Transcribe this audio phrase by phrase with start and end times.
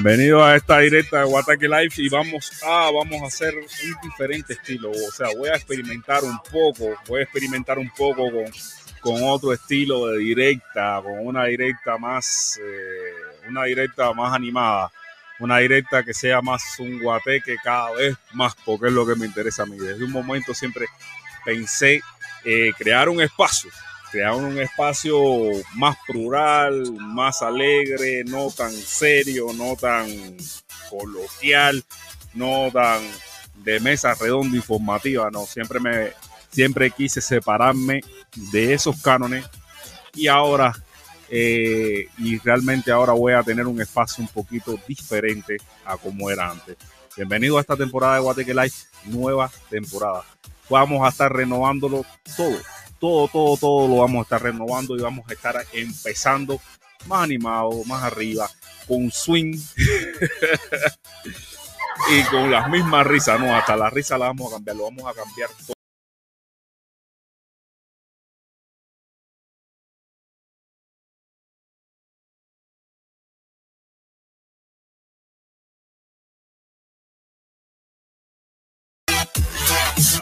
[0.00, 4.52] Bienvenido a esta directa de Guataque Live y vamos a, vamos a hacer un diferente
[4.52, 4.92] estilo.
[4.92, 8.44] O sea, voy a experimentar un poco, voy a experimentar un poco con,
[9.00, 14.92] con otro estilo de directa, con una directa más, eh, una directa más animada,
[15.40, 19.26] una directa que sea más un guateque cada vez más, porque es lo que me
[19.26, 19.78] interesa a mí.
[19.78, 20.86] Desde un momento siempre
[21.44, 22.02] pensé
[22.44, 23.68] eh, crear un espacio,
[24.10, 25.18] crear un espacio
[25.74, 30.08] más plural, más alegre, no tan serio, no tan
[30.90, 31.84] coloquial,
[32.34, 33.02] no tan
[33.56, 36.12] de mesa redonda informativa, no, siempre me
[36.50, 38.00] siempre quise separarme
[38.52, 39.44] de esos cánones
[40.14, 40.74] y ahora
[41.30, 46.50] eh, y realmente ahora voy a tener un espacio un poquito diferente a como era
[46.50, 46.76] antes.
[47.16, 48.72] Bienvenido a esta temporada de Guateque Live,
[49.04, 50.24] nueva temporada.
[50.70, 52.04] Vamos a estar renovándolo
[52.36, 52.56] todo,
[52.98, 56.60] todo, todo, todo lo vamos a estar renovando y vamos a estar empezando
[57.06, 58.50] más animado, más arriba,
[58.86, 59.56] con swing
[62.10, 65.04] y con las mismas risas, no, hasta la risa la vamos a cambiar, lo vamos
[65.06, 65.77] a cambiar todo.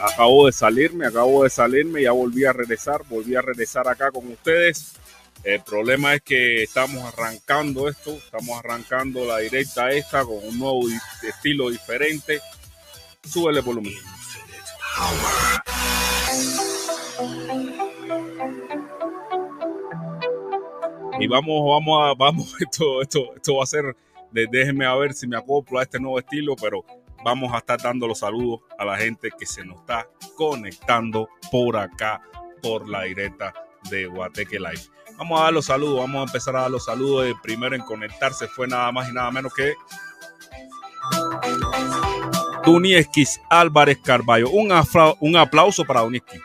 [0.01, 4.27] Acabo de salirme, acabo de salirme, ya volví a regresar, volví a regresar acá con
[4.31, 4.93] ustedes.
[5.43, 10.81] El problema es que estamos arrancando esto, estamos arrancando la directa esta con un nuevo
[11.23, 12.41] estilo diferente.
[13.23, 13.93] Súbele volumen.
[21.19, 23.95] Y vamos, vamos a, vamos, esto, esto, esto va a ser,
[24.31, 26.85] déjenme a ver si me acoplo a este nuevo estilo, pero
[27.23, 31.77] vamos a estar dando los saludos a la gente que se nos está conectando por
[31.77, 32.21] acá,
[32.61, 33.53] por la directa
[33.89, 34.81] de Guateque Live.
[35.17, 37.25] Vamos a dar los saludos, vamos a empezar a dar los saludos.
[37.25, 39.73] El primero en conectarse fue nada más y nada menos que
[42.63, 44.49] Tuniesquis Álvarez Carballo.
[44.49, 44.71] Un,
[45.19, 46.41] un aplauso para Tuniesquis.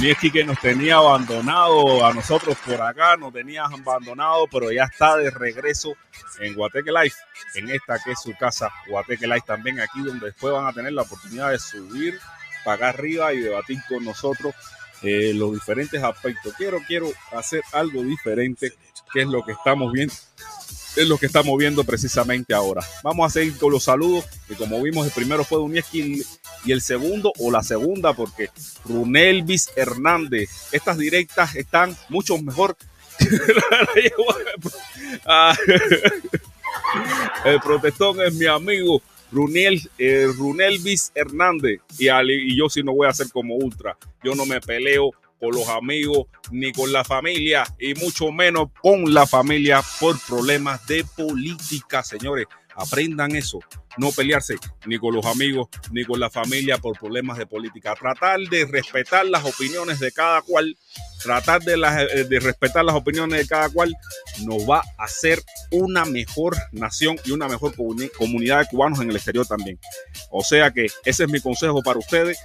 [0.00, 5.18] Tuniesquis que nos tenía abandonado a nosotros por acá, nos tenía abandonado, pero ya está
[5.18, 5.92] de regreso
[6.38, 7.12] en Guateque Live,
[7.56, 10.94] en esta que es su casa, Guateque Live también aquí donde después van a tener
[10.94, 12.18] la oportunidad de subir
[12.64, 14.54] para acá arriba y debatir con nosotros
[15.02, 16.54] eh, los diferentes aspectos.
[16.56, 18.72] Quiero, quiero hacer algo diferente,
[19.12, 20.14] que es lo que estamos viendo,
[20.96, 22.82] es lo que estamos viendo precisamente ahora.
[23.02, 26.22] Vamos a seguir con los saludos, y como vimos, el primero fue Unieski
[26.64, 28.50] y el segundo o la segunda, porque
[28.84, 30.50] Runelvis Hernández.
[30.72, 32.76] Estas directas están mucho mejor.
[35.26, 35.56] Ah,
[37.44, 39.02] el protestón es mi amigo
[39.32, 41.80] Runel, eh, Runelvis Hernández.
[41.98, 43.96] Y, y yo sí no voy a ser como Ultra.
[44.22, 45.10] Yo no me peleo
[45.40, 50.86] con los amigos ni con la familia y mucho menos con la familia por problemas
[50.86, 52.46] de política, señores.
[52.76, 53.60] Aprendan eso,
[54.00, 54.54] no pelearse
[54.86, 57.94] ni con los amigos ni con la familia por problemas de política.
[57.94, 60.76] Tratar de respetar las opiniones de cada cual,
[61.22, 63.92] tratar de, eh, de respetar las opiniones de cada cual
[64.46, 69.10] nos va a hacer una mejor nación y una mejor comuni- comunidad de cubanos en
[69.10, 69.78] el exterior también.
[70.30, 72.38] O sea que ese es mi consejo para ustedes.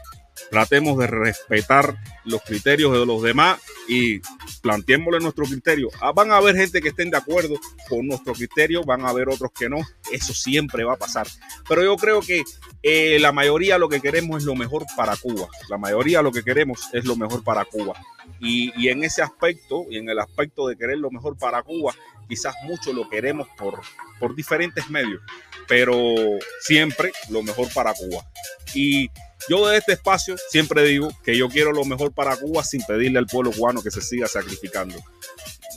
[0.50, 4.20] Tratemos de respetar los criterios de los demás y
[4.62, 5.90] planteémosle nuestro criterio.
[6.02, 7.56] Ah, van a haber gente que estén de acuerdo
[7.90, 9.78] con nuestro criterio, van a haber otros que no.
[10.12, 11.28] Eso siempre va a pasar.
[11.68, 12.44] Pero yo creo que
[12.84, 15.48] eh, la mayoría lo que queremos es lo mejor para Cuba.
[15.70, 17.94] La mayoría lo que queremos es lo mejor para Cuba.
[18.40, 21.94] Y, y en ese aspecto, y en el aspecto de querer lo mejor para Cuba,
[22.28, 23.82] quizás mucho lo queremos por,
[24.20, 25.22] por diferentes medios,
[25.68, 26.16] pero
[26.62, 28.26] siempre lo mejor para Cuba.
[28.74, 29.10] Y
[29.50, 33.20] yo de este espacio siempre digo que yo quiero lo mejor para Cuba sin pedirle
[33.20, 34.98] al pueblo cubano que se siga sacrificando.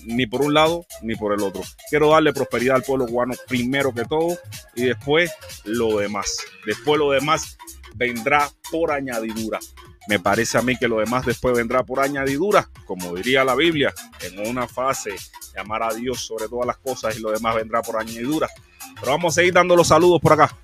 [0.05, 1.63] Ni por un lado ni por el otro.
[1.91, 4.39] Quiero darle prosperidad al pueblo cubano primero que todo
[4.75, 5.33] y después
[5.65, 6.39] lo demás.
[6.67, 7.59] Después lo demás
[7.95, 9.59] vendrá por añadidura.
[10.09, 13.93] Me parece a mí que lo demás después vendrá por añadidura, como diría la Biblia,
[14.23, 15.15] en una fase,
[15.55, 18.49] llamar a Dios sobre todas las cosas y lo demás vendrá por añadidura.
[18.99, 20.57] Pero vamos a seguir dando los saludos por acá.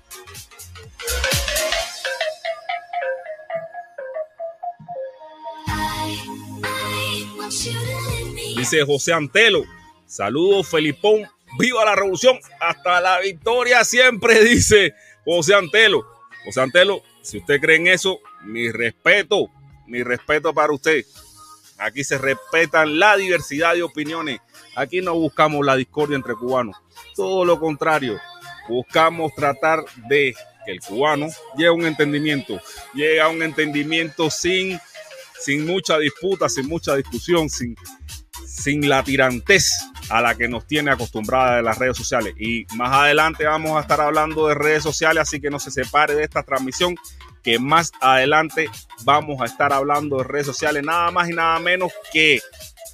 [8.55, 9.63] Dice José Antelo.
[10.05, 11.23] Saludos, Felipón.
[11.59, 12.39] Viva la revolución.
[12.59, 14.93] Hasta la victoria siempre, dice
[15.25, 16.05] José Antelo.
[16.45, 19.49] José Antelo, si usted cree en eso, mi respeto,
[19.87, 21.05] mi respeto para usted.
[21.77, 24.39] Aquí se respetan la diversidad de opiniones.
[24.75, 26.77] Aquí no buscamos la discordia entre cubanos.
[27.15, 28.19] Todo lo contrario.
[28.69, 30.33] Buscamos tratar de
[30.65, 32.59] que el cubano llegue a un entendimiento.
[32.93, 34.79] Llegue a un entendimiento sin,
[35.45, 37.75] sin mucha disputa, sin mucha discusión, sin,
[38.47, 39.69] sin la tirantez
[40.09, 42.33] a la que nos tiene acostumbrada de las redes sociales.
[42.39, 46.15] Y más adelante vamos a estar hablando de redes sociales, así que no se separe
[46.15, 46.95] de esta transmisión,
[47.43, 48.69] que más adelante
[49.03, 52.41] vamos a estar hablando de redes sociales, nada más y nada menos que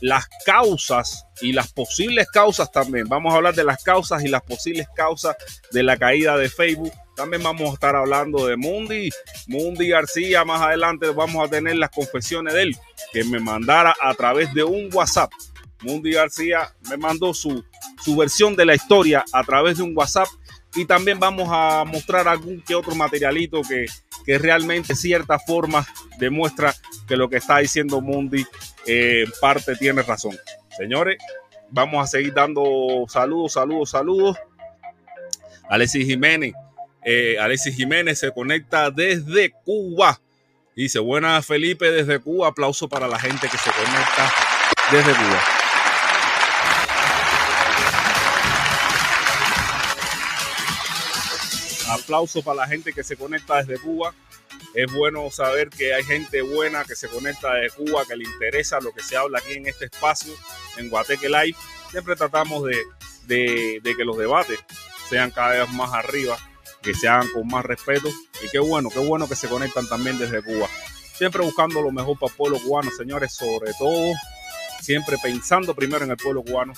[0.01, 3.07] las causas y las posibles causas también.
[3.07, 5.37] Vamos a hablar de las causas y las posibles causas
[5.71, 6.91] de la caída de Facebook.
[7.21, 9.11] También vamos a estar hablando de Mundi,
[9.45, 10.43] Mundi García.
[10.43, 12.77] Más adelante vamos a tener las confesiones de él,
[13.13, 15.31] que me mandara a través de un WhatsApp
[15.83, 17.63] Mundi García me mandó su,
[18.03, 20.27] su versión de la historia a través de un WhatsApp
[20.75, 23.85] y también vamos a mostrar algún que otro materialito que,
[24.25, 25.85] que realmente cierta forma
[26.17, 26.73] demuestra
[27.07, 28.45] que lo que está diciendo Mundi
[28.87, 30.35] eh, en parte tiene razón.
[30.75, 31.17] Señores,
[31.69, 34.37] vamos a seguir dando saludos, saludos, saludos.
[35.69, 36.53] Alexis Jiménez.
[37.03, 40.19] Eh, Alexis Jiménez se conecta desde Cuba.
[40.75, 42.49] Dice, buenas Felipe desde Cuba.
[42.49, 44.31] Aplauso para la gente que se conecta
[44.91, 45.41] desde Cuba.
[51.91, 54.13] aplauso para la gente que se conecta desde Cuba.
[54.73, 58.79] Es bueno saber que hay gente buena que se conecta desde Cuba, que le interesa
[58.79, 60.33] lo que se habla aquí en este espacio,
[60.77, 61.57] en Guateque Live.
[61.89, 62.77] Siempre tratamos de,
[63.81, 64.59] de, que los debates
[65.09, 66.37] sean cada vez más arriba,
[66.81, 68.09] que se hagan con más respeto.
[68.43, 70.67] Y qué bueno, qué bueno que se conectan también desde Cuba.
[71.15, 74.13] Siempre buscando lo mejor para el pueblo cubano, señores, sobre todo,
[74.81, 76.73] siempre pensando primero en el pueblo cubano,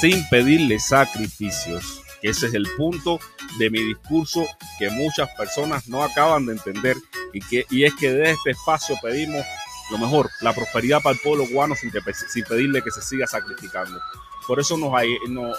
[0.00, 3.20] sin pedirle sacrificios ese es el punto
[3.58, 4.46] de mi discurso
[4.78, 6.96] que muchas personas no acaban de entender
[7.32, 9.44] y, que, y es que desde este espacio pedimos
[9.90, 11.92] lo mejor, la prosperidad para el pueblo cubano sin,
[12.28, 13.98] sin pedirle que se siga sacrificando.
[14.46, 14.92] Por eso nos,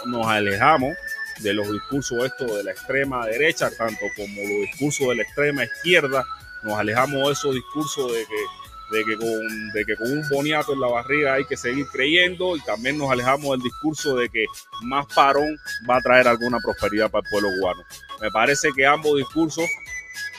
[0.06, 0.94] nos alejamos
[1.41, 5.63] de los discursos estos de la extrema derecha, tanto como los discursos de la extrema
[5.63, 6.25] izquierda,
[6.63, 8.60] nos alejamos de esos discursos de que
[8.91, 12.55] de que, con, de que con un boniato en la barriga hay que seguir creyendo
[12.55, 14.46] y también nos alejamos del discurso de que
[14.81, 17.84] más parón va a traer alguna prosperidad para el pueblo cubano.
[18.22, 19.65] Me parece que ambos discursos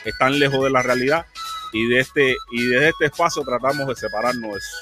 [0.05, 1.25] están lejos de la realidad
[1.73, 4.77] y, de este, y desde este espacio tratamos de separarnos de eso.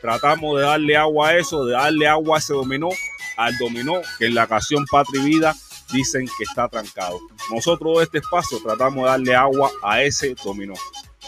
[0.00, 2.90] Tratamos de darle agua a eso, de darle agua a ese dominó,
[3.38, 5.54] al dominó que en la canción Patria y Vida
[5.92, 7.20] dicen que está trancado.
[7.50, 10.74] Nosotros este espacio tratamos de darle agua a ese dominó.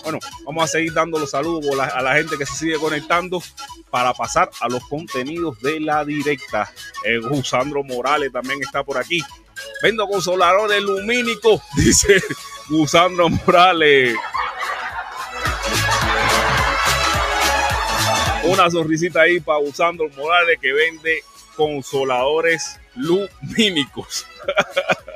[0.03, 3.43] Bueno, vamos a seguir dando los saludos a la gente que se sigue conectando
[3.91, 6.71] para pasar a los contenidos de la directa.
[7.05, 9.23] Eh, Gusandro Morales también está por aquí.
[9.83, 12.23] Vendo consoladores lumínicos, dice
[12.69, 14.17] Gusandro Morales.
[18.45, 21.25] Una sonrisita ahí para Gusandro Morales que vende
[21.57, 24.27] consoladores lumínicos.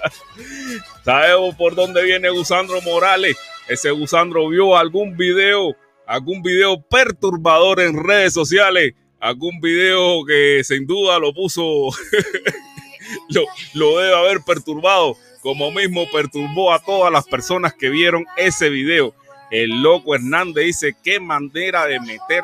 [1.04, 3.36] ¿Sabemos por dónde viene Gusandro Morales?
[3.70, 10.88] ese Gusandro vio algún video, algún video perturbador en redes sociales, algún video que sin
[10.88, 11.62] duda lo puso,
[13.28, 13.44] lo,
[13.74, 19.14] lo debe haber perturbado, como mismo perturbó a todas las personas que vieron ese video.
[19.52, 22.42] El loco Hernández dice, qué manera de meter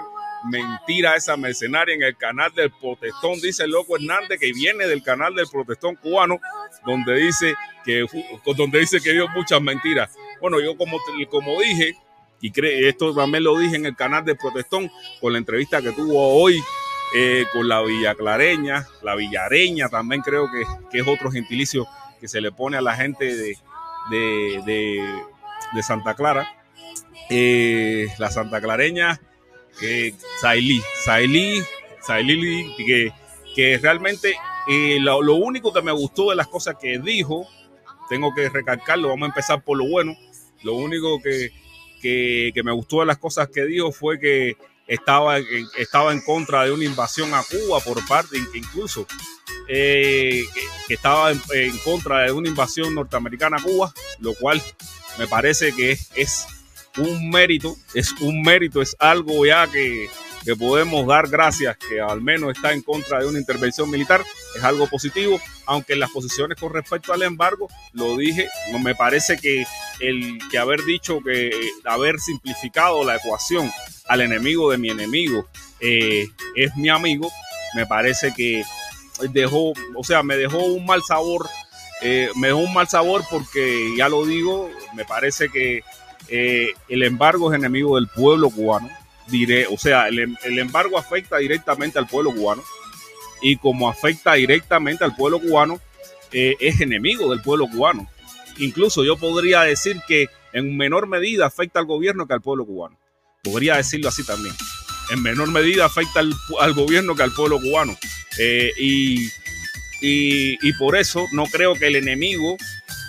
[0.50, 5.02] mentira esa mercenaria en el canal del protestón, dice el loco Hernández, que viene del
[5.02, 6.38] canal del protestón cubano,
[6.84, 8.06] donde dice que,
[8.56, 10.14] donde dice que dio muchas mentiras.
[10.40, 10.98] Bueno, yo como,
[11.30, 11.94] como dije,
[12.40, 12.52] y
[12.86, 16.62] esto también lo dije en el canal del protestón, con la entrevista que tuvo hoy
[17.14, 21.86] eh, con la villaclareña, la villareña también creo que, que, es otro gentilicio
[22.20, 23.56] que se le pone a la gente de,
[24.10, 25.02] de,
[25.72, 26.52] de, Santa Clara.
[27.30, 29.20] Eh, la Santa Clareña
[29.78, 31.62] que Sailí, Sailí,
[32.00, 33.12] Sailí, que,
[33.54, 34.34] que realmente
[34.68, 37.46] eh, lo, único que me gustó de las cosas que dijo,
[38.08, 40.16] tengo que recalcarlo, vamos a empezar por lo bueno,
[40.62, 41.52] lo único que,
[42.02, 44.56] que, me gustó de las cosas que dijo fue que
[44.86, 45.38] estaba,
[45.78, 49.06] estaba en contra de una invasión a Cuba por parte, incluso
[49.68, 50.44] eh,
[50.88, 54.60] que, estaba en, contra de una invasión norteamericana a Cuba, lo cual
[55.18, 56.46] me parece que es
[56.96, 60.08] un mérito, es un mérito, es algo ya que,
[60.44, 64.24] que podemos dar gracias que al menos está en contra de una intervención militar,
[64.56, 68.48] es algo positivo, aunque en las posiciones con respecto al embargo, lo dije,
[68.82, 69.66] me parece que
[70.00, 71.50] el que haber dicho que
[71.84, 73.70] haber simplificado la ecuación
[74.06, 75.48] al enemigo de mi enemigo
[75.80, 77.30] eh, es mi amigo,
[77.74, 78.62] me parece que
[79.32, 81.48] dejó, o sea, me dejó un mal sabor,
[82.02, 85.82] eh, me dejó un mal sabor porque ya lo digo, me parece que
[86.28, 88.88] eh, el embargo es enemigo del pueblo cubano
[89.70, 92.62] o sea, el, embargo afecta directamente al pueblo cubano
[93.42, 95.80] y como afecta directamente al pueblo cubano,
[96.32, 98.08] eh, es enemigo del pueblo cubano.
[98.58, 102.98] Incluso yo podría decir que en menor medida afecta al gobierno que al pueblo cubano.
[103.42, 104.54] Podría decirlo así también.
[105.10, 107.96] En menor medida afecta al, gobierno que al pueblo cubano.
[108.38, 109.28] Eh, y,
[110.00, 112.56] y, por eso no creo que el enemigo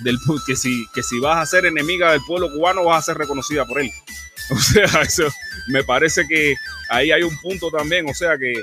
[0.01, 3.18] del que si, que si vas a ser enemiga del pueblo cubano vas a ser
[3.18, 3.92] reconocida por él.
[4.50, 5.27] O sea, eso
[5.68, 6.56] me parece que
[6.89, 8.54] ahí hay un punto también, o sea que,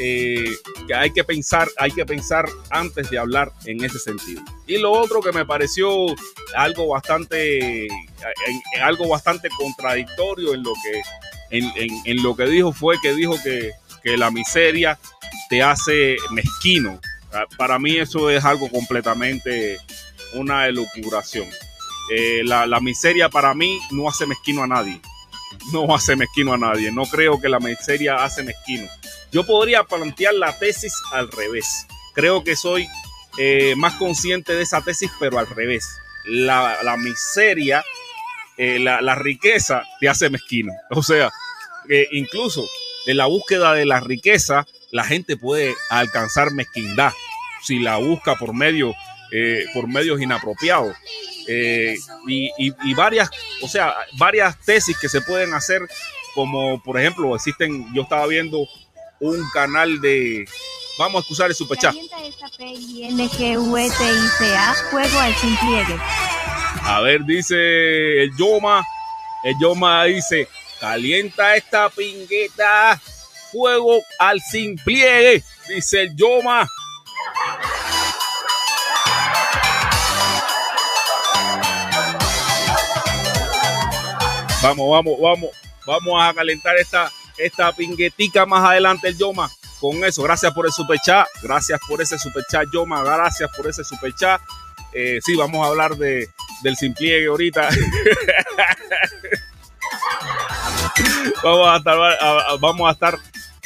[0.00, 0.50] eh,
[0.88, 4.42] que hay que pensar, hay que pensar antes de hablar en ese sentido.
[4.66, 5.88] Y lo otro que me pareció
[6.56, 7.86] algo bastante,
[8.82, 11.02] algo bastante contradictorio en lo que,
[12.04, 13.70] en, lo que dijo fue que dijo que,
[14.02, 14.98] que la miseria
[15.48, 17.00] te hace mezquino.
[17.56, 19.78] Para mí eso es algo completamente
[20.34, 21.48] una elucubración.
[22.10, 25.00] Eh, la, miseria para mí no hace mezquino a nadie.
[25.72, 26.92] No hace mezquino a nadie.
[26.92, 28.86] No creo que la miseria hace mezquino.
[29.32, 31.86] Yo podría plantear la tesis al revés.
[32.14, 32.86] Creo que soy
[33.38, 35.88] eh, más consciente de esa tesis, pero al revés.
[36.26, 37.84] La, miseria,
[38.56, 40.72] eh, la, riqueza te hace mezquino.
[40.90, 41.30] O sea,
[42.12, 42.64] incluso
[43.06, 47.12] en la búsqueda de la riqueza, la gente puede alcanzar mezquindad
[47.62, 48.94] si la busca por medio
[49.72, 50.94] por medios inapropiados.
[51.46, 53.28] Eh, y, varias,
[53.62, 55.80] o sea, varias tesis que se pueden hacer,
[56.34, 58.66] como por ejemplo, existen, yo estaba viendo
[59.20, 60.46] un canal de,
[60.98, 61.94] vamos a excusar el superchat.
[66.82, 68.84] A ver, dice el Yoma,
[69.44, 70.48] el Yoma dice,
[70.80, 73.00] calienta esta pingueta,
[73.52, 76.66] fuego al sin pliegue, dice el Yoma.
[84.64, 85.50] Vamos, vamos, vamos.
[85.86, 89.50] Vamos a calentar esta, esta pinguetica más adelante el Yoma.
[89.78, 91.26] Con eso, gracias por el superchat.
[91.42, 93.04] Gracias por ese superchat, Yoma.
[93.04, 94.40] Gracias por ese superchat.
[94.94, 96.30] Eh, sí, vamos a hablar de,
[96.62, 96.94] del sin
[97.28, 97.68] ahorita.
[101.42, 101.98] vamos a estar,
[102.58, 103.18] vamos a estar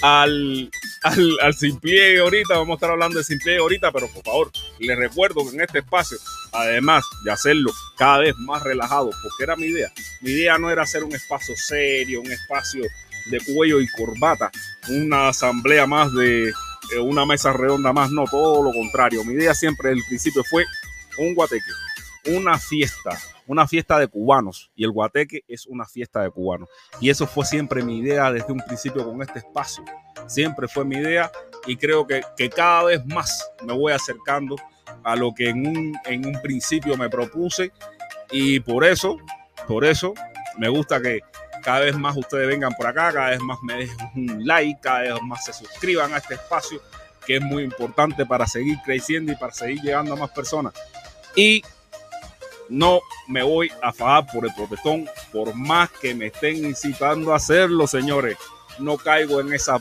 [0.03, 0.69] al,
[1.03, 4.25] al, al sin pliegue ahorita, vamos a estar hablando de sin pliegue ahorita, pero por
[4.25, 6.19] favor, les recuerdo que en este espacio,
[6.53, 10.83] además de hacerlo cada vez más relajado, porque era mi idea, mi idea no era
[10.83, 12.83] hacer un espacio serio, un espacio
[13.31, 14.51] de cuello y corbata,
[14.89, 19.25] una asamblea más de eh, una mesa redonda más, no, todo lo contrario.
[19.25, 20.65] Mi idea siempre desde el principio fue
[21.19, 21.71] un guateque,
[22.29, 26.69] una fiesta, una fiesta de cubanos y el guateque es una fiesta de cubanos.
[27.01, 29.85] Y eso fue siempre mi idea desde un principio con este espacio.
[30.27, 31.31] Siempre fue mi idea
[31.67, 34.57] y creo que, que cada vez más me voy acercando
[35.05, 37.73] a lo que en un, en un principio me propuse
[38.31, 39.19] y por eso,
[39.67, 40.15] por eso
[40.59, 41.21] me gusta que
[41.63, 45.01] cada vez más ustedes vengan por acá, cada vez más me dejen un like, cada
[45.01, 46.81] vez más se suscriban a este espacio
[47.27, 50.73] que es muy importante para seguir creciendo y para seguir llegando a más personas.
[51.37, 51.63] Y
[52.69, 57.37] no me voy a fajar por el protestón, por más que me estén incitando a
[57.37, 58.37] hacerlo, señores.
[58.79, 59.81] No caigo en esas,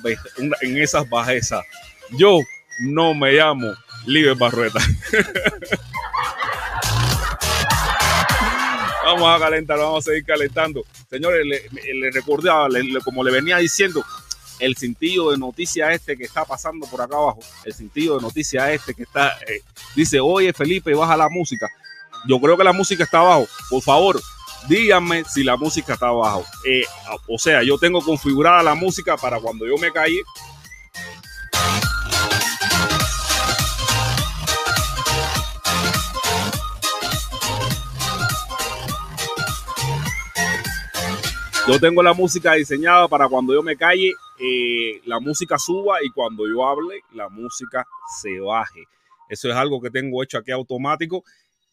[0.61, 1.63] en esas bajezas.
[2.11, 2.39] Yo
[2.79, 3.73] no me llamo
[4.05, 4.79] Libre Barrueta.
[9.07, 10.85] vamos a calentar, vamos a seguir calentando.
[11.09, 12.67] Señores, le, recordaba,
[13.03, 14.03] como le venía diciendo,
[14.59, 18.71] el sentido de noticia este que está pasando por acá abajo, el sentido de noticia
[18.71, 19.61] este que está, eh,
[19.95, 21.67] dice, oye Felipe, baja la música.
[22.25, 23.47] Yo creo que la música está abajo.
[23.69, 24.21] Por favor,
[24.67, 26.43] díganme si la música está abajo.
[26.65, 26.83] Eh,
[27.27, 30.21] o sea, yo tengo configurada la música para cuando yo me calle.
[41.67, 46.09] Yo tengo la música diseñada para cuando yo me calle, eh, la música suba y
[46.11, 47.85] cuando yo hable, la música
[48.21, 48.85] se baje.
[49.27, 51.25] Eso es algo que tengo hecho aquí automático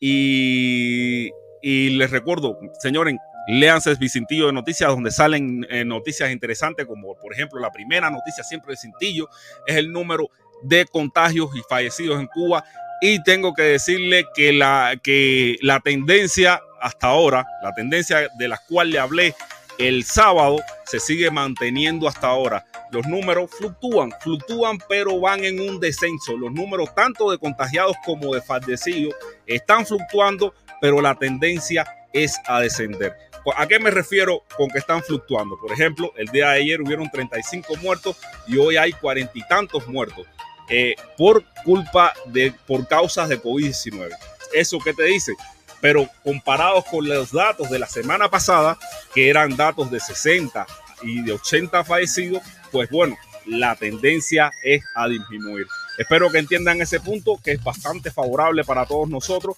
[0.07, 1.31] y,
[1.63, 3.17] les recuerdo, señores,
[3.49, 8.45] léanse Vicintillo de Noticias, donde salen eh, noticias interesantes, como por ejemplo la primera noticia
[8.45, 9.31] siempre de Cintillo
[9.67, 10.29] es el número
[10.63, 12.65] de contagios y fallecidos en Cuba.
[13.01, 18.59] Y tengo que decirle que la, que la tendencia hasta ahora, la tendencia de la
[18.69, 19.35] cual le hablé
[19.79, 22.67] el sábado, se sigue manteniendo hasta ahora.
[22.95, 26.37] Los números fluctúan, fluctúan, pero van en un descenso.
[26.37, 29.15] Los números tanto de contagiados como de fallecidos
[29.47, 33.13] están fluctuando, pero la tendencia es a descender.
[33.57, 35.59] ¿A qué me refiero con que están fluctuando?
[35.59, 39.89] Por ejemplo, el día de ayer hubieron 35 muertos y hoy hay cuarenta y tantos
[39.89, 40.27] muertos
[40.69, 44.17] eh, por culpa de, por causas de COVID-19.
[44.53, 45.33] ¿Eso qué te dice?
[45.81, 48.79] Pero comparados con los datos de la semana pasada,
[49.13, 50.65] que eran datos de 60
[51.03, 52.43] y de 80 fallecidos,
[52.75, 55.65] pues bueno, la tendencia es a disminuir.
[55.97, 59.57] Espero que entiendan ese punto que es bastante favorable para todos nosotros,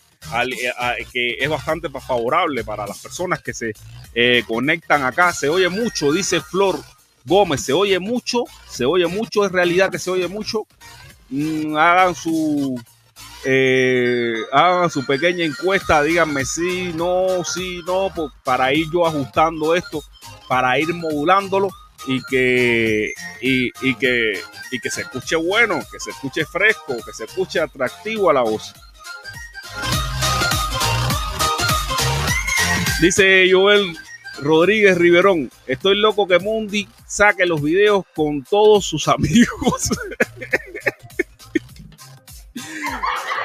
[0.51, 3.73] eh, que es bastante favorable para las personas que se
[4.15, 5.33] eh, conectan acá.
[5.33, 6.79] Se oye mucho, dice Flor
[7.25, 10.67] Gómez, se oye mucho, se oye mucho, es realidad que se oye mucho.
[11.31, 12.79] Mm, hagan su
[13.47, 18.13] eh, hagan su pequeña encuesta, díganme sí, no, sí, no,
[18.45, 20.03] para ir yo ajustando esto,
[20.49, 21.71] para ir modulándolo
[22.07, 24.41] y que, y, que,
[24.71, 28.43] y que se escuche bueno, que se escuche fresco, que se escuche atractivo a la
[28.43, 28.75] voz.
[33.01, 33.97] Dice Joel
[34.41, 39.91] Rodríguez Riverón, estoy loco que Mundi saque los videos con todos sus amigos.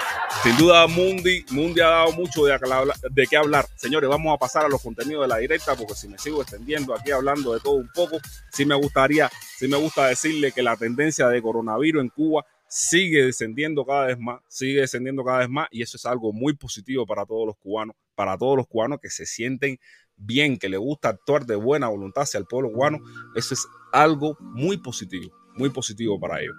[0.44, 3.68] Sin duda, Mundi, Mundi ha dado mucho de, qué hablar.
[3.76, 6.96] Señores, vamos a pasar a los contenidos de la directa, porque si me sigo extendiendo
[6.96, 8.18] aquí hablando de todo un poco,
[8.52, 13.24] sí me gustaría, sí me gusta decirle que la tendencia de coronavirus en Cuba sigue
[13.24, 17.06] descendiendo cada vez más, sigue descendiendo cada vez más, y eso es algo muy positivo
[17.06, 19.78] para todos los cubanos, para todos los cubanos que se sienten
[20.16, 22.98] bien, que les gusta actuar de buena voluntad hacia el pueblo cubano.
[23.36, 26.56] Eso es algo muy positivo, muy positivo para ellos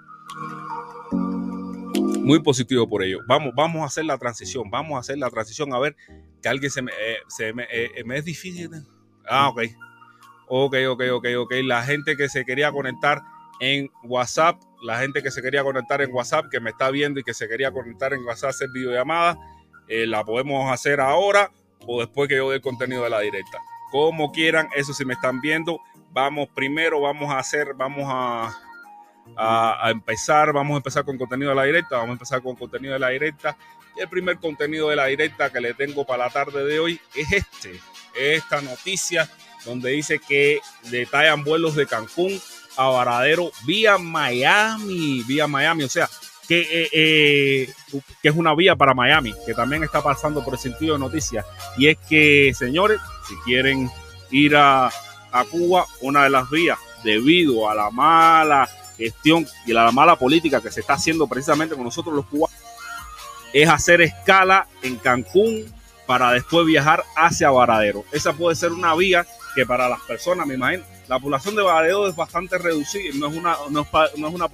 [2.23, 3.21] muy positivo por ello.
[3.27, 5.73] Vamos, vamos a hacer la transición, vamos a hacer la transición.
[5.75, 5.97] A ver,
[6.41, 8.71] que alguien se me, eh, me, eh, me, es difícil.
[9.29, 9.63] Ah, ok.
[10.49, 11.55] Ok, ok, ok, ok.
[11.65, 13.23] La gente que se quería conectar
[13.61, 17.23] en WhatsApp, la gente que se quería conectar en WhatsApp, que me está viendo y
[17.23, 19.39] que se quería conectar en WhatsApp, hacer videollamada,
[19.89, 21.51] eh, la podemos hacer ahora
[21.87, 23.59] o después que yo dé el contenido de la directa.
[23.91, 25.81] Como quieran, eso si me están viendo.
[26.13, 28.53] Vamos primero, vamos a hacer, vamos a,
[29.37, 30.53] a, empezar.
[30.53, 31.97] Vamos a empezar con contenido de la directa.
[31.97, 33.57] Vamos a empezar con contenido de la directa.
[33.97, 37.33] El primer contenido de la directa que le tengo para la tarde de hoy es
[37.33, 37.81] este.
[38.15, 39.29] Esta noticia
[39.65, 42.41] donde dice que detallan vuelos de Cancún
[42.77, 45.23] a Varadero vía Miami.
[45.27, 45.85] Vía Miami.
[45.85, 46.09] O sea,
[46.49, 47.73] que, eh, eh,
[48.23, 51.47] que es una vía para Miami, que también está pasando por el sentido de noticias.
[51.77, 53.91] Y es que, señores, si quieren
[54.31, 59.91] ir a, a Cuba, una de las vías, debido a la mala gestión y la
[59.93, 62.59] mala política que se está haciendo precisamente con nosotros los cubanos
[63.53, 65.73] es hacer escala en Cancún
[66.07, 68.05] para después viajar hacia Varadero.
[68.13, 72.09] Esa puede ser una vía que para las personas, me imagino, la población de Varadero
[72.09, 74.49] es bastante reducida, no es una, no es, una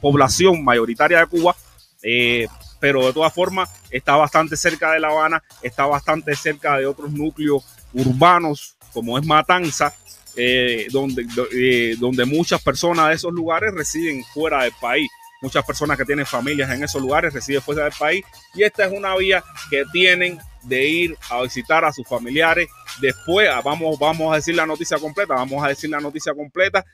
[0.00, 1.56] población, mayoritaria de Cuba,
[2.02, 2.46] eh,
[2.78, 7.10] pero de todas formas está bastante cerca de La Habana, está bastante cerca de otros
[7.10, 9.92] núcleos urbanos como es Matanza,
[10.36, 15.08] eh, donde, eh, donde muchas personas de esos lugares residen fuera del país.
[15.40, 18.24] Muchas personas que tienen familias en esos lugares residen fuera del país.
[18.54, 22.68] Y esta es una vía que tienen de ir a visitar a sus familiares.
[23.00, 25.34] Después ah, vamos, vamos a decir la noticia completa.
[25.34, 26.84] Vamos a decir la noticia completa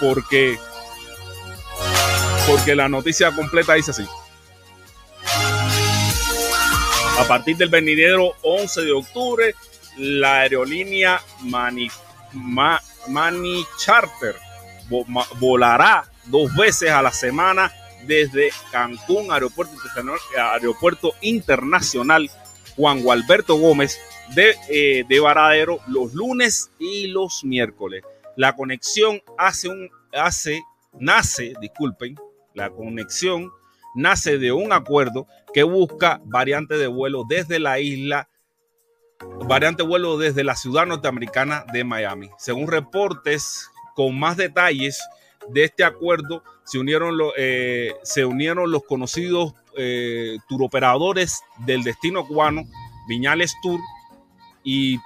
[0.00, 0.58] porque,
[2.46, 4.06] porque la noticia completa dice así.
[7.18, 9.54] A partir del venidero 11 de octubre,
[9.98, 14.36] la aerolínea manifestó Mani Charter
[15.38, 17.72] volará dos veces a la semana
[18.06, 19.74] desde Cancún, aeropuerto,
[20.36, 22.30] aeropuerto internacional
[22.76, 23.98] Juan Gualberto Gómez
[24.34, 28.02] de, eh, de Varadero los lunes y los miércoles.
[28.36, 30.62] La conexión hace un, hace,
[30.98, 32.16] nace, disculpen,
[32.54, 33.50] la conexión
[33.94, 38.28] nace de un acuerdo que busca variantes de vuelo desde la isla
[39.46, 42.30] variante vuelo desde la ciudad norteamericana de Miami.
[42.38, 45.00] Según reportes con más detalles
[45.48, 52.64] de este acuerdo, se unieron, eh, se unieron los conocidos eh, turoperadores del destino cubano,
[53.08, 53.80] Viñales Tour
[54.62, 54.98] y,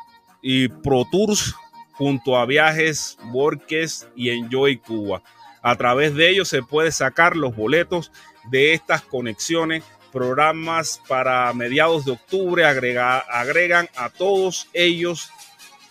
[0.43, 1.55] y Pro Tours,
[1.93, 5.23] junto a Viajes, Borges y Enjoy Cuba.
[5.63, 8.13] A través de ellos se puede sacar los boletos
[8.51, 9.83] de estas conexiones
[10.17, 15.29] programas para mediados de octubre, agregan a todos ellos,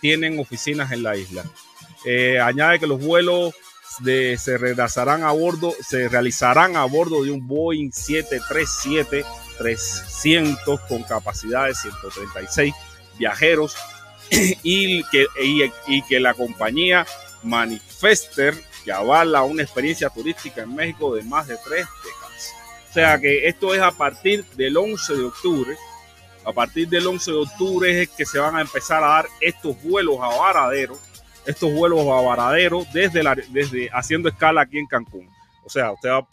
[0.00, 1.44] tienen oficinas en la isla.
[2.04, 3.54] Eh, añade que los vuelos
[4.04, 9.24] se realizarán a bordo, se realizarán a bordo de un Boeing 737
[9.58, 12.74] 300 con capacidad de 136
[13.20, 13.76] viajeros
[14.64, 15.26] y que,
[15.86, 17.06] y que la compañía
[17.44, 22.25] Manifester que avala una experiencia turística en México de más de tres décadas.
[22.96, 25.76] O sea que esto es a partir del 11 de octubre.
[26.46, 29.76] A partir del 11 de octubre es que se van a empezar a dar estos
[29.82, 30.98] vuelos a Varadero,
[31.44, 35.28] estos vuelos a Varadero desde, haciendo escala aquí en Cancún.
[35.62, 35.92] O sea,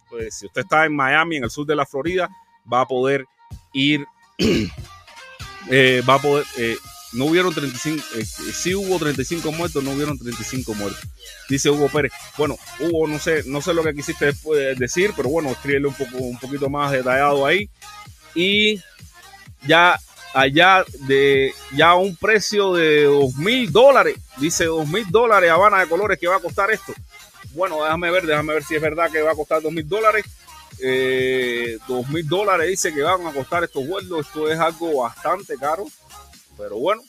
[0.10, 2.30] pues, si usted está en Miami, en el sur de la Florida,
[2.71, 3.26] va a poder
[3.73, 4.06] ir,
[5.69, 6.78] eh, va a poder, eh,
[7.13, 11.02] no hubieron 35, eh, sí hubo 35 muertos, no hubieron 35 muertos.
[11.47, 12.12] Dice Hugo Pérez.
[12.38, 14.34] Bueno, Hugo, no sé, no sé lo que quisiste
[14.78, 17.69] decir, pero bueno, escríbele un poco, un poquito más detallado ahí.
[18.34, 18.82] Y
[19.67, 19.99] ya
[20.34, 25.88] allá de ya un precio de dos mil dólares, dice dos mil dólares Habana de
[25.88, 26.93] colores que va a costar esto.
[27.52, 30.26] Bueno, déjame ver, déjame ver si es verdad que va a costar dos mil dólares.
[30.82, 34.26] Eh, dos mil dólares dice que van a costar estos vuelos.
[34.26, 35.86] Esto es algo bastante caro.
[36.58, 37.02] Pero bueno,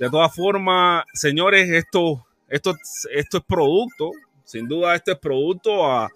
[0.00, 2.74] de todas formas, señores, esto, esto,
[3.12, 4.10] esto es producto,
[4.44, 6.10] sin duda, esto es producto a,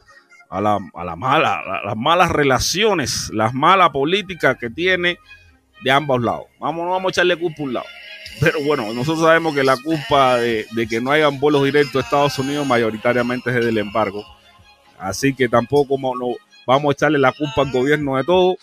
[0.50, 5.18] a, la, a la mala, las malas relaciones, las malas políticas que tiene
[5.82, 6.46] de ambos lados.
[6.58, 7.86] Vamos, no vamos a echarle culpa a un lado.
[8.40, 12.38] Pero bueno, nosotros sabemos que la culpa de, que no hayan vuelos directos a Estados
[12.38, 14.24] Unidos mayoritariamente es del embargo.
[14.98, 15.96] Así que tampoco
[16.66, 18.56] vamos a echarle la culpa al gobierno de todo.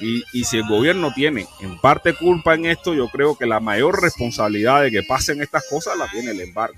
[0.00, 3.58] Y, y, si el gobierno tiene en parte culpa en esto, yo creo que la
[3.58, 6.76] mayor responsabilidad de que pasen estas cosas la tiene el embargo.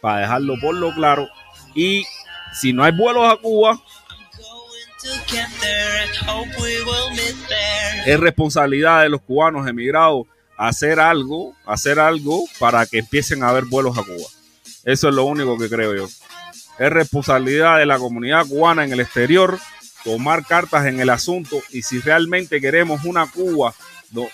[0.00, 1.28] Para dejarlo por lo claro.
[1.74, 2.04] Y
[2.52, 3.80] si no hay vuelos a Cuba,
[8.06, 10.26] es responsabilidad de los cubanos emigrados
[10.56, 14.28] hacer algo, hacer algo para que empiecen a haber vuelos a Cuba.
[14.84, 16.08] Eso es lo único que creo yo.
[16.78, 19.58] Es responsabilidad de la comunidad cubana en el exterior
[20.06, 23.74] tomar cartas en el asunto y si realmente queremos una Cuba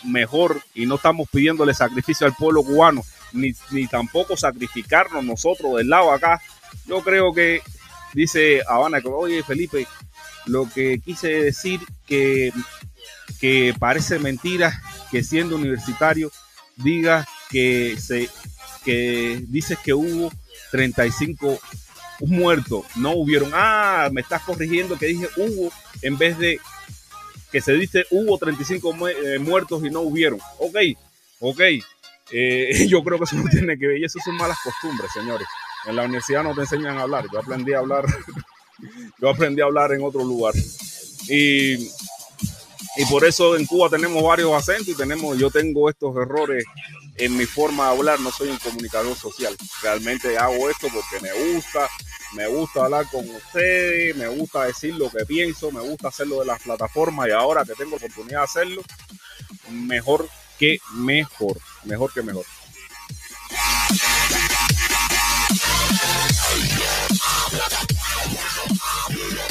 [0.04, 5.88] mejor y no estamos pidiéndole sacrificio al pueblo cubano, ni, ni tampoco sacrificarnos nosotros del
[5.88, 6.42] lado acá,
[6.84, 7.62] yo creo que
[8.12, 9.86] dice Habana, oye Felipe,
[10.44, 12.52] lo que quise decir que,
[13.40, 14.78] que parece mentira
[15.10, 16.30] que siendo universitario
[16.76, 18.28] digas que se
[18.84, 20.30] que dices que hubo
[20.70, 21.58] 35
[22.28, 23.50] muertos, no hubieron.
[23.52, 26.60] Ah, me estás corrigiendo que dije hubo en vez de
[27.50, 30.40] que se dice hubo 35 mu eh, muertos y no hubieron.
[30.58, 30.76] Ok,
[31.40, 31.60] ok.
[32.32, 35.46] Eh, yo creo que eso no tiene que ver y eso son malas costumbres, señores.
[35.86, 37.26] En la universidad no te enseñan a hablar.
[37.32, 38.04] Yo aprendí a hablar.
[39.20, 40.54] yo aprendí a hablar en otro lugar.
[41.28, 41.88] Y,
[42.96, 46.64] y por eso en Cuba tenemos varios acentos y tenemos, yo tengo estos errores
[47.16, 48.20] en mi forma de hablar.
[48.20, 49.56] No soy un comunicador social.
[49.82, 51.88] Realmente hago esto porque me gusta.
[52.34, 56.46] Me gusta hablar con ustedes, me gusta decir lo que pienso, me gusta hacerlo de
[56.46, 58.82] las plataformas y ahora que tengo oportunidad de hacerlo,
[59.68, 60.26] mejor
[60.58, 62.46] que mejor, mejor que mejor.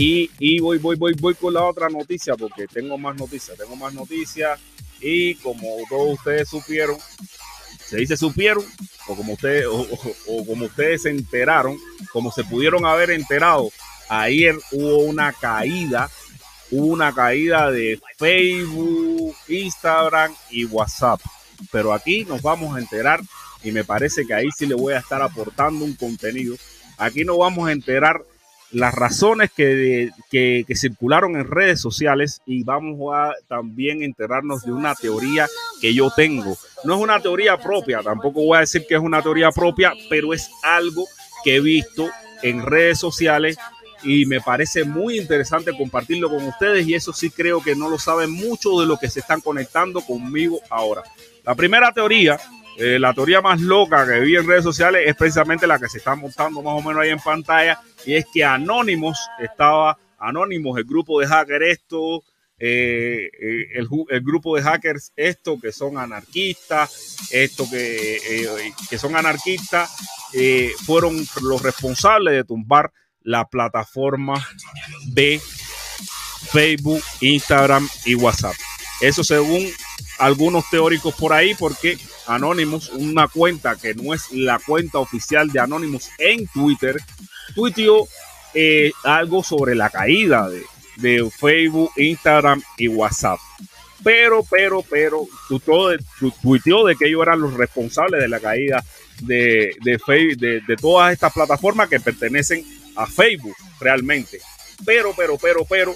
[0.04, 3.94] Y, voy, voy, voy, voy con la otra noticia porque tengo más noticias, tengo más
[3.94, 4.60] noticias
[5.00, 6.98] y como todos ustedes supieron,
[7.86, 8.66] se dice supieron
[9.08, 11.78] o como ustedes o, o, o como ustedes se enteraron,
[12.12, 13.70] como se pudieron haber enterado,
[14.10, 16.10] ayer hubo una caída,
[16.72, 21.22] hubo una caída de Facebook, Instagram y WhatsApp.
[21.72, 23.22] Pero aquí nos vamos a enterar
[23.64, 26.56] y me parece que ahí sí le voy a estar aportando un contenido.
[26.98, 28.24] Aquí nos vamos a enterar
[28.72, 34.72] las razones que, que, que, circularon en redes sociales y vamos a también enterarnos de
[34.72, 35.48] una teoría
[35.82, 36.58] que yo tengo.
[36.84, 40.34] No es una teoría propia, tampoco voy a decir que es una teoría propia, pero
[40.34, 41.06] es algo
[41.44, 42.10] que he visto
[42.44, 43.58] en redes sociales
[44.04, 48.00] y me parece muy interesante compartirlo con ustedes y eso sí creo que no lo
[48.00, 51.04] saben mucho de lo que se están conectando conmigo ahora.
[51.44, 52.40] La primera teoría
[52.78, 55.98] eh, la teoría más loca que vi en redes sociales es precisamente la que se
[55.98, 60.86] está montando más o menos ahí en pantalla y es que Anonymous estaba, Anonymous, el
[60.86, 62.24] grupo de hackers esto,
[62.64, 63.32] eh,
[63.74, 69.90] el, el, grupo de hackers esto que son anarquistas, esto que, eh, que son anarquistas,
[70.34, 72.92] eh, fueron los responsables de tumbar
[73.24, 74.48] la plataforma
[75.08, 75.42] de
[76.52, 78.56] Facebook, Instagram y WhatsApp.
[79.02, 79.68] Eso según
[80.20, 85.60] algunos teóricos por ahí, porque Anonymous, una cuenta que no es la cuenta oficial de
[85.60, 86.98] Anonymous en Twitter,
[87.56, 88.08] tuiteó
[88.54, 90.64] eh, algo sobre la caída de,
[90.98, 93.40] de, Facebook, Instagram y WhatsApp.
[94.04, 95.28] Pero, pero, pero,
[96.42, 98.84] tuiteó de que ellos eran los responsables de la caída
[99.22, 104.40] de, de, Facebook, de, de todas estas plataformas que pertenecen a Facebook realmente.
[104.86, 105.96] Pero, pero, pero, pero,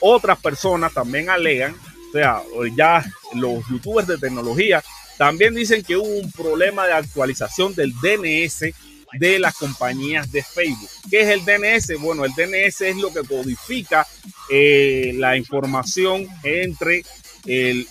[0.00, 1.76] otras personas también alegan
[2.08, 2.42] o sea,
[2.76, 4.82] ya los youtubers de tecnología
[5.18, 8.72] también dicen que hubo un problema de actualización del DNS
[9.18, 10.90] de las compañías de Facebook.
[11.10, 12.00] ¿Qué es el DNS?
[12.00, 14.06] Bueno, el DNS es lo que codifica
[14.50, 17.04] eh, la información entre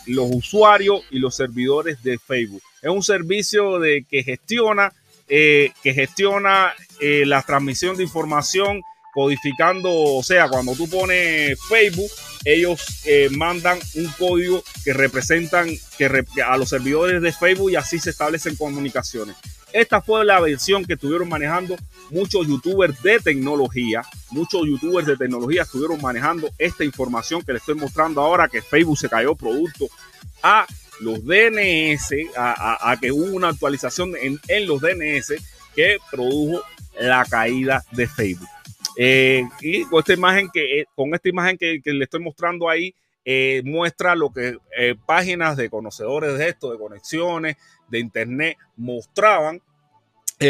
[0.08, 2.62] los usuarios y los servidores de Facebook.
[2.82, 4.92] Es un servicio de, que gestiona,
[5.28, 8.82] eh, que gestiona eh, la transmisión de información
[9.16, 12.12] codificando, o sea, cuando tú pones Facebook,
[12.44, 17.98] ellos eh, mandan un código que representan que a los servidores de Facebook y así
[17.98, 19.38] se establecen comunicaciones.
[19.72, 21.78] Esta fue la versión que estuvieron manejando
[22.12, 24.04] muchos youtubers de tecnología.
[24.32, 28.98] Muchos youtubers de tecnología estuvieron manejando esta información que les estoy mostrando ahora, que Facebook
[28.98, 29.88] se cayó producto
[30.44, 30.68] a
[31.00, 35.36] los DNS, a, que hubo una actualización en, los DNS
[35.74, 36.64] que produjo
[37.00, 38.55] la caída de Facebook.
[38.98, 42.70] Eh, y con esta imagen que, eh, con esta imagen que, que le estoy mostrando
[42.70, 42.94] ahí,
[43.26, 44.58] eh, muestra lo que
[45.06, 47.58] páginas de conocedores de esto, de conexiones,
[47.90, 49.62] de internet, mostraban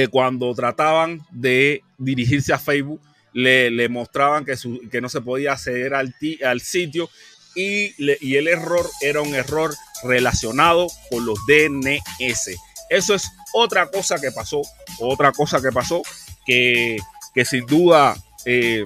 [0.10, 2.99] cuando trataban de dirigirse a Facebook,
[3.34, 4.55] le, mostraban que,
[4.91, 7.08] que, no se podía acceder al, al sitio
[7.55, 12.58] y, y, el error era un error relacionado con los DNS.
[12.89, 14.63] Eso es otra cosa que pasó,
[14.99, 16.01] otra cosa que pasó
[16.45, 16.97] que,
[17.34, 18.15] que sin duda...
[18.45, 18.84] Eh,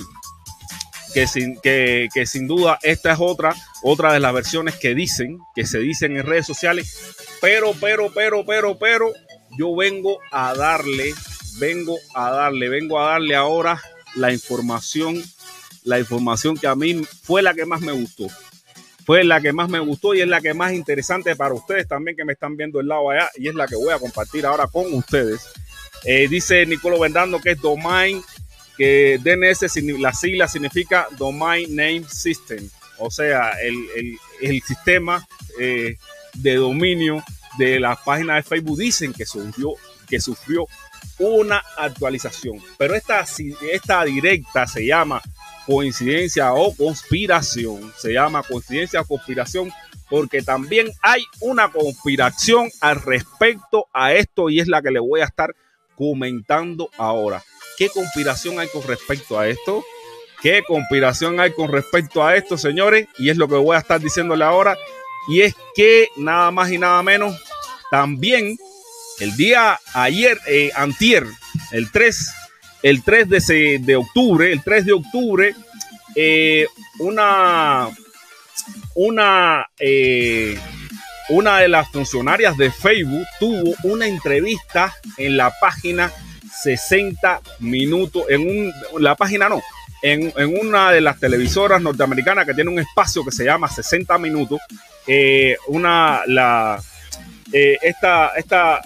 [1.14, 5.66] que sin, que, sin duda esta es otra, otra de las versiones que dicen, que
[5.66, 9.12] se dicen en redes sociales, pero, pero, pero, pero, pero,
[9.58, 11.14] yo vengo a darle,
[11.60, 13.82] vengo a darle, vengo a darle ahora
[14.16, 15.22] la información,
[15.84, 18.28] la información que a mí fue la que más me gustó.
[19.06, 22.16] Fue la que más me gustó y es la que más interesante para ustedes también
[22.16, 24.68] que me están viendo el lado allá y es la que voy a compartir ahora
[24.68, 25.42] con ustedes.
[26.04, 28.22] Eh, dice Nicolo Vendando que es Domain,
[28.80, 35.28] que DNS, la sigla significa Domain Name System, o sea, el, sistema
[35.60, 35.98] eh,
[36.36, 37.22] de dominio
[37.58, 39.74] de la página de Facebook dicen que sufrió,
[40.08, 40.66] que sufrió
[41.18, 42.60] una actualización.
[42.78, 43.26] Pero esta,
[43.74, 45.22] esta directa se llama
[45.66, 47.92] coincidencia o conspiración.
[47.98, 49.74] Se llama coincidencia o conspiración
[50.10, 55.20] porque también hay una conspiración al respecto a esto y es la que le voy
[55.20, 55.54] a estar
[55.96, 57.44] comentando ahora.
[57.80, 59.86] ¿Qué conspiración hay con respecto a esto?
[60.42, 63.08] ¿Qué conspiración hay con respecto a esto, señores?
[63.18, 64.78] Y es lo que voy a estar diciéndole ahora.
[65.30, 67.42] Y es que nada más y nada menos,
[67.90, 68.58] también
[69.22, 71.26] el día ayer, eh, antier,
[71.72, 72.32] el 3,
[72.84, 75.56] el 3 de, octubre, el 3 de octubre,
[76.16, 76.68] eh,
[77.00, 77.90] una,
[78.96, 80.60] una, eh,
[81.30, 86.12] una de las funcionarias de Facebook tuvo una entrevista en la página
[86.64, 89.62] 60 minutos, en un, la página no,
[90.02, 94.60] en, una de las televisoras norteamericanas que tiene un espacio que se llama 60 minutos,
[95.08, 96.82] eh, una, la,
[97.52, 98.82] eh, esta, esta,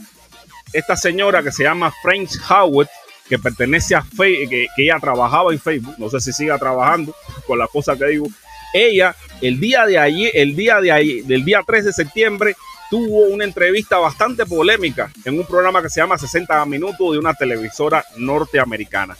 [0.71, 2.87] esta señora que se llama Frank Howard,
[3.29, 7.15] que pertenece a Facebook, que, que, ella trabajaba en Facebook, no sé si siga trabajando
[7.47, 8.27] con las cosas que digo,
[8.73, 12.55] ella el día de ayer, el día de ayer, del día 3 de septiembre,
[12.93, 17.33] tuvo una entrevista bastante polémica en un programa que se llama 60 minutos de una
[17.33, 19.17] televisora norteamericana.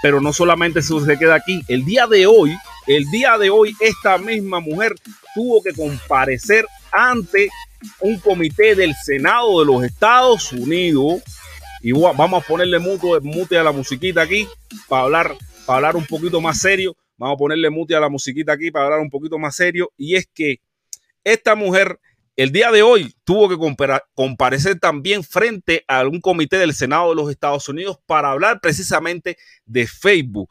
[0.00, 1.60] Pero no solamente eso se queda aquí.
[1.66, 4.94] El día de hoy, el día de hoy, esta misma mujer
[5.34, 7.50] tuvo que comparecer ante
[7.98, 11.20] un comité del Senado de los Estados Unidos.
[11.82, 14.46] Y vamos a ponerle mute, a la musiquita aquí
[14.88, 16.96] para hablar, para hablar un poquito más serio.
[17.16, 19.90] Vamos a ponerle mute a la musiquita aquí para hablar un poquito más serio.
[19.96, 20.60] Y es que
[21.24, 21.98] esta mujer
[22.38, 23.56] el día de hoy tuvo que
[24.14, 29.36] comparecer también frente a un comité del Senado de los Estados Unidos para hablar precisamente
[29.66, 30.48] de Facebook.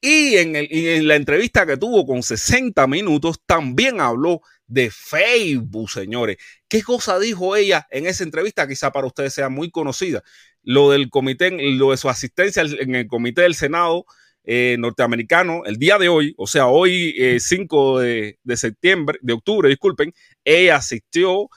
[0.00, 6.38] Y en, la entrevista que tuvo con 60 minutos también habló de Facebook, señores.
[6.66, 8.66] ¿Qué cosa dijo ella en esa entrevista?
[8.66, 10.24] Quizá para ustedes sea muy conocida.
[10.64, 14.06] Lo del comité, lo de su asistencia en el comité del Senado
[14.50, 19.68] eh, norteamericano el día de hoy, o sea, hoy 5 eh, de, septiembre, de octubre,
[19.68, 21.48] disculpen, ella asistió,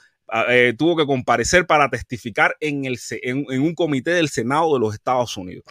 [0.48, 4.94] eh, tuvo que comparecer para testificar en, el, en, un comité del Senado de los
[4.94, 5.64] Estados Unidos.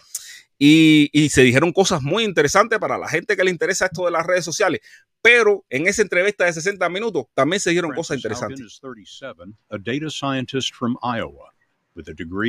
[0.58, 4.12] Y, y, se dijeron cosas muy interesantes para la gente que le interesa esto de
[4.12, 4.80] las redes sociales.
[5.20, 8.80] Pero en esa entrevista de 60 minutos también se dijeron cosas interesantes.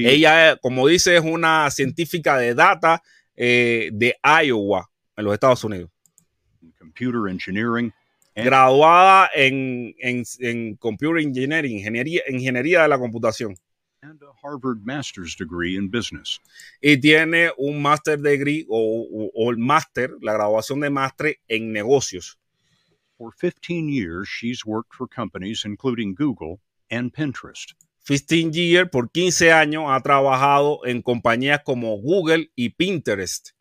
[0.09, 3.03] Ella, como dice, es una científica de data
[3.35, 5.91] eh, de Iowa, en los Estados Unidos.
[6.79, 7.93] Computer engineering.
[8.35, 13.55] Graduada en, en, en, Computer Engineering, ingeniería, ingeniería de la computación.
[14.01, 16.39] And a Harvard Master's Degree in Business.
[16.81, 21.71] Y tiene un Master Degree o, o, o el Master, la graduación de Master en
[21.71, 22.37] negocios.
[23.17, 27.73] For 15 years, she's worked for companies including Google and Pinterest.
[28.03, 33.53] 15 Years por 15 años ha trabajado en compañías como Google y Pinterest.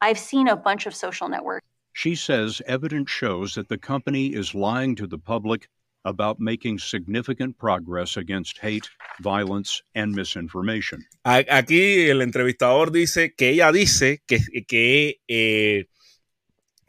[0.00, 4.52] I've seen a bunch of social networks She says evidence shows that the company is
[4.52, 5.68] lying to the public
[6.04, 8.90] about making significant progress against hate,
[9.22, 11.06] violence, and misinformation.
[11.24, 15.86] Aquí el entrevistador dice que ella dice que, que, eh,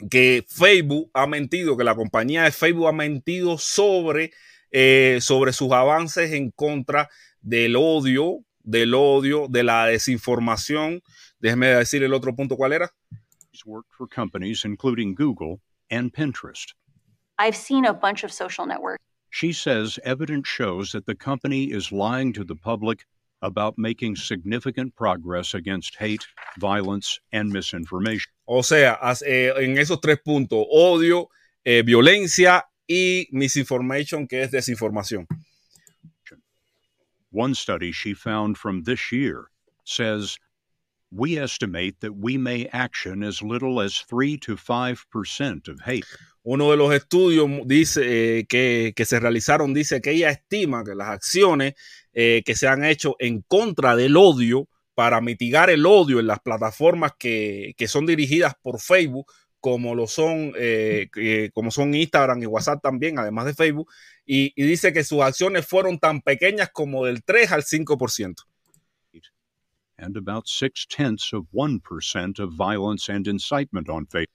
[0.09, 4.31] que Facebook ha mentido, que la compañía de Facebook ha mentido sobre,
[4.71, 7.09] eh, sobre sus avances en contra
[7.41, 11.01] del odio, del odio, de la desinformación.
[11.39, 12.91] Déjeme decir el otro punto, ¿cuál era?
[13.55, 16.73] She's worked for companies including Google and Pinterest.
[17.39, 21.89] I've seen a bunch of social networks She says evidence shows that the company is
[21.89, 23.05] lying to the public
[23.41, 26.27] about making significant progress against hate,
[26.59, 28.29] violence, and misinformation.
[28.45, 31.27] O sea, as- eh, en esos tres puntos, odio,
[31.65, 35.27] eh, violencia y misinformation, que es desinformación.
[37.31, 39.49] One study she found from this year
[39.85, 40.37] says
[41.11, 46.05] we estimate that we may action as little as 3 to 5% of hate.
[46.43, 50.93] Uno de los estudios dice eh, que, que se realizaron dice que ella estima que
[50.93, 51.73] las acciones
[52.13, 56.39] eh, que se han hecho en contra del odio para mitigar el odio en las
[56.39, 59.25] plataformas que, que son dirigidas por Facebook,
[59.59, 63.91] como lo son, eh, que- como son Instagram y WhatsApp también, además de Facebook,
[64.25, 68.43] y, y dice que sus acciones fueron tan pequeñas como del 3 al 5%.
[69.97, 74.27] And about six tenths of 1% of violence and incitement on Facebook.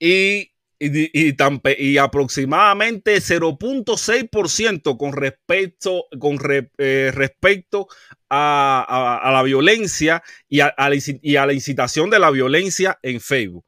[0.00, 0.50] y,
[0.80, 7.86] y, di- y tan pe- y aproximadamente 0.6% con respecto, con re- eh, respecto
[8.30, 12.18] a, a- a la violencia y a, a la inci- y a la incitación de
[12.18, 13.64] la violencia en Facebook.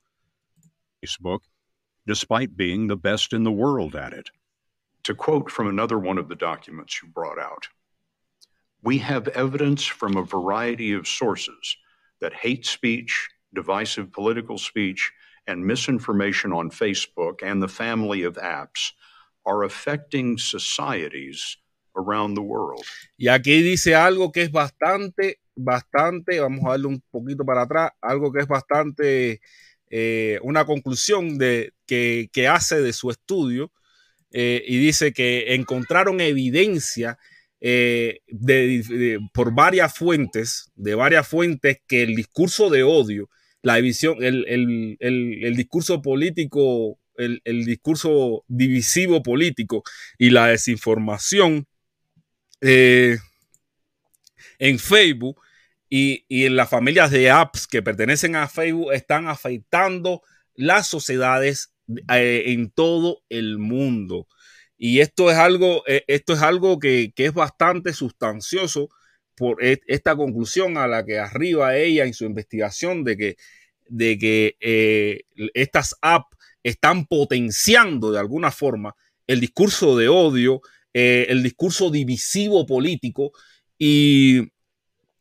[1.01, 1.42] Facebook,
[2.07, 4.30] despite being the best in the world at it.
[5.05, 7.68] To quote from another one of the documents you brought out,
[8.85, 11.76] we have evidence from a variety of sources
[12.20, 15.11] that hate speech, divisive political speech,
[15.47, 18.93] and misinformation on Facebook and the family of apps
[19.47, 21.57] are affecting societies
[21.97, 22.85] around the world.
[23.18, 27.91] Y aquí dice algo que es bastante, bastante, vamos a darle un poquito para atrás,
[28.03, 29.41] algo que es bastante,
[29.91, 33.70] eh, una conclusión de, que, que hace de su estudio
[34.32, 37.18] eh, y dice que encontraron evidencia
[37.67, 43.31] eh, de- por varias fuentes, de varias fuentes, que el discurso de odio,
[43.62, 49.83] la división, el, el- el- discurso político, el, el discurso divisivo político
[50.19, 51.67] y la desinformación
[52.61, 53.17] eh,
[54.59, 55.41] en Facebook
[55.89, 60.23] y, y en las familias de apps que pertenecen a Facebook están afectando
[60.55, 61.73] las sociedades
[62.12, 64.27] eh, en todo el mundo.
[64.77, 68.89] Y esto es algo, eh, esto es algo que, que es bastante sustancioso
[69.37, 73.37] por e- esta conclusión a la que arriba ella en su investigación de que,
[73.89, 75.22] de que eh,
[75.55, 78.95] estas apps están potenciando de alguna forma
[79.27, 80.61] el discurso de odio,
[80.93, 83.33] eh, el discurso divisivo político
[83.79, 84.43] y,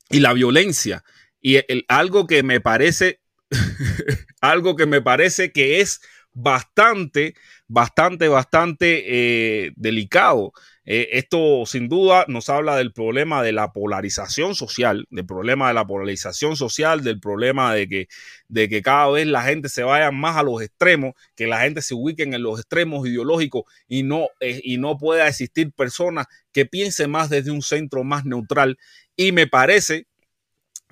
[0.09, 1.03] y la violencia.
[1.41, 3.19] Y algo que me parece,
[4.41, 6.01] algo que me parece que es
[6.33, 7.35] bastante,
[7.73, 10.53] bastante, bastante eh, delicado.
[10.85, 15.73] Eh, esto sin duda nos habla del problema de la polarización social, del problema de
[15.73, 18.07] la polarización social, del problema de que,
[18.47, 21.81] de que cada vez la gente se vaya más a los extremos, que la gente
[21.81, 26.67] se ubique en los extremos ideológicos y no, eh, y no pueda existir personas que
[26.67, 28.77] piensen más desde un centro más neutral.
[29.15, 30.05] Y me parece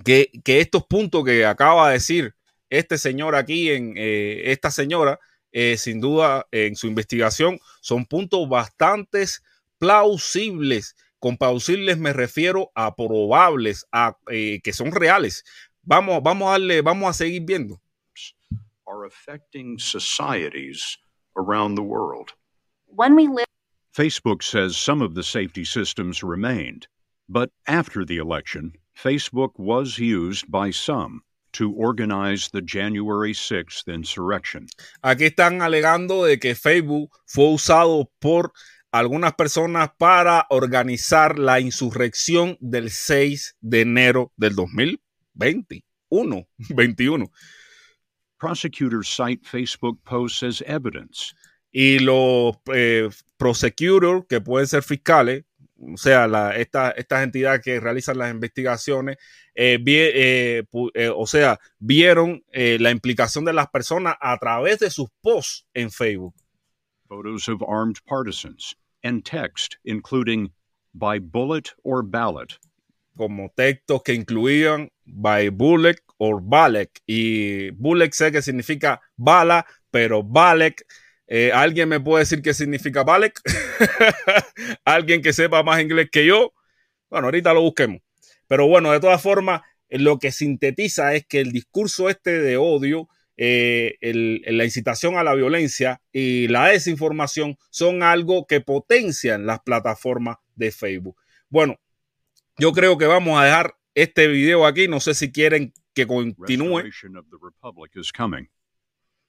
[0.04, 2.34] que, que estos puntos que acaba de decir
[2.72, 5.20] este señor aquí, en esta señora,
[5.52, 9.26] eh, sin duda en su investigación, son puntos bastante
[9.80, 10.96] plausibles.
[11.20, 15.44] Con plausibles me refiero a probables, a eh, que son reales.
[15.84, 17.82] Vamos, vamos a darle, vamos a seguir viendo.
[18.88, 20.98] Are affecting societies
[21.36, 22.34] around the world.
[22.94, 23.46] when we live
[23.94, 26.88] Facebook says some of the safety systems remained,
[27.28, 31.24] but after the election, Facebook was used by some
[31.54, 34.68] to organize the January 6th insurrection.
[35.04, 38.52] Aquí están alegando de que Facebook fue usado por
[38.92, 46.48] algunas personas para organizar la insurrección del 6 de enero del 2021.
[46.70, 47.32] 21.
[48.38, 51.34] Prosecutors cite Facebook posts as evidence.
[51.72, 55.46] Y los eh, prosecutors, que pueden ser fiscales,
[55.94, 59.18] o sea, la, esta- estas entidades que realizan las investigaciones,
[59.56, 60.64] eh, vi- eh,
[60.94, 65.90] eh, o sea, vieron la implicación de las personas a través de sus posts en
[65.92, 66.36] Facebook.
[67.08, 68.74] photos of armed partisans,
[69.04, 70.50] and text including
[70.94, 72.58] by bullet or ballot.
[73.18, 77.02] como textos que incluían by bullet or balek.
[77.06, 80.86] Y bullet sé que significa bala, pero balek,
[81.34, 83.40] eh, ¿alguien me puede decir qué significa balek?
[84.84, 86.52] ¿Alguien que sepa más inglés que yo?
[87.10, 88.02] Bueno, ahorita lo busquemos.
[88.48, 93.08] Pero bueno, de todas formas, lo que sintetiza es que el discurso este de odio,
[93.38, 100.36] eh, la incitación a la violencia y la desinformación son algo que potencian las plataformas
[100.56, 101.16] de Facebook.
[101.48, 101.80] Bueno,
[102.58, 104.90] yo creo que vamos a dejar este video aquí.
[104.90, 106.82] No sé si quieren que continúe.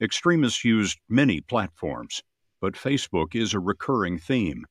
[0.02, 2.22] Extremists used many platforms,
[2.60, 4.64] but Facebook is a recurring theme.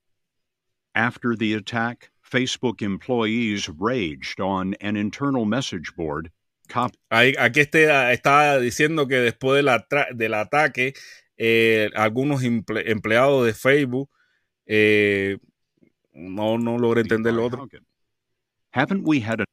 [0.94, 6.32] After the attack, Facebook employees raged on an internal message board
[6.68, 10.94] cop- aquí este, está diciendo que después del, atra- del ataque,
[11.38, 14.10] eh, algunos emple- empleados de Facebook,
[14.68, 15.38] eh,
[16.14, 17.68] no, no logré entender lo otro.
[18.74, 19.46] Haven't we had a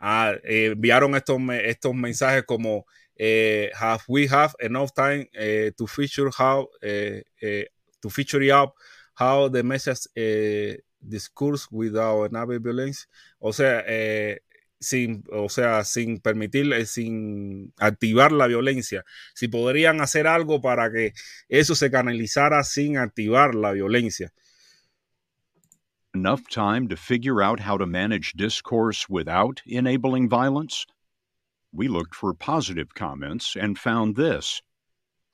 [0.00, 2.84] Ah, eh, enviaron estos, me- estos mensajes como
[3.18, 7.22] have we have enough time eh, to feature how eh,
[8.02, 8.74] to feature up
[9.14, 10.06] how the message
[11.06, 13.06] discourse without enable violence?
[13.40, 14.38] O sea eh,
[14.80, 19.04] sin o sea sin permitir eh, sin activar la violencia.
[19.34, 21.12] Si podrían hacer algo para que
[21.48, 24.32] eso se canalizara sin activar la violencia.
[26.14, 30.86] Enough time to figure out how to manage discourse without enabling violence?
[31.74, 34.62] We looked for positive comments and found this.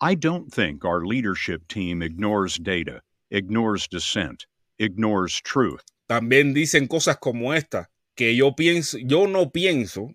[0.01, 4.47] I don't think our leadership team ignores data, ignores dissent,
[4.79, 5.85] ignores truth.
[6.11, 10.13] también dicen cosas como esta, que yo pienso, yo no pienso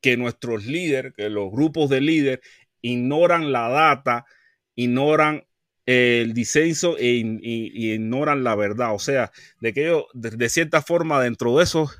[0.00, 2.40] que nuestros líderes, que los grupos de líderes
[2.80, 4.24] ignoran la data,
[4.76, 5.46] ignoran
[5.84, 8.94] el disenso e, y, y ignoran la verdad.
[8.94, 11.90] O sea, de que ellos, de, de cierta forma, dentro de eso,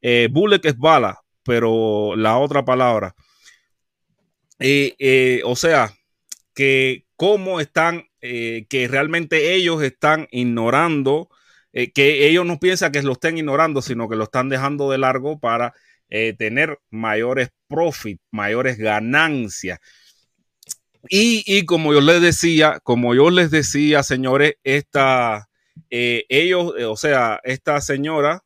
[0.00, 3.14] eh, bullet es bala, pero la otra palabra.
[4.58, 5.92] Eh, eh, o sea,
[6.54, 11.28] que cómo están, eh, que realmente ellos están ignorando
[11.92, 15.40] que ellos no piensan que lo estén ignorando, sino que lo están dejando de largo
[15.40, 15.74] para
[16.38, 19.80] tener mayores profit, mayores ganancias.
[21.08, 25.48] Y, y como yo les decía, como yo les decía, señores, esta,
[25.90, 28.44] ellos, o sea, esta señora,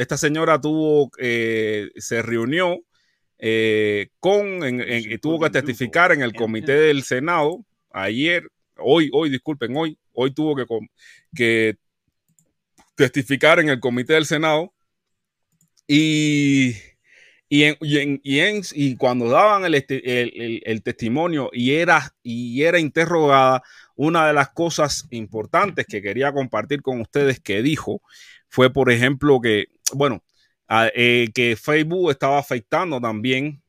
[0.00, 2.78] esta señora tuvo, eh, se reunió
[3.38, 9.30] eh, con, en- en- tuvo que testificar en el comité del Senado ayer, hoy, hoy,
[9.30, 10.64] disculpen, hoy, hoy tuvo que,
[11.34, 11.76] que
[12.94, 14.72] testificar en el comité del Senado.
[15.86, 16.76] Y,
[17.48, 21.50] y, en- y en- y en- y cuando daban el, este- el- el- el testimonio
[21.52, 23.62] y era, y era interrogada,
[23.96, 28.00] una de las cosas importantes que quería compartir con ustedes que dijo
[28.48, 30.22] fue, por ejemplo, que, bueno,
[30.94, 33.62] eh, que Facebook estaba afectando también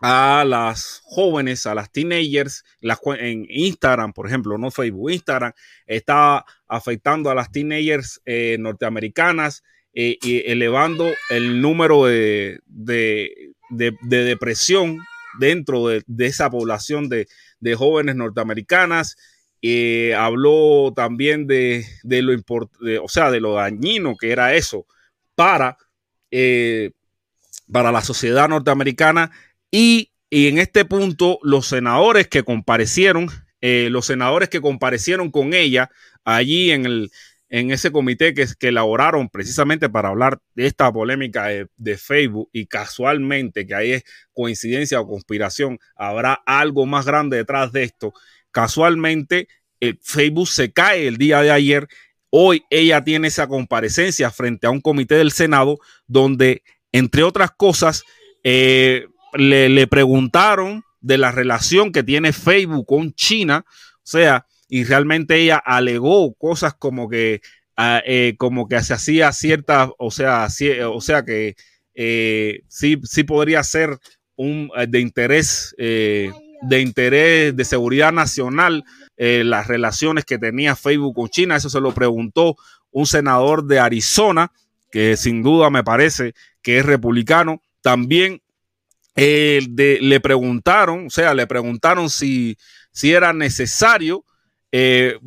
[0.00, 5.52] a las jóvenes, a las teenagers, las, en Instagram, por ejemplo, no Facebook, Instagram,
[5.86, 9.62] está afectando a las teenagers eh, norteamericanas
[9.94, 14.98] eh, y elevando el número de, de- de- de depresión
[15.38, 17.26] dentro de, esa población de,
[17.74, 19.16] jóvenes norteamericanas.
[20.16, 22.32] Habló también de, lo
[23.02, 24.86] o sea, de lo dañino que era eso
[25.34, 25.78] para,
[26.30, 26.92] eh,
[27.70, 29.30] para la sociedad norteamericana
[29.70, 33.28] y, y en este punto los senadores que comparecieron,
[33.60, 35.90] eh, los senadores que comparecieron con ella
[36.24, 37.10] allí en, el,
[37.48, 42.48] en ese comité que, que elaboraron precisamente para hablar de esta polémica de, de Facebook
[42.52, 48.12] y casualmente, que ahí es coincidencia o conspiración, habrá algo más grande detrás de esto.
[48.50, 49.48] Casualmente,
[49.80, 51.88] el Facebook se cae el día de ayer.
[52.36, 55.78] Hoy ella tiene esa comparecencia frente a un comité del Senado
[56.08, 58.02] donde, entre otras cosas,
[58.42, 65.36] eh, le, preguntaron de la relación que tiene Facebook con China, o sea, y realmente
[65.36, 67.40] ella alegó cosas como que,
[67.76, 70.48] ah, eh, como que se hacía cierta, o sea,
[70.90, 71.54] o sea que
[71.94, 73.96] eh, sí, sí podría ser
[74.34, 78.82] un de interés, de interés de seguridad nacional,
[79.16, 81.56] eh, las relaciones que tenía Facebook con China.
[81.56, 82.56] Eso se lo preguntó
[82.90, 84.52] un senador de Arizona,
[84.90, 87.62] que sin duda me parece que es republicano.
[87.82, 88.42] También
[89.16, 92.56] eh, le preguntaron, o sea, le preguntaron si,
[92.92, 94.24] si era necesario
[94.72, 95.18] eh,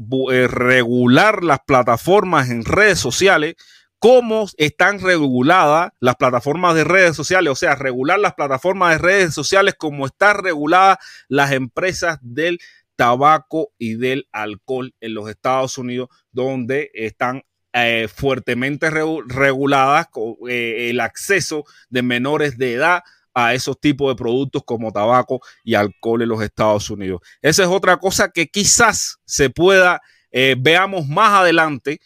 [0.50, 3.56] regular las plataformas en redes sociales,
[4.00, 9.34] cómo están reguladas las plataformas de redes sociales, o sea, regular las plataformas de redes
[9.34, 12.60] sociales como están reguladas las empresas del
[12.98, 17.44] tabaco y del alcohol en los Estados Unidos, donde están
[17.74, 20.08] eh, fuertemente reguladas
[20.50, 23.04] eh, el acceso de menores de edad
[23.36, 27.22] a esos tipos de productos como tabaco y alcohol en los Estados Unidos.
[27.42, 32.02] Esa es otra cosa que quizás se pueda, eh, veamos más adelante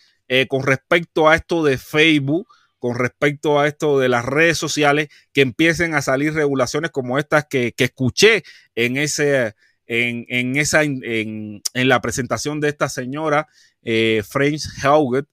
[0.48, 2.48] con respecto a esto de Facebook,
[2.80, 7.46] con respecto a esto de las redes sociales, que empiecen a salir regulaciones como estas
[7.50, 8.44] que, escuché
[8.76, 9.54] en ese...
[9.94, 13.50] En, esa, en, la presentación de esta señora,
[13.84, 15.28] eh, French Hauget,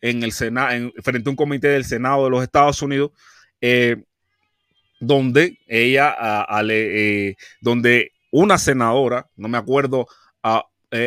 [0.00, 3.12] en el Senado, frente a un comité del Senado de los Estados Unidos,
[3.60, 4.02] eh,
[4.98, 6.16] donde ella,
[6.68, 10.08] eh, donde una senadora, no me acuerdo,
[10.42, 10.64] a,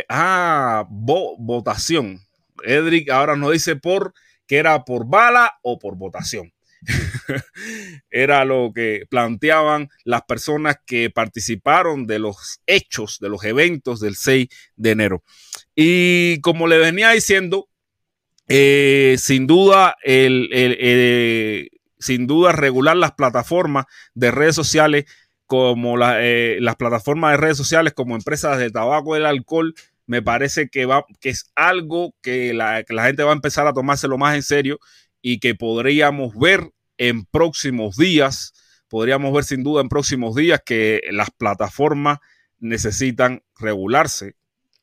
[0.08, 2.22] ah, votación.
[2.64, 4.14] Edric ahora nos dice por
[4.48, 6.54] que era por bala o por votación.
[8.10, 14.16] era lo que planteaban las personas que participaron de los hechos, de los eventos del
[14.16, 15.24] 6 de enero.
[15.76, 17.70] Y como le venía diciendo,
[18.48, 21.70] eh, sin duda, el, eh,
[22.00, 25.06] sin duda, regular las plataformas de redes sociales
[25.46, 29.74] como eh, las plataformas de redes sociales como empresas de tabaco y el alcohol
[30.06, 34.18] me parece que, va, que es algo que la, gente va a empezar a tomárselo
[34.18, 34.80] más en serio
[35.22, 38.54] y que podríamos ver en próximos días,
[38.88, 42.20] podríamos ver sin duda en próximos días que las plataformas
[42.60, 44.36] necesitan regularse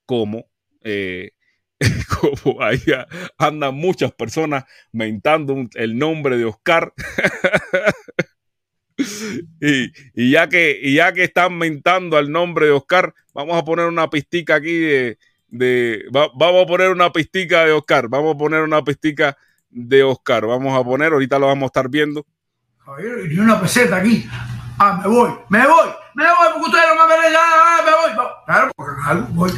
[0.07, 0.47] como,
[0.83, 1.33] eh,
[2.21, 2.81] como ahí
[3.39, 6.95] andan muchas personas mentando el nombre de Oscar.
[9.61, 14.09] y, ya que, ya que están mentando al nombre de Oscar, vamos a poner una
[14.09, 15.19] pistica aquí de.
[15.49, 18.09] de vamos a poner una pistica de Oscar.
[18.09, 19.37] Vamos a poner una pistica
[19.77, 20.47] de Oscar.
[20.47, 22.25] Vamos a poner, ahorita lo vamos a estar viendo.
[22.79, 24.29] Javier, y una peseta aquí.
[24.79, 27.91] Ah, me voy, me voy, me voy, porque ustedes no me ven ya, ah, me
[27.93, 28.29] voy.
[28.47, 28.93] Claro, porque
[29.31, 29.53] voy.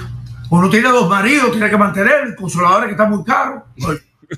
[0.51, 3.65] Uno tiene dos maridos, tiene que mantener, el consolador que está muy caro.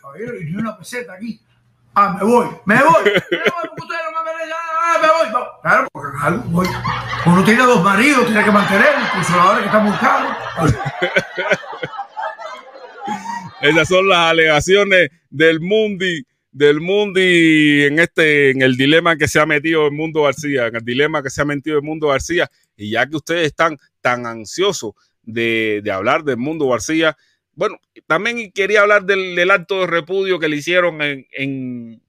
[0.02, 1.40] Javier, una peseta aquí.
[1.94, 5.08] Ah, me voy, me voy, me voy, porque ustedes no me ven ya, ah, me
[5.08, 5.44] voy.
[5.62, 6.68] Claro, porque voy.
[7.26, 10.28] Uno tiene dos maridos, tiene que mantener, el consolador que está muy caro.
[13.60, 19.38] Esas son las alegaciones del Mundi, del Mundi en este, en el dilema que se
[19.38, 22.50] ha metido el Mundo García, en el dilema que se ha metido el Mundo García.
[22.74, 24.92] Y ya que ustedes están tan ansiosos
[25.22, 27.16] de, hablar del Mundo García,
[27.52, 32.02] bueno, también quería hablar del, acto de repudio que le hicieron en, en,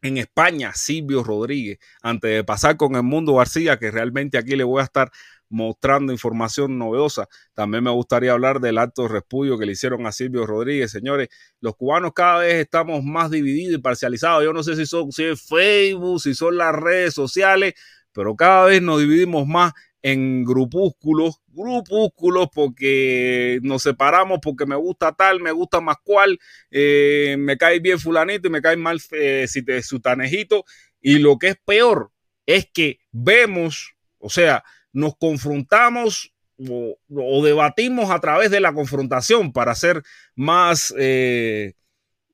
[0.00, 4.64] en España, Silvio Rodríguez, antes de pasar con el Mundo García, que realmente aquí le
[4.64, 5.10] voy a estar
[5.48, 7.28] mostrando información novedosa.
[7.54, 10.90] También me gustaría hablar del acto de repudio que le hicieron a Silvio Rodríguez.
[10.90, 11.28] Señores,
[11.60, 14.44] los cubanos cada vez estamos más divididos y parcializados.
[14.44, 17.74] Yo no sé si son es Facebook, si son las redes sociales,
[18.12, 19.72] pero cada vez nos dividimos más
[20.02, 26.38] en grupúsculos, grupúsculos porque nos separamos porque me gusta tal, me gusta más cual,
[26.70, 30.64] eh, me cae bien fulanito y me cae mal eh, si te sutanejito.
[31.00, 32.12] Y lo que es peor
[32.46, 34.62] es que vemos, o sea,
[34.96, 40.02] nos confrontamos o, debatimos a través de la confrontación para ser
[40.34, 41.74] más, eh,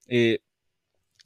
[0.06, 0.38] eh,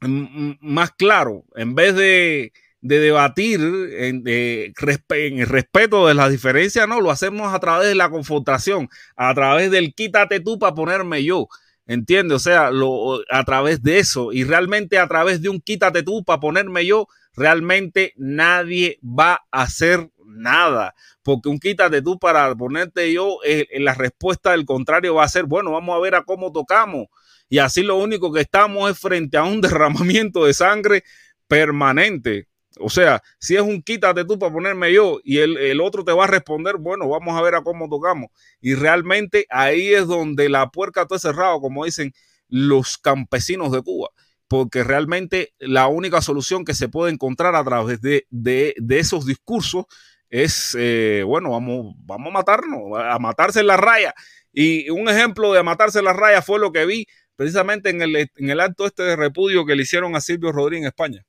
[0.01, 7.53] más claro, en vez de, debatir en, el respeto de las diferencias, no, lo hacemos
[7.53, 11.49] a través de la confrontación, a través del quítate tú para ponerme yo.
[11.89, 12.35] ¿Entiendes?
[12.35, 16.25] O sea, lo, a través de eso y realmente a través de un quítate tú
[16.25, 17.07] para ponerme yo,
[17.37, 20.95] realmente nadie va a hacer nada
[21.27, 25.45] porque un quítate tú para ponerte yo, eh, la respuesta del contrario va a ser,
[25.45, 27.09] bueno, vamos a ver a cómo tocamos.
[27.49, 31.03] Y así lo único que estamos es frente a un derramamiento de sangre
[31.49, 32.47] permanente.
[32.79, 36.13] O sea, si es un quítate tú para ponerme yo y el, el, otro te
[36.13, 38.29] va a responder, bueno, vamos a ver a cómo tocamos.
[38.61, 42.13] Y realmente ahí es donde la puerca está cerrado, como dicen
[42.49, 44.11] los campesinos de Cuba.
[44.49, 49.87] Porque realmente la única solución que se puede encontrar a través de, de, esos discursos
[50.31, 54.15] es, eh, bueno, vamos, vamos a matarnos, a matarse en la raya.
[54.53, 58.17] Y un ejemplo de matarse en la raya fue lo que vi precisamente en el,
[58.17, 61.25] en el acto este de repudio que le hicieron a Silvio Rodríguez en España.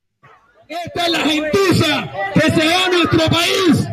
[0.67, 3.87] Esta es la gentuza que se va a nuestro país.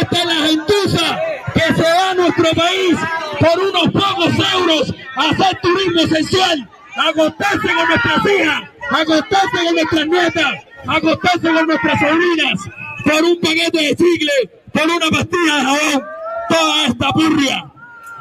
[0.00, 1.20] Esta es la gentuza
[1.52, 2.96] que se va a nuestro país
[3.38, 9.56] por unos pocos euros a hacer turismo esencial, a acostarse con nuestras hijas, a acostarse
[9.64, 10.54] con nuestras nietas,
[10.86, 12.60] a acostarse con nuestras sobrinas
[13.04, 14.32] por un paquete de chicle,
[14.72, 16.04] por una pastilla de jabón,
[16.48, 17.72] toda esta purria.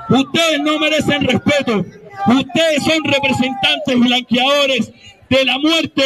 [0.10, 1.86] Ustedes no merecen respeto.
[2.28, 4.92] Ustedes son representantes blanqueadores
[5.30, 6.04] de la muerte,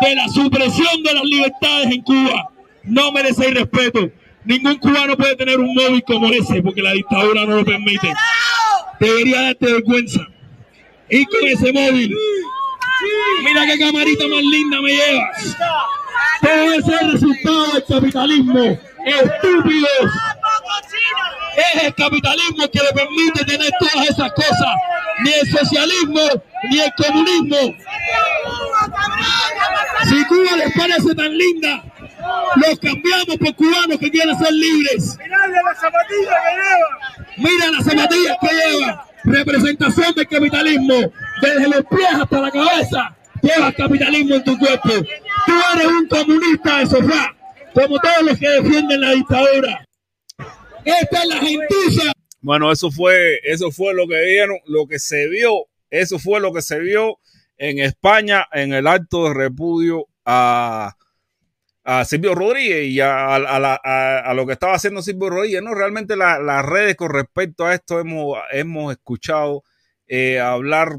[0.00, 2.50] de la supresión de las libertades en Cuba.
[2.84, 4.10] No merecen respeto.
[4.44, 8.12] Ningún cubano puede tener un móvil como ese porque la dictadura no lo permite.
[9.00, 10.20] Debería darte vergüenza.
[11.08, 12.16] Y con ese móvil.
[13.44, 15.56] Mira qué camarita más linda me llevas.
[16.40, 18.78] Todo ese resultado del capitalismo.
[19.04, 20.12] Estúpidos.
[21.56, 24.74] Es el capitalismo que le permite tener todas esas cosas.
[25.22, 26.20] Ni el socialismo,
[26.70, 27.74] ni el comunismo.
[30.08, 31.82] Si Cuba les parece tan linda,
[32.56, 35.16] los cambiamos por cubanos que quieren ser libres.
[37.36, 39.06] Mira las zapatillas que lleva.
[39.26, 41.12] Representación del capitalismo.
[41.42, 43.16] Desde los pies hasta la cabeza.
[43.42, 44.88] Llevas capitalismo en tu cuerpo.
[44.88, 47.36] Tú eres un comunista de sofá.
[47.74, 49.86] Como todos los que defienden la dictadura.
[50.84, 52.12] Esta es la gentuza.
[52.40, 56.52] Bueno, eso fue, eso fue lo que vieron, lo que se vio, eso fue lo
[56.52, 57.18] que se vio
[57.58, 60.94] en España en el acto de repudio a,
[61.86, 65.62] a Silvio Rodríguez y a, a la- a- lo que estaba haciendo Silvio Rodríguez.
[65.62, 69.64] No, realmente la- las redes con respecto a esto hemos, hemos escuchado
[70.08, 70.98] eh, hablar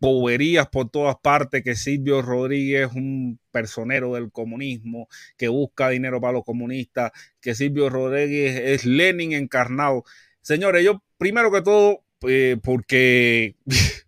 [0.00, 6.20] boberías por todas partes, que Silvio Rodríguez es un personero del comunismo, que busca dinero
[6.20, 10.04] para los comunistas, que Silvio Rodríguez es Lenin encarnado.
[10.40, 13.56] Señores, yo primero que todo, eh, porque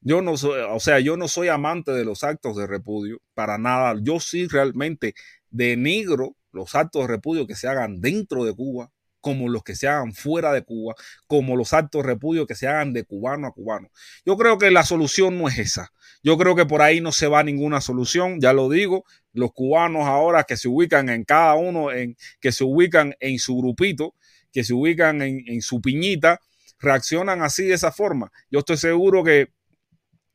[0.00, 3.58] yo no soy, o sea, yo no soy amante de los actos de repudio, para
[3.58, 3.94] nada.
[4.02, 5.14] Yo sí realmente
[5.50, 8.90] denigro los actos de repudio que se hagan dentro de Cuba,
[9.20, 10.94] como los que se hagan fuera de Cuba,
[11.26, 13.90] como los actos de repudio que se hagan de cubano a cubano.
[14.24, 15.92] Yo creo que la solución no es esa.
[16.22, 19.04] Yo creo que por ahí no se va ninguna solución, ya lo digo.
[19.32, 23.56] Los cubanos ahora que se ubican en cada uno, en, que se ubican en su
[23.58, 24.14] grupito,
[24.52, 26.40] que se ubican en, en su piñita,
[26.78, 28.32] reaccionan así de esa forma.
[28.50, 29.50] Yo estoy seguro que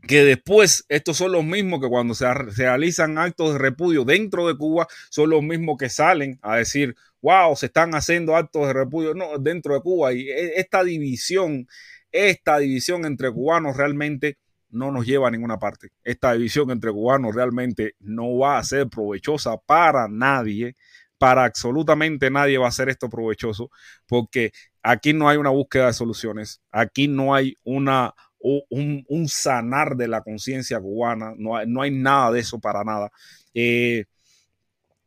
[0.07, 4.57] que después estos son los mismos que cuando se, realizan actos de repudio dentro de
[4.57, 9.13] Cuba son los mismos que salen a decir, wow, se están haciendo actos de repudio
[9.13, 10.13] no, dentro de Cuba.
[10.13, 11.67] Y e- esta división,
[12.11, 14.37] esta división entre cubanos realmente
[14.69, 15.89] no nos lleva a ninguna parte.
[16.03, 20.75] Esta división entre cubanos realmente no va a ser provechosa para nadie.
[21.17, 23.71] Para absolutamente nadie va a ser esto provechoso
[24.05, 24.51] porque
[24.83, 26.61] aquí no hay una búsqueda de soluciones.
[26.71, 28.13] Aquí no hay una
[28.45, 33.11] un, sanar de la conciencia cubana, no hay, no hay, nada de eso para nada.
[33.53, 34.05] Eh,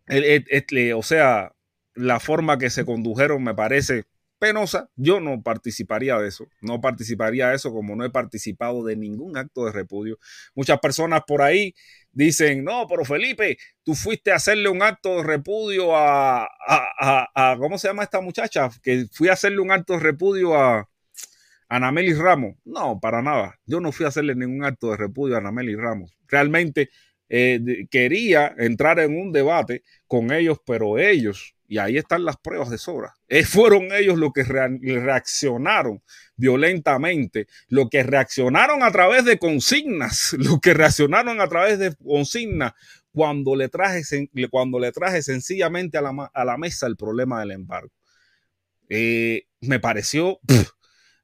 [0.07, 1.53] el, o sea,
[1.95, 4.05] la forma que se condujeron me parece
[4.39, 4.89] penosa.
[4.97, 9.37] Yo no participaría de eso, no participaría de eso como no he participado de ningún
[9.37, 10.19] acto de repudio.
[10.55, 11.75] Muchas personas por ahí
[12.13, 17.79] dicen, no, pero Felipe, tú fuiste a hacerle un acto de repudio a, a ¿cómo
[17.79, 18.71] se llama esta muchacha?
[18.83, 20.89] Que fui a hacerle un acto de repudio a...
[21.69, 22.57] Anameli Ramos.
[22.65, 23.59] No, para nada.
[23.67, 26.17] Yo no fui a hacerle ningún acto de repudio a Anameli Ramos.
[26.27, 26.91] Realmente
[27.29, 32.71] eh, quería entrar en un debate con ellos, pero ellos, y ahí están las pruebas
[32.71, 36.03] de sobra, eh, fueron ellos los que re reaccionaron
[36.37, 42.73] violentamente, los que reaccionaron a través de consignas, los que reaccionaron a través de consignas
[43.13, 44.03] cuando le traje,
[44.51, 46.03] cuando le traje sencillamente a
[46.45, 47.91] la, mesa el problema del embargo.
[48.89, 50.41] Eh, me pareció...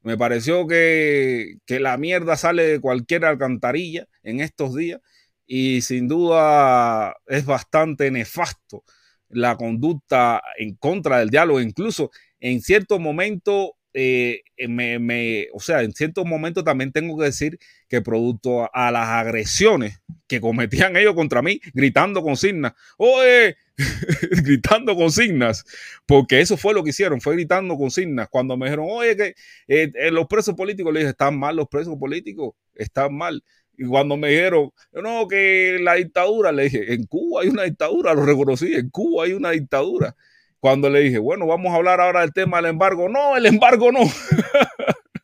[0.04, 5.00] me pareció que, que, la mierda sale de cualquier alcantarilla en estos días
[5.46, 8.84] y sin duda es bastante nefasto
[9.28, 11.60] la conducta en contra del diálogo.
[11.60, 17.26] Incluso en cierto momento, eh, me, me, o sea, en ciertos momentos también tengo que
[17.26, 17.58] decir
[17.94, 23.56] que producto a, las agresiones que cometían ellos contra mí, gritando consignas, oye,
[24.42, 25.64] gritando consignas,
[26.06, 28.28] porque eso fue lo que hicieron, fue gritando consignas.
[28.28, 29.26] Cuando me dijeron, oye, que
[29.68, 33.44] eh, eh, los presos políticos, le dije, están mal los presos políticos, están mal.
[33.76, 38.14] Y cuando me dijeron, no, que la dictadura, le dije, en Cuba hay una dictadura,
[38.14, 40.16] lo reconocí, en Cuba hay una dictadura.
[40.58, 43.92] Cuando le dije, bueno, vamos a hablar ahora del tema del embargo, no, el embargo
[43.92, 44.00] no.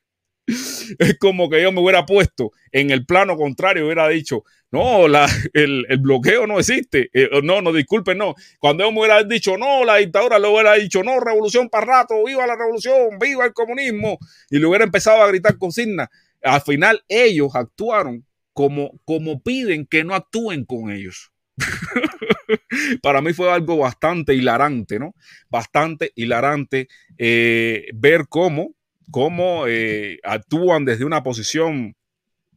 [0.98, 5.28] es como que yo me hubiera puesto en el plano contrario, hubiera dicho, no, la,
[5.52, 7.10] el, el, bloqueo no existe.
[7.12, 8.34] Eh, no, no, disculpen, no.
[8.58, 12.24] Cuando yo me hubiera dicho, no, la dictadura le hubiera dicho, no, revolución para rato,
[12.24, 16.08] viva la revolución, viva el comunismo, y le hubiera empezado a gritar consignas.
[16.42, 21.32] Al final ellos actuaron como, como piden que no actúen con ellos.
[23.02, 25.14] Para mí fue algo bastante hilarante, ¿no?
[25.48, 26.88] Bastante hilarante
[27.18, 28.74] eh, ver cómo,
[29.10, 31.96] cómo eh, actúan desde una posición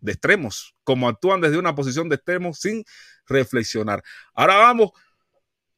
[0.01, 2.83] de extremos, como actúan desde una posición de extremos sin
[3.27, 4.03] reflexionar.
[4.33, 4.91] Ahora vamos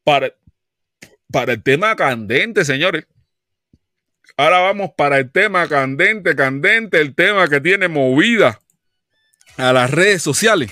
[0.04, 0.34] para,
[1.32, 3.06] para el tema candente, señores.
[4.38, 8.60] Ahora vamos para el tema candente, candente, el tema que tiene movida
[9.58, 10.72] a las redes sociales.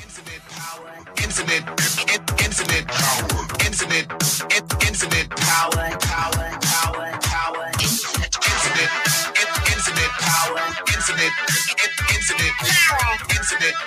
[10.34, 11.34] Infinite,
[12.09, 13.77] infinite, power, infinite,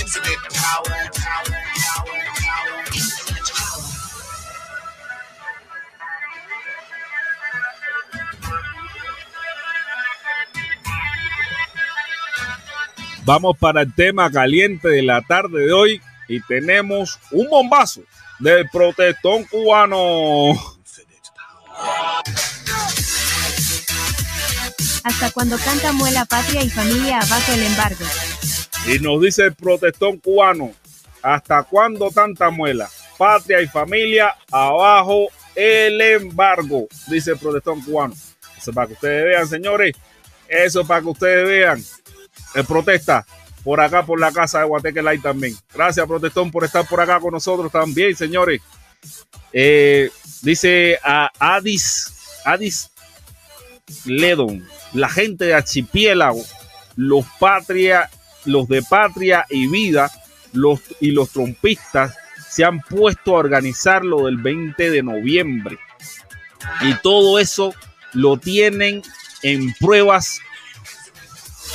[0.00, 2.16] infinite power, power, power.
[2.36, 3.12] power, power,
[5.98, 6.24] power,
[10.66, 11.16] power, power.
[13.26, 18.00] Vamos para el tema caliente de la tarde de hoy y tenemos un bombazo
[18.38, 20.75] del protestón cubano.
[25.06, 28.04] Hasta cuando canta muela patria y familia abajo el embargo.
[28.86, 30.72] Y nos dice el protestón cubano,
[31.22, 32.90] ¿hasta cuándo tanta muela?
[33.16, 38.14] Patria y familia, abajo el embargo, dice el protestón cubano.
[38.58, 39.94] Eso es para que ustedes vean, señores.
[40.48, 41.84] Eso es para que ustedes vean.
[42.56, 43.24] El protesta
[43.62, 45.54] por acá, por la casa de Guateque Light también.
[45.72, 48.60] Gracias, protestón, por estar por acá con nosotros también, señores.
[49.52, 50.10] Eh,
[50.42, 52.90] dice a Adis, Adis
[54.04, 56.44] Ledon, la gente de Archipiélago,
[56.96, 58.10] los patria,
[58.44, 60.10] los de Patria y Vida,
[60.52, 62.14] los y los trompistas
[62.48, 65.78] se han puesto a organizar lo del 20 de noviembre.
[66.82, 67.74] Y todo eso
[68.12, 69.02] lo tienen
[69.42, 70.40] en pruebas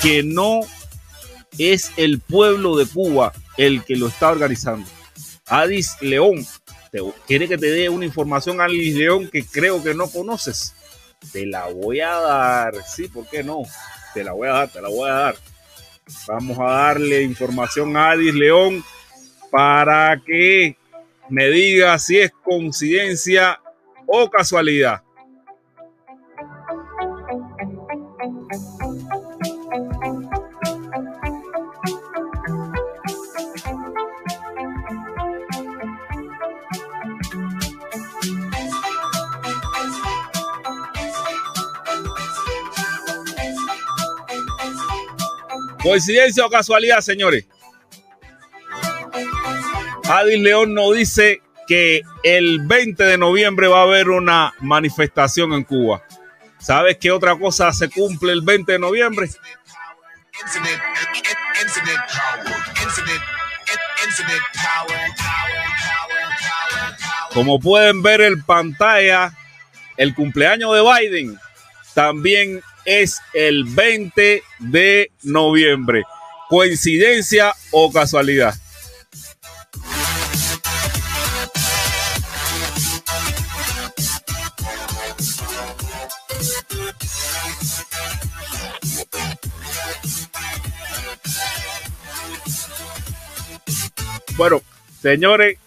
[0.02, 0.62] que no
[1.58, 4.90] es el pueblo de Cuba el que lo está organizando.
[5.46, 6.46] Adis León,
[7.28, 10.74] quiere que te dé una información, Adis León, que creo que no conoces.
[11.32, 12.74] Te la voy a dar.
[12.84, 13.64] Sí, ¿por qué no?
[14.14, 15.36] Te la voy a dar, te la voy a dar.
[16.28, 18.84] Vamos a darle información a Adis León
[19.50, 20.78] para que
[21.30, 23.60] me diga si es coincidencia
[24.08, 25.02] o casualidad.
[45.82, 47.46] ¿Coincidencia o casualidad, señores?
[50.04, 55.64] Adis León nos dice que el 20 de noviembre va a haber una manifestación en
[55.64, 56.04] Cuba.
[56.60, 59.30] ¿Sabes qué otra cosa se cumple el 20 de noviembre?
[67.34, 69.34] Como pueden ver en pantalla,
[69.98, 71.40] el cumpleaños de Biden
[71.94, 76.04] también es el 20 de noviembre.
[76.50, 78.56] ¿Coincidencia o casualidad?
[94.42, 94.62] Bueno,
[95.02, 95.60] señores,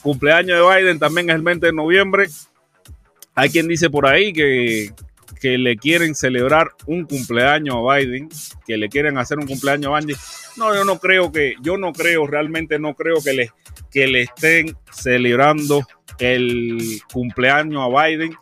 [0.00, 2.28] cumpleaños de Biden también es el 20 de noviembre.
[3.34, 4.92] Hay quien dice por ahí que,
[5.44, 8.30] que le quieren celebrar un cumpleaños a Biden,
[8.66, 10.16] que le quieren hacer un cumpleaños a Biden.
[10.56, 13.50] No, yo no creo que, yo no creo, realmente no creo que le,
[13.90, 15.86] que le estén celebrando
[16.18, 18.34] el cumpleaños a Biden.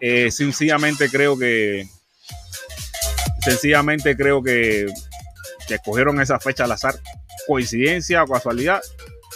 [0.00, 1.86] Eh, sencillamente creo que,
[3.44, 4.86] sencillamente creo que,
[5.68, 6.96] que escogieron esa fecha al azar.
[7.46, 8.82] Coincidencia o casualidad.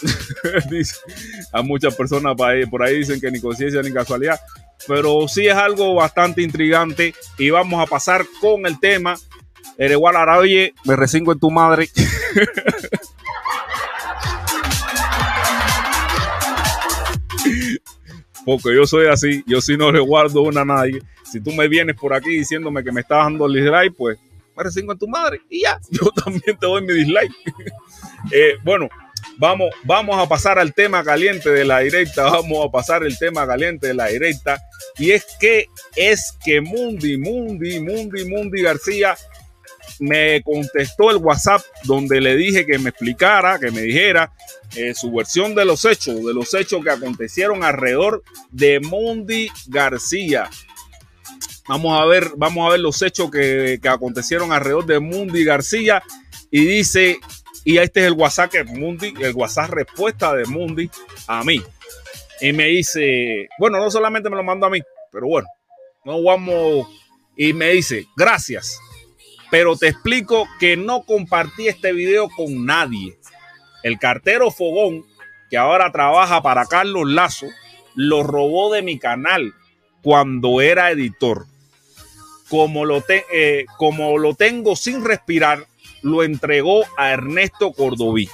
[1.53, 4.41] A muchas personas por ahí, dicen que ni coincidencia ni casualidad,
[4.85, 9.15] pero sí es algo bastante intrigante y vamos a pasar con el tema.
[9.77, 11.89] Eregual Araoye, me recingo en tu madre.
[18.45, 21.01] Porque yo soy así, yo sí no le guardo una a nadie.
[21.29, 24.17] Si tú me vienes por aquí diciéndome que me estás dando el dislike, pues
[24.55, 27.33] me recingo en tu madre y ya, yo también te doy mi dislike.
[28.31, 28.89] Eh, bueno,
[29.37, 32.23] vamos, vamos a pasar al tema caliente de la directa.
[32.23, 34.61] Vamos a pasar el tema caliente de la directa.
[34.97, 39.15] Y es que es que Mundi, Mundi, Mundi, Mundi García
[39.99, 44.31] me contestó el WhatsApp donde le dije que me explicara, que me dijera
[44.75, 50.49] eh, su versión de los hechos, de los hechos que acontecieron alrededor de Mundi García.
[51.67, 56.01] Vamos a ver, vamos a ver los hechos que, que acontecieron alrededor de Mundi García.
[56.49, 57.19] Y dice,
[57.67, 60.89] y este es el WhatsApp que Mundi, el WhatsApp respuesta de Mundi
[61.27, 61.61] a mí.
[62.39, 65.49] Y me dice, bueno, no solamente me lo mandó a mí, pero bueno,
[66.05, 66.87] no vamos.
[67.35, 68.79] Y me dice, gracias,
[69.51, 73.17] pero te explico que no compartí este video con nadie.
[73.83, 75.03] El cartero Fogón,
[75.49, 77.47] que ahora trabaja para Carlos Lazo,
[77.95, 79.53] lo robó de mi canal
[80.01, 81.47] cuando era editor.
[82.49, 85.67] Como lo, te- eh, como lo tengo sin respirar,
[86.01, 88.29] lo entregó a Ernesto Cordoví.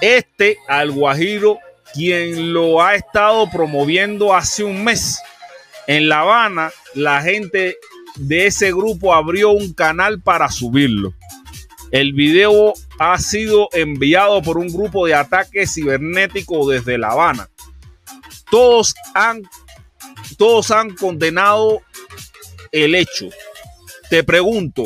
[0.00, 1.58] Este al Guajiro,
[1.94, 5.20] quien lo ha estado promoviendo hace un mes.
[5.86, 7.76] En La Habana, la gente
[8.16, 11.14] de ese grupo abrió un canal para subirlo.
[11.92, 17.48] El video ha sido enviado por un grupo de ataque cibernético desde La Habana.
[18.50, 19.42] Todos han,
[20.36, 21.82] todos han condenado
[22.72, 23.28] el hecho.
[24.10, 24.84] Te pregunto,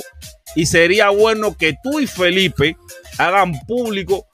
[0.54, 2.76] y sería bueno que tú y Felipe
[3.18, 4.26] hagan público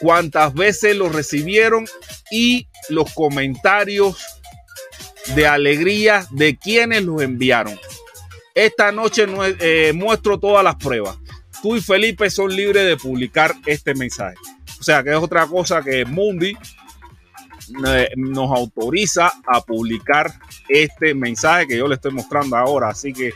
[0.00, 1.86] cuántas veces lo recibieron
[2.30, 4.16] y los comentarios
[5.34, 7.78] de alegría de quienes los enviaron.
[8.54, 9.26] Esta noche
[9.60, 11.16] eh, muestro todas las pruebas.
[11.62, 14.36] Tú y Felipe son libres de publicar este mensaje.
[14.80, 16.56] O sea, que es otra cosa que Mundi
[17.86, 20.32] eh, nos autoriza a publicar
[20.68, 22.88] este mensaje que yo le estoy mostrando ahora.
[22.88, 23.34] Así que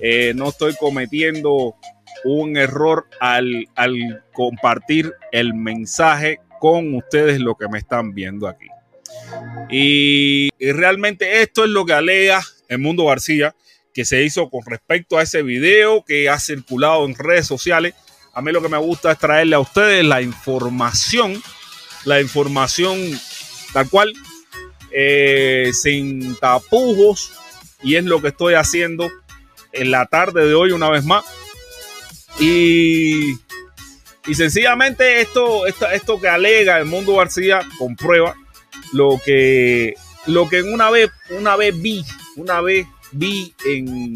[0.00, 1.76] eh, no estoy cometiendo
[2.24, 8.66] un error al, al compartir el mensaje con ustedes lo que me están viendo aquí.
[9.70, 13.54] Y, realmente esto es lo que alega el mundo García
[13.94, 17.94] que se hizo con respecto a ese video que ha circulado en redes sociales.
[18.34, 21.42] A mí lo que me gusta es traerle a ustedes la información,
[22.04, 22.98] la información
[23.72, 24.12] tal cual,
[24.92, 27.32] eh, sin tapujos,
[27.82, 29.10] y es lo que estoy haciendo
[29.72, 31.24] en la tarde de hoy una vez más.
[32.38, 33.32] Y,
[34.26, 38.34] y sencillamente esto, esto, esto que alega el mundo García comprueba
[38.92, 39.94] lo que,
[40.26, 42.04] lo que una vez, una vez vi,
[42.36, 44.14] una vez vi en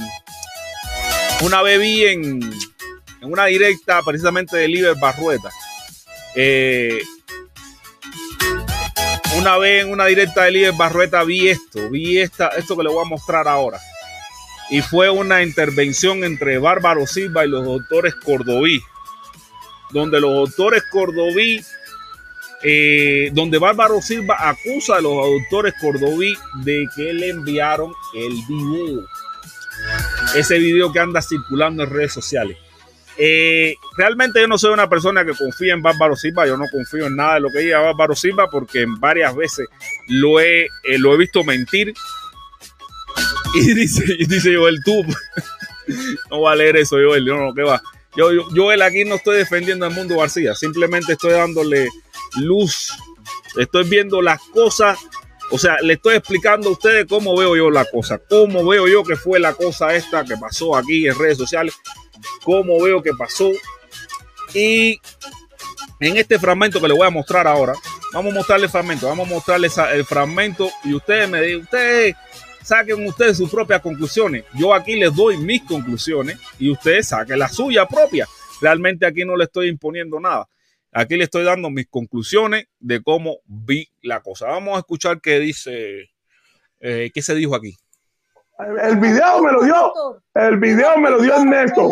[1.43, 2.43] una vez vi en,
[3.21, 5.51] en una directa precisamente de Liber Barrueta.
[6.35, 7.01] Eh,
[9.37, 12.91] una vez en una directa de Liber Barrueta vi esto, vi esta, esto que le
[12.91, 13.79] voy a mostrar ahora.
[14.71, 18.83] Y fue una intervención entre Bárbaro Silva y los doctores Cordobí,
[19.91, 21.63] donde los doctores Cordobí
[22.67, 29.07] eh, donde Bárbaro Silva acusa a los doctores Cordobí de que le enviaron el video.
[30.35, 32.57] Ese video que anda circulando en redes sociales.
[33.19, 37.07] Eh, realmente yo no soy una persona que confía en Bárbaro Silva, yo no confío
[37.07, 39.69] en nada de lo que diga Bárbaro Silva porque varias veces
[40.09, 41.93] lo he, eh, lo he visto mentir.
[43.55, 45.05] Y dice, y dice Joel, tú
[46.31, 47.83] no va a leer eso, Joel, yo no, ¿qué va?
[48.17, 51.89] Yo, yo, Joel aquí no estoy defendiendo al mundo García, simplemente estoy dándole
[52.37, 52.93] luz.
[53.57, 54.99] Estoy viendo las cosas,
[55.51, 59.05] o sea, le estoy explicando a ustedes cómo veo yo la cosa, cómo veo yo
[59.05, 61.75] que fue la cosa esta que pasó aquí en redes sociales,
[62.43, 63.53] cómo veo que pasó.
[64.53, 65.01] Y
[66.01, 67.75] en este fragmento que le voy a mostrar ahora,
[68.13, 72.17] vamos a mostrarle el fragmento, vamos a mostrarle el fragmento y ustedes me digan, ustedes
[72.65, 74.45] saquen ustedes sus propias conclusiones.
[74.55, 78.27] Yo aquí les doy mis conclusiones y ustedes saquen la suya propia.
[78.61, 80.49] Realmente aquí no le estoy imponiendo nada.
[80.93, 84.47] Aquí le estoy dando mis conclusiones de cómo vi la cosa.
[84.47, 86.11] Vamos a escuchar qué dice,
[86.81, 87.77] eh, qué se dijo aquí.
[88.57, 91.91] El video me lo dio, el video me lo dio Ernesto.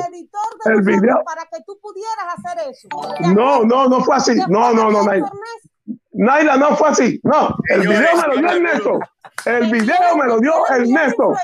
[0.65, 1.21] El, video.
[1.25, 2.89] Para que tú pudieras hacer eso.
[3.35, 4.37] No, no, no fue así.
[4.49, 5.29] No, no, no, Naila.
[6.15, 7.21] Naila, no fue así.
[7.23, 8.99] No, el video me lo dio Ernesto.
[9.47, 11.35] El video me lo dio Ernesto.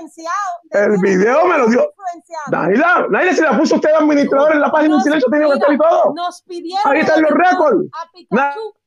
[0.71, 1.93] El video me lo dio.
[2.51, 5.73] Naila, Naila se la puso usted administrador en la página en silencio, tenía que estar
[5.73, 6.13] y todo.
[6.15, 7.89] Nos pidieron Ahí están los récords.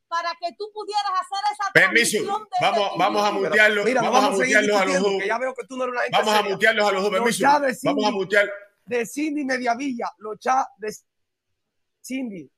[0.07, 2.17] para que tú pudieras hacer esa Permiso,
[2.61, 5.11] vamos, vamos a mutearlo, Mira, vamos, vamos a mutearlos a los dos.
[5.21, 7.11] que ya veo que tú no eres una gente Vamos a mutearlos a los dos,
[7.11, 7.45] permiso.
[7.45, 8.49] Cindy- Vamos a mutear.
[8.85, 10.93] De Cindy Mediavilla, los chats de
[12.03, 12.51] Cindy.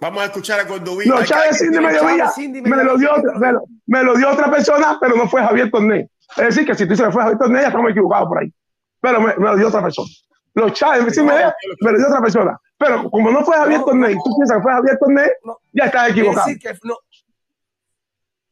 [0.00, 1.08] Vamos a escuchar a.
[1.08, 4.30] Los que- chats de Cindy Mediavilla me lo, dio, otra- me, lo, me lo dio
[4.30, 6.10] otra persona, pero no fue Javier Torné.
[6.36, 8.52] Es decir, que si tú dices que fue Javier Torné, ya estamos equivocados por ahí.
[9.00, 10.08] Pero me, me lo dio otra persona.
[10.54, 10.72] Los
[11.14, 12.58] Cindy Mediavilla me lo dio otra persona.
[12.76, 15.30] Pero como no fue Javier Torné y tú piensas que fue Javier Torné,
[15.72, 16.46] ya estás Es equivocado.
[16.46, 16.96] decir, que no,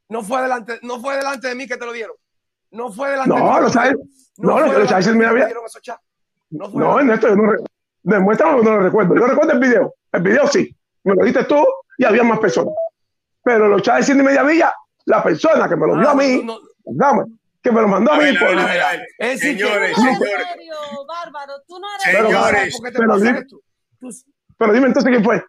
[0.09, 2.15] no, fue delante, no fue delante de mí que te lo dieron.
[2.71, 3.47] No fue delante de mí.
[3.47, 3.95] No, los chats,
[4.39, 6.03] no, los, los mí que dieron esos chats.
[6.51, 6.99] No No.
[7.01, 7.53] Ernesto, yo no
[8.03, 9.15] demuéstrame que no lo recuerdo.
[9.17, 9.95] Yo recuerdo el video.
[10.13, 10.75] El video sí.
[11.05, 11.65] Me lo diste tú
[11.97, 12.75] y había más personas.
[13.43, 14.73] Pero los chats de Cindy Mediavilla,
[15.07, 16.47] la persona que me lo dio a mí,
[16.85, 17.25] dame,
[17.63, 18.49] que me lo mandó a mí por.
[19.19, 20.47] Es decir, que- Señores, No, señores.
[21.07, 23.61] Bárbaro, tú no Pero, Señores, ¿por qué te pero dime, esto?
[24.01, 24.11] Tú-
[24.59, 25.45] pero dime entonces quién fue.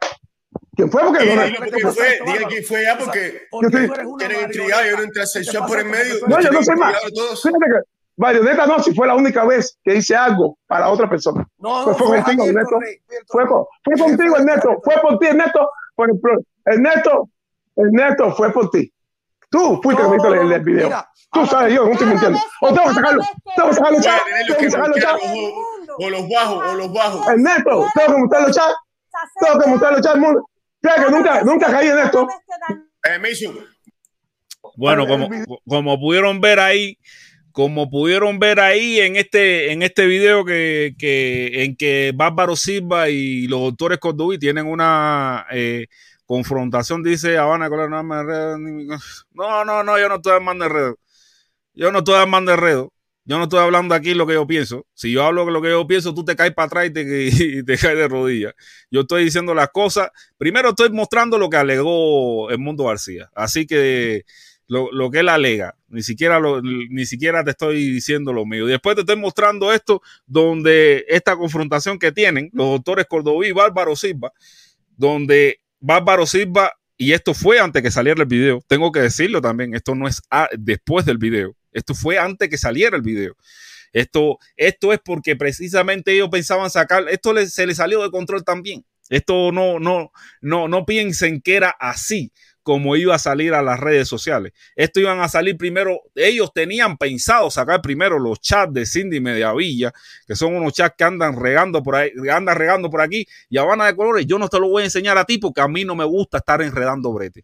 [0.76, 1.04] ¿Quién fue?
[1.04, 3.88] Porque no Diga re- quién fue, diga quién fue ya, porque porque Yo sí.
[3.88, 4.46] tú eres una tienen marioneta.
[4.46, 6.14] intrigado y una ¿Qué intersección te por en medio.
[6.20, 6.94] Porque No, eres- yo no soy más.
[7.02, 7.80] Fíjate que
[8.20, 11.48] Marioneta no, si fue la única vez que hice algo para otra persona.
[11.58, 12.80] No, Pues no, fue contigo, Ernesto.
[13.28, 14.82] Fue, por- fue contigo, Ernesto.
[14.84, 15.70] Fue por ti, Ernesto.
[15.96, 17.30] Por el pro- Ernesto,
[17.78, 18.92] Ernesto, fue por ti.
[19.50, 20.88] Tú fuiste el que el, el video.
[20.88, 22.38] Mira, Tú sabes, yo no estoy mintiendo.
[22.62, 23.24] O tengo que sacarlo.
[23.56, 24.22] Tengo que sacarlo chat.
[24.48, 25.20] Tengo que sacarlo chat.
[25.98, 27.28] o los bajos, o los bajos.
[27.28, 28.72] Ernesto, tengo que mostrarlo chat.
[29.40, 30.18] Tengo que mostrarlo chat.
[30.82, 32.28] Fíjate que nunca, nunca caí en esto.
[33.02, 33.54] Permiso.
[34.76, 35.30] Bueno, como,
[35.68, 36.98] como pudieron ver ahí,
[37.60, 43.10] como pudieron ver ahí en este, en este video que, que- en que Bárbaro Silva
[43.10, 45.88] y los doctores Cordoví tienen una eh,
[46.26, 48.86] confrontación, dice Habana enredo ni-
[49.34, 50.98] No, no, no, yo no estoy armando enredo.
[51.74, 52.94] Yo no estoy armando enredo.
[53.26, 54.88] Yo no estoy hablando aquí lo que yo pienso.
[54.94, 57.02] Si yo hablo lo que yo pienso, tú te caes para atrás y te,
[57.60, 58.54] y te caes de rodillas.
[58.90, 60.10] Yo estoy diciendo las cosas.
[60.38, 63.30] Primero estoy mostrando lo que alegó el Mundo García.
[63.36, 64.24] Así que
[64.70, 65.76] lo, lo que él alega.
[65.90, 68.66] Ni siquiera, lo- ni siquiera te estoy diciendo lo mío.
[68.66, 73.96] Después te estoy mostrando esto, donde esta confrontación que tienen los doctores Cordoví y Bárbaro
[73.98, 74.32] Silva,
[74.96, 79.74] donde Bárbaro Silva, y esto fue antes que saliera el video, tengo que decirlo también,
[79.74, 80.22] esto no es
[80.58, 83.36] después del video, esto fue antes que saliera el video.
[83.92, 88.86] Esto, esto es porque precisamente ellos pensaban sacar, esto se les salió de control también.
[89.10, 90.12] Esto no, no,
[90.42, 92.32] no, no piensen que era así
[92.70, 94.54] como iba a salir a las redes sociales.
[94.76, 99.92] Esto iban a salir primero, ellos tenían pensado sacar primero los chats de Cindy Mediavilla,
[100.28, 103.88] que son unos chats que andan regando por ahí, andan regando por aquí, y Habana
[103.88, 105.96] de Colores, yo no te lo voy a enseñar a ti porque a mí no
[105.96, 107.44] me gusta estar enredando brete.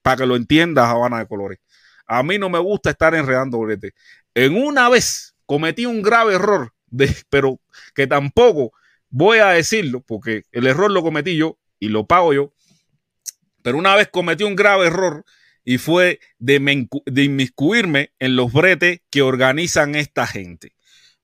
[0.00, 1.58] Para que lo entiendas, Habana de Colores.
[2.06, 3.92] A mí no me gusta estar enredando brete.
[4.34, 6.72] En una vez cometí un grave error,
[7.28, 7.60] pero
[7.94, 8.72] que tampoco
[9.10, 12.54] voy a decirlo, porque el error lo cometí yo y lo pago yo.
[13.62, 15.24] Pero una vez cometí un grave error
[15.64, 16.56] y fue de,
[17.24, 20.72] inmiscuirme en los bretes que organizan esta gente.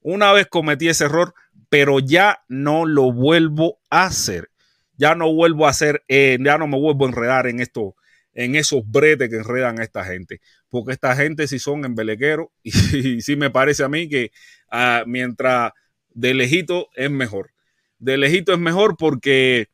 [0.01, 1.35] Una vez cometí ese error,
[1.69, 4.51] pero ya no lo vuelvo a hacer.
[4.97, 7.95] Ya no vuelvo a hacer, eh, ya no me vuelvo a enredar en esto,
[8.33, 10.41] en esos bretes que enredan a esta gente.
[10.69, 14.33] Porque esta gente sí son embelequeros y, sí me parece a mí que
[14.71, 15.73] ah, mientras
[16.15, 17.53] de lejito es mejor.
[17.99, 19.69] De lejito es mejor porque,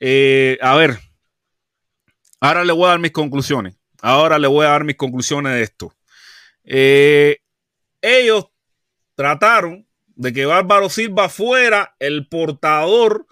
[0.00, 0.98] eh, a ver,
[2.40, 3.76] ahora le voy a dar mis conclusiones.
[4.00, 5.92] Ahora le voy a dar mis conclusiones de esto.
[6.64, 7.38] Eh,
[8.00, 8.46] ellos
[9.14, 13.26] trataron de que Bárbaro Silva fuera el portador,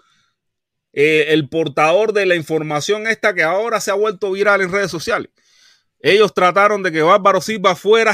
[0.93, 4.91] eh, el portador de la información esta que ahora se ha vuelto viral en redes
[4.91, 5.31] sociales.
[5.99, 8.13] Ellos trataron de que Bárbaro Silva fuera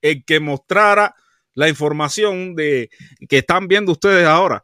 [0.00, 1.14] el que mostrara
[1.54, 2.90] la información de
[3.28, 4.62] que están viendo ustedes ahora.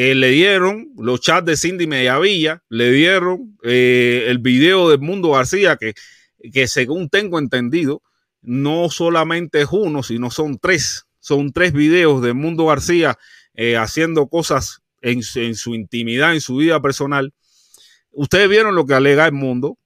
[0.00, 5.32] Eh, le dieron los chats de Cindy Mediavilla, le dieron eh, el video de Mundo
[5.32, 5.94] García, que,
[6.52, 8.00] que según tengo entendido,
[8.40, 11.06] no solamente es uno, sino son tres.
[11.18, 13.18] Son tres videos de Mundo García
[13.54, 17.32] eh, haciendo cosas en, en su intimidad, en su vida personal.
[18.12, 19.78] Ustedes vieron lo que alega el mundo.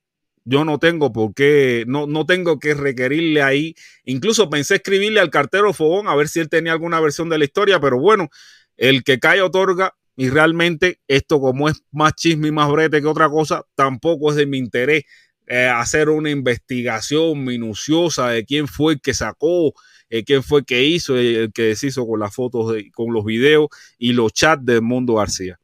[0.44, 3.74] Yo no tengo por qué, no, no tengo que requerirle ahí.
[4.04, 7.44] Incluso pensé escribirle al cartero Fogón a ver si él tenía alguna versión de la
[7.44, 8.28] historia, pero bueno,
[8.76, 13.06] el que cae otorga y realmente esto como es más chisme y más brete que
[13.06, 15.04] otra cosa, tampoco es de mi interés
[15.46, 19.72] eh, hacer una investigación minuciosa de quién fue el que sacó,
[20.08, 23.12] eh, quién fue el que hizo, eh, el que deshizo con las fotos, de- con
[23.12, 25.58] los videos y los chats de Mundo García.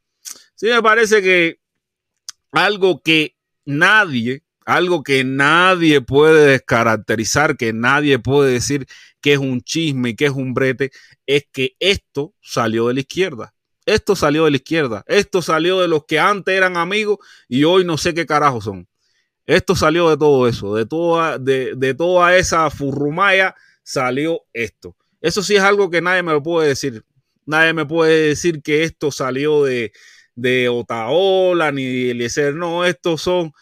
[0.55, 1.61] Sí me parece que
[2.53, 8.87] algo que nadie, algo que nadie puede descaracterizar, que nadie puede decir
[9.21, 10.91] que es un chisme y que es un brete,
[11.27, 13.55] es que esto salió de la izquierda.
[13.89, 15.03] Esto salió de la izquierda.
[15.07, 18.87] Esto salió de los que antes eran amigos y hoy no sé qué carajo son.
[19.47, 24.95] Esto salió de todo eso, de toda, de, de toda esa furrumaya salió esto.
[25.23, 27.03] Eso sí es algo que nadie me lo puede decir.
[27.47, 29.93] Nadie me puede decir que esto salió de,
[30.35, 32.55] de Otaola ni de Eliezer.
[32.55, 33.55] No, estos son,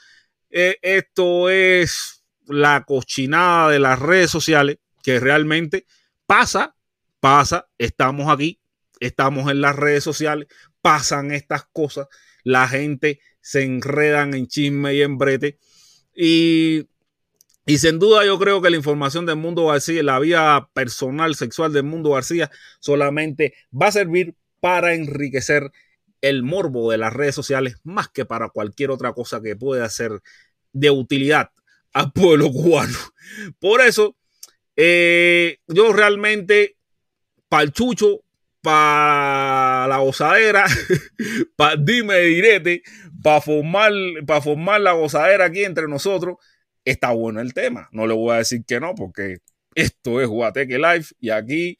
[0.50, 5.86] eh, esto es la cochinada de las redes sociales que realmente
[6.26, 6.74] pasa,
[7.20, 8.58] pasa, estamos aquí,
[9.00, 10.48] estamos en las redes sociales,
[10.82, 12.08] pasan estas cosas,
[12.42, 15.58] la gente se enredan en chisme y en brete
[16.14, 16.88] y,
[17.66, 21.72] y sin duda yo creo que la información del mundo García, la vida personal sexual
[21.72, 25.70] del mundo García solamente va a servir para enriquecer
[26.20, 30.22] el morbo de las redes sociales más que para cualquier otra cosa que pueda ser
[30.72, 31.50] de utilidad
[31.92, 32.98] al pueblo cubano.
[33.58, 34.16] Por eso,
[34.76, 36.76] eh, yo realmente,
[37.48, 38.22] para el chucho,
[38.66, 40.66] para la gozadera,
[41.78, 42.82] dime direte,
[43.22, 43.92] para formar,
[44.26, 46.38] para formar la gozadera aquí entre nosotros,
[46.84, 47.88] está bueno el tema.
[47.92, 49.38] No le voy a decir que no, porque
[49.76, 51.78] esto es Guateque Live y aquí,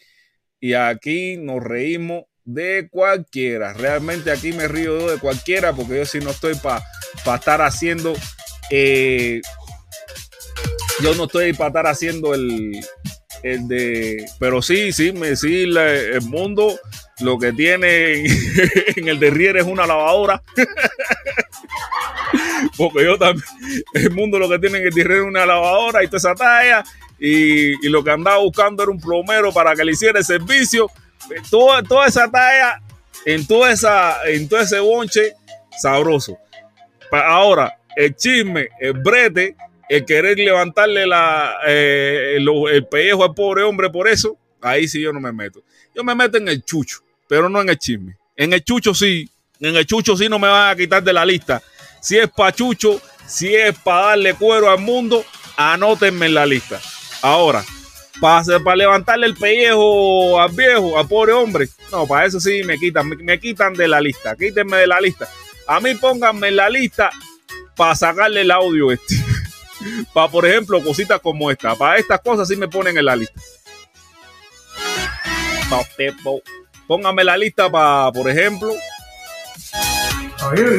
[0.60, 3.72] y aquí nos reímos de cualquiera.
[3.72, 6.84] Realmente aquí me río de cualquiera, porque yo sí no estoy para
[7.34, 8.14] estar haciendo.
[8.70, 9.40] eh,
[11.02, 12.78] yo no estoy para estar haciendo el,
[13.42, 14.26] el de.
[14.38, 16.78] Pero sí, sí, me, sí, el mundo
[17.20, 18.24] lo que tiene
[18.96, 20.42] en, el de es una lavadora.
[22.76, 23.46] Porque yo también,
[23.94, 26.84] el mundo lo que tiene en el de es una lavadora y toda esa talla.
[27.18, 30.90] y, y lo que andaba buscando era un plomero para que le hiciera el servicio.
[31.50, 32.80] Toda, toda esa talla,
[33.24, 35.32] en toda esa, en todo ese bonche,
[35.80, 36.38] sabroso.
[37.10, 39.56] Ahora, el chisme, el brete,
[39.88, 45.12] el querer levantarle la, eh, el pellejo al pobre hombre por eso, ahí sí yo
[45.12, 45.62] no me meto.
[45.94, 48.16] Yo me meto en el chucho, pero no en el chisme.
[48.36, 49.30] En el chucho sí,
[49.60, 51.62] en el chucho sí no me van a quitar de la lista.
[52.00, 55.24] Si es pa' chucho, si es para darle cuero al mundo,
[55.56, 56.80] anótenme en la lista.
[57.22, 57.64] Ahora,
[58.20, 63.08] para levantarle el pellejo al viejo, al pobre hombre, no, para eso sí me quitan,
[63.08, 65.28] me, me quitan de la lista, quítenme de la lista.
[65.66, 67.10] A mí pónganme en la lista
[67.76, 69.16] para sacarle el audio este.
[70.12, 71.74] para, por ejemplo, cositas como esta.
[71.74, 73.40] Para estas cosas sí me ponen en la lista.
[75.70, 75.82] Pa-
[76.22, 76.42] po-
[76.86, 78.72] Pónganme la lista para, por ejemplo,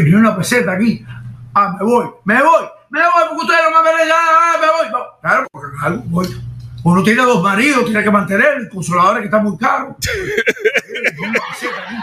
[0.04, 1.06] ni una peseta aquí.
[1.54, 4.90] Ah, me voy, me voy, me voy, porque ustedes no me ya, ah, me voy.
[4.92, 6.42] No, claro, porque claro, voy.
[6.84, 9.98] Uno tiene dos maridos, tiene que mantener, el consolador que está muy caro.
[11.20, 11.96] Una peseta aquí.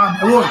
[0.00, 0.44] Ah, me voy.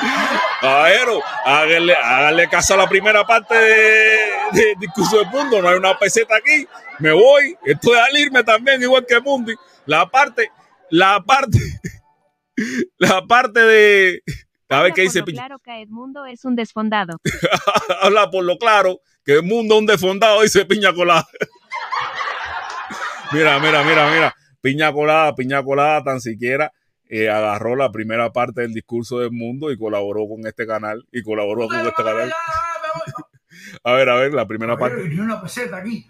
[0.60, 4.18] Caballero, háganle, háganle caso a la primera parte de,
[4.52, 5.62] de Discurso del Mundo.
[5.62, 6.68] No hay una peseta aquí.
[7.00, 7.56] Me voy.
[7.64, 9.54] Estoy al irme también, igual que Mundi.
[9.86, 10.52] La parte,
[10.90, 11.60] la parte,
[12.98, 14.22] la parte de.
[14.68, 15.42] A ver qué dice Por lo Piña.
[15.46, 17.18] claro que Edmundo es un desfondado.
[18.02, 21.26] Habla por lo claro que el mundo es un desfondado, dice Piña Colada.
[23.32, 24.36] mira, mira, mira, mira.
[24.60, 26.70] Piña Colada, Piña Colada tan siquiera
[27.10, 31.06] eh, agarró la primera parte del discurso del mundo y colaboró con este canal.
[31.12, 32.34] Y colaboró con este canal.
[33.84, 35.08] A ver, a ver, la primera parte.
[35.08, 36.08] ni una peseta aquí.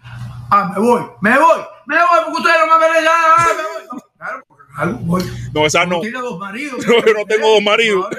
[0.50, 3.62] Ah, me voy, me voy, me voy, porque ustedes no me ven ya, ah, me
[3.62, 3.86] voy.
[3.92, 5.22] No, claro, porque claro, voy.
[5.52, 6.00] No, esa no.
[6.00, 6.86] Tiene dos maridos.
[6.86, 8.06] No, yo no tengo dos maridos.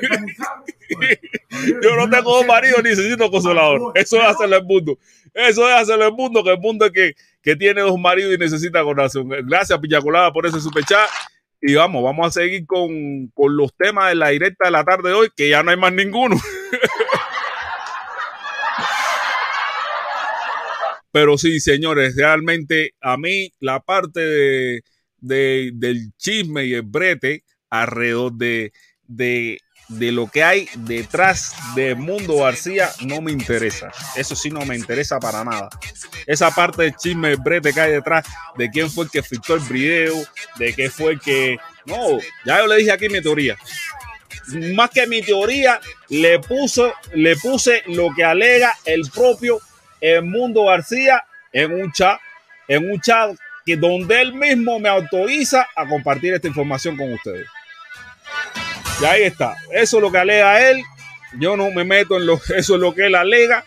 [1.84, 3.92] Yo no tengo dos maridos, necesito consolador.
[3.96, 4.98] Eso es hacerlo el mundo.
[5.34, 8.38] Eso es hacerlo el mundo, que el mundo es que, que tiene dos maridos y
[8.38, 9.30] necesita corazón.
[9.44, 11.08] Gracias, Piñacolada, por ese superchat.
[11.62, 15.10] Y vamos, vamos a seguir con, con los temas de la directa de la tarde
[15.10, 16.38] de hoy, que ya no hay más ninguno.
[21.12, 24.82] Pero sí, señores, realmente a mí la parte de,
[25.18, 28.72] de- del chisme y el brete alrededor de,
[29.08, 29.60] de,
[29.90, 33.92] de lo que hay detrás de Mundo García no me interesa.
[34.16, 35.70] Eso sí no me interesa para nada.
[36.26, 38.26] Esa parte del chisme, brete que hay detrás,
[38.56, 40.16] de quién fue el que filtró el video,
[40.58, 41.58] de qué fue el que...
[41.86, 43.58] No, ya yo le dije aquí mi teoría.
[44.76, 45.80] Más que mi teoría,
[46.10, 49.60] le, puso, le puse lo que alega el propio
[50.24, 52.20] Mundo García en un chat,
[52.68, 53.36] en un chat
[53.66, 57.48] que donde él mismo me autoriza a compartir esta información con ustedes.
[59.02, 59.56] Y ahí está.
[59.72, 60.84] Eso es lo que alega él.
[61.40, 63.64] Yo no me meto en lo eso es lo que él alega.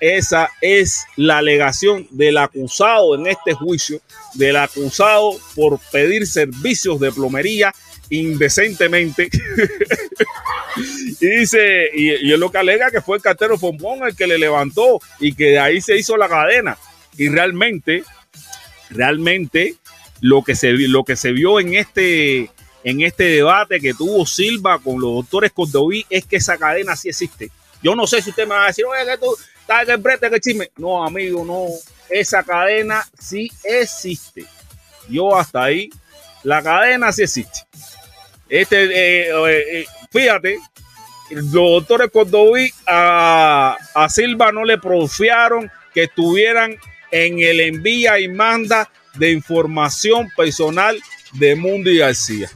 [0.00, 4.00] Esa es la alegación del acusado en este juicio,
[4.34, 7.72] del acusado por pedir servicios de plomería
[8.10, 9.30] indecentemente.
[11.20, 14.36] y dice, y, es lo que alega que fue el cartero Fombón el que le
[14.36, 16.76] levantó y que de ahí se hizo la cadena.
[17.16, 18.04] Y realmente,
[18.90, 19.76] realmente,
[20.20, 22.50] lo que se, lo que se vio en este,
[22.84, 27.08] en este debate que tuvo Silva con los doctores Cordoví es que esa cadena sí
[27.08, 27.50] existe.
[27.82, 30.30] Yo no sé si usted me va a decir, oye, que tú estás el brete,
[30.30, 30.70] que chisme.
[30.76, 31.66] No, amigo, no.
[32.10, 34.44] Esa cadena sí existe.
[35.08, 35.90] Yo hasta ahí,
[36.42, 37.60] la cadena sí existe.
[38.50, 40.58] Este, eh, eh, eh, fíjate,
[41.30, 46.76] los doctores Cordoví a, a Silva no le profiaron que estuvieran
[47.10, 51.00] en el envía y manda de información personal
[51.32, 52.50] de Mundi García.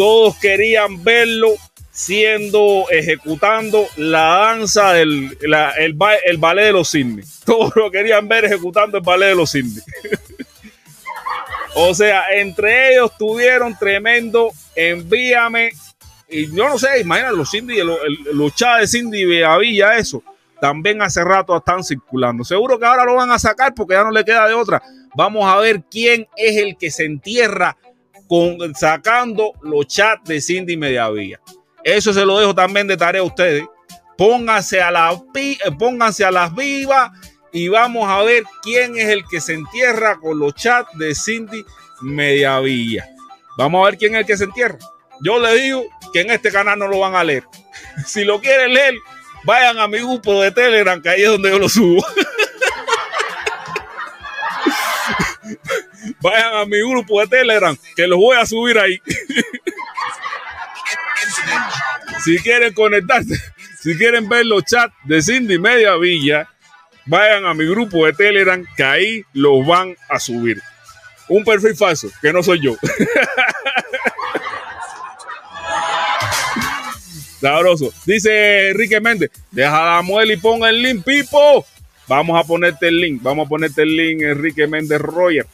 [0.00, 1.48] Todos querían verlo
[1.92, 5.94] siendo, ejecutando la danza del el,
[6.24, 7.40] el ballet de los cisnes.
[7.44, 9.84] Todos lo querían ver ejecutando el ballet de los cisnes.
[11.74, 15.70] O sea, entre ellos tuvieron tremendo envíame.
[16.28, 20.22] Y yo no sé, imagínate los Cindy, los, el- los de Cindy Bellavilla, eso.
[20.60, 22.42] También hace rato están circulando.
[22.42, 24.82] Seguro que ahora lo van a sacar porque ya no le queda de otra.
[25.14, 27.76] Vamos a ver quién es el que se entierra
[28.30, 31.40] con, sacando los chats de Cindy Mediavilla.
[31.82, 33.64] Eso se lo dejo también de tarea a ustedes.
[34.16, 37.10] Pónganse a, la, eh, pónganse a las vivas
[37.52, 41.64] y vamos a ver quién es el que se entierra con los chats de Cindy
[42.02, 43.04] Mediavilla.
[43.58, 44.78] Vamos a ver quién es el que se entierra.
[45.22, 47.44] Yo le digo que en este canal no lo van a leer.
[48.06, 48.94] Si lo quieren leer,
[49.44, 52.06] vayan a mi grupo de Telegram, que ahí es donde yo lo subo.
[56.20, 59.00] vayan a mi grupo de Telegram, que los voy a subir ahí.
[62.24, 63.34] si quieren conectarse,
[63.80, 66.48] si quieren ver los chats de Cindy Media Villa,
[67.06, 70.62] vayan a mi grupo de Telegram, que ahí los van a subir.
[71.28, 72.76] Un perfil falso, que no soy yo.
[77.40, 77.92] Sabroso.
[78.04, 81.64] Dice Enrique Méndez, deja la muela y pon el link, Pipo.
[82.06, 85.46] Vamos a ponerte el link, vamos a ponerte el link, Enrique Méndez Roger.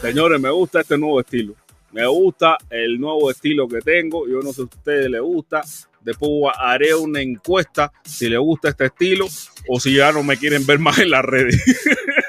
[0.00, 1.54] Señores, me gusta este nuevo estilo.
[1.90, 4.28] Me gusta el nuevo estilo que tengo.
[4.28, 5.62] Yo no sé si a ustedes les gusta.
[6.00, 9.26] Después haré una encuesta si les gusta este estilo
[9.68, 11.60] o si ya no me quieren ver más en las redes.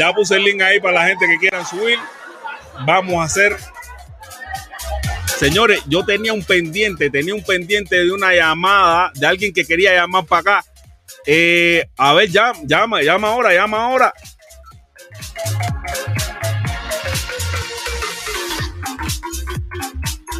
[0.00, 1.98] ya puse el link ahí para la gente que quieran subir.
[2.86, 3.54] Vamos a hacer.
[5.26, 9.92] Señores, yo tenía un pendiente, tenía un pendiente de una llamada de alguien que quería
[9.92, 10.64] llamar para acá.
[11.26, 14.14] Eh, a ver, llama, llama, llama ahora, llama ahora.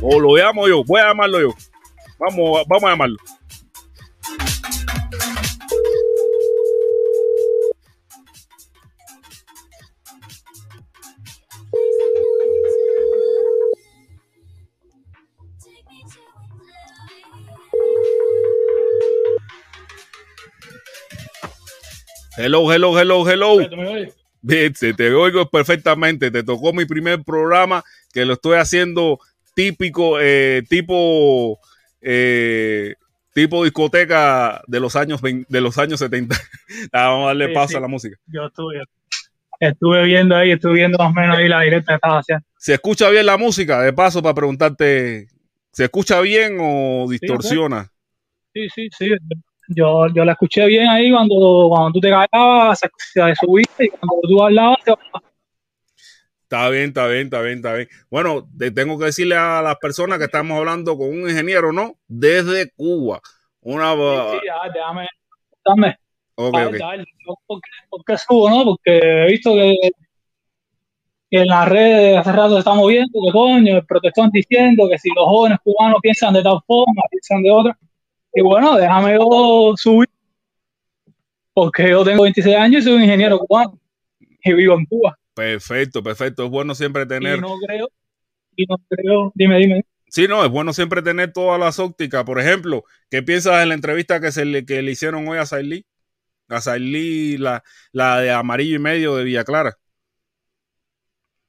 [0.00, 1.54] O lo llamo yo, voy a llamarlo yo.
[2.18, 3.18] Vamos, vamos a llamarlo.
[22.42, 23.58] Hello, hello, hello, hello.
[24.40, 26.30] Viste, te oigo perfectamente.
[26.30, 27.84] Te tocó mi primer programa
[28.14, 29.18] que lo estoy haciendo
[29.54, 31.58] típico, eh, tipo,
[32.00, 32.94] eh,
[33.34, 36.34] tipo discoteca de los años 20 de los años 70.
[36.92, 37.76] Vamos a darle Sí, paso sí.
[37.76, 38.16] a la música.
[38.26, 38.82] Yo estuve,
[39.58, 42.46] estuve viendo ahí, estuve viendo más o menos ahí la directa que estaba haciendo.
[42.56, 43.82] ¿Se escucha bien la música?
[43.82, 45.28] De paso, para preguntarte,
[45.72, 47.92] ¿se escucha bien o distorsiona?
[48.54, 49.10] Sí, sí, sí.
[49.72, 52.88] Yo, yo la escuché bien ahí cuando, cuando tú te callabas, se,
[53.36, 54.92] subía y cuando tú hablabas, se.
[56.42, 57.88] Está bien, está bien, está bien, está bien.
[58.10, 61.94] Bueno, te tengo que decirle a las personas que estamos hablando con un ingeniero, ¿no?
[62.09, 63.20] Desde Cuba.
[63.60, 63.94] Una.
[63.94, 65.06] Sí, ya, déjame,
[65.64, 65.97] dame.
[66.34, 66.80] Ok, A ver, ok.
[66.80, 67.05] dale.
[67.47, 68.64] ¿Por qué, por qué subo, no?
[68.64, 69.76] Porque he visto que,
[71.30, 74.98] que en las redes hace rato se está moviendo, que coño, el protestón diciendo que
[74.98, 77.78] si los jóvenes cubanos piensan de tal forma, piensan de otra.
[78.32, 80.09] Y bueno, déjame yo subir,
[81.52, 83.78] porque yo tengo 26 años y soy un ingeniero cubano
[84.44, 85.19] y vivo en Cuba.
[85.35, 86.44] Perfecto, perfecto.
[86.44, 87.39] Es bueno siempre tener.
[87.39, 87.89] Y no creo,
[88.57, 89.85] y no creo, dime, dime.
[90.09, 92.24] Sí, no, es bueno siempre tener todas las ópticas.
[92.24, 95.47] Por ejemplo, ¿qué piensas de la entrevista que se le, que le hicieron hoy a
[95.47, 95.85] Sailí?
[96.48, 97.62] A Sailí, la,
[97.93, 99.77] la de amarillo y medio de Villa Clara.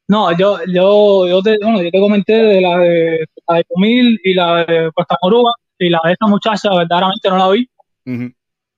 [0.07, 4.19] No, yo, yo, yo te, bueno, yo te comenté de la de, la de Comil
[4.23, 5.53] y la de Costa Moruga
[5.85, 7.69] y la de esta muchacha verdaderamente no la vi
[8.05, 8.31] Ujú.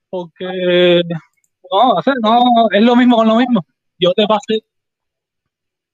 [0.10, 1.02] porque
[1.72, 3.66] no, no, es lo mismo con lo mismo.
[3.98, 4.64] Yo te pasé,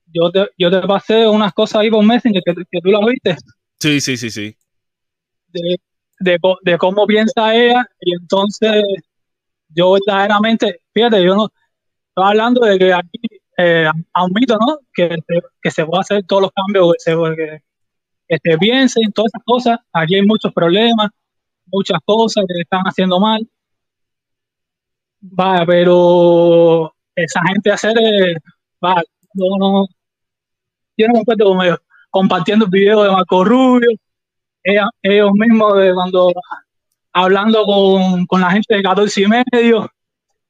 [0.07, 3.37] yo te, yo te pasé unas cosas ahí por Messenger que, que tú las viste
[3.79, 4.55] Sí, sí, sí, sí.
[5.49, 5.77] de,
[6.19, 8.83] de, de cómo piensa ella y entonces
[9.69, 11.49] yo verdaderamente, fíjate, yo no
[12.09, 13.19] estaba hablando de que aquí
[13.57, 14.79] eh, admito, ¿no?
[14.93, 17.63] Que, se- que se puede hacer todos los cambios, que se, que,
[18.29, 19.79] que se piense en todas esas cosas.
[19.91, 21.09] Aquí hay muchos problemas,
[21.65, 23.45] muchas cosas que están haciendo mal.
[25.21, 27.95] Vaya, pero esa gente hacer,
[28.79, 29.03] vaya,
[29.33, 29.87] no, no,
[30.95, 31.79] yo no encuentro con ellos
[32.09, 33.89] compartiendo el video de Marco Rubio,
[34.63, 36.31] ellos mismos de cuando
[37.13, 39.89] hablando con, con la gente de 14 y medio,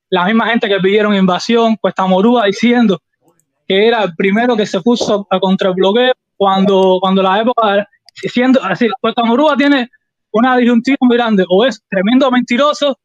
[0.10, 2.99] la misma gente que pidieron invasión, Cuesta Morúa diciendo
[3.68, 7.85] que era el primero que se puso a contra el bloqueo cuando, cuando la época,
[8.23, 8.87] diciendo así,
[9.25, 9.89] Morúa tiene
[10.31, 12.97] una disyuntiva muy grande, o es tremendo mentiroso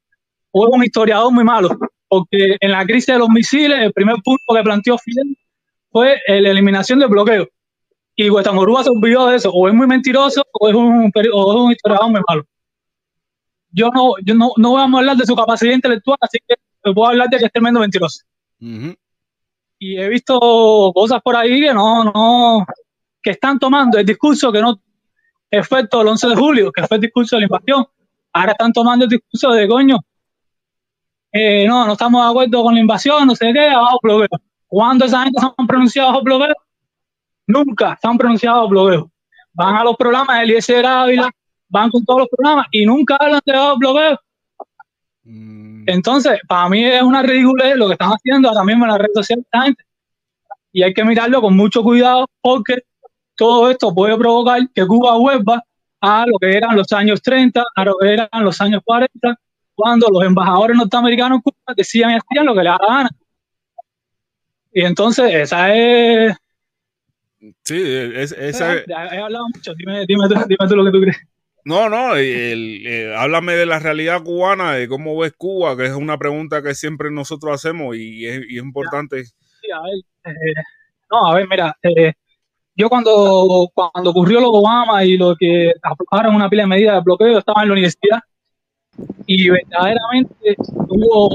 [0.53, 1.69] o es un historiador muy malo,
[2.07, 5.37] porque en la crisis de los misiles el primer punto que planteó Fidel
[5.91, 7.49] fue la eliminación del bloqueo.
[8.15, 11.61] Y Morúa se olvidó de eso, o es muy mentiroso o es un, o es
[11.61, 12.45] un historiador muy malo
[13.75, 16.55] yo no, yo no, no vamos a hablar de su capacidad intelectual, así que
[16.95, 18.21] puedo hablar de que es tremendo mentiroso.
[19.81, 20.39] Y he visto
[20.95, 22.65] cosas por ahí que no, no,
[23.25, 24.79] que están tomando el discurso que no,
[25.51, 27.87] efecto del 11 de julio, que fue el discurso de la invasión.
[28.35, 29.99] Ahora están tomando el discurso de coño.
[31.33, 34.29] eh, no, no estamos de acuerdo con la invasión, no sé qué, abajo bloqueo.
[34.69, 36.55] ¿Cuándo esa gente se han pronunciado bajo bloqueo?
[37.47, 39.11] Nunca se han pronunciado bajo bloqueo.
[39.55, 41.31] Van a los programas de Eliezer Ávila,
[41.69, 44.21] van con todos los programas y nunca hablan de bajo bloqueo.
[45.87, 49.15] Entonces, para mí es una ridiculez lo que están haciendo ahora mismo en las redes
[49.15, 49.47] sociales.
[50.73, 52.83] Y hay que mirarlo con mucho cuidado porque
[53.37, 55.63] todo esto puede provocar que Cuba vuelva
[56.01, 59.37] a lo que eran los años 30, a lo que eran los años 40,
[59.75, 63.11] cuando los embajadores norteamericanos en Cuba decían y hacían lo que les daba gana.
[64.73, 66.37] Y entonces esa es
[67.63, 67.83] Sí,
[68.15, 71.19] es- esa, Eh, He hablado mucho, dime, dime, tú, dime tú lo que tú crees.
[71.67, 75.93] No, no, el- eh, háblame de la realidad cubana, de cómo ves Cuba, que es
[75.93, 79.25] una pregunta que siempre nosotros hacemos y es, y es importante.
[79.25, 80.53] Sí, a ver, eh,
[81.11, 82.13] no, a ver, mira, eh,
[82.77, 86.95] yo cuando, cuando ocurrió lo de Obama y lo que aprobaron una pila de medidas
[86.97, 88.19] de bloqueo, estaba en la universidad
[89.27, 90.57] y verdaderamente
[90.89, 91.29] hubo,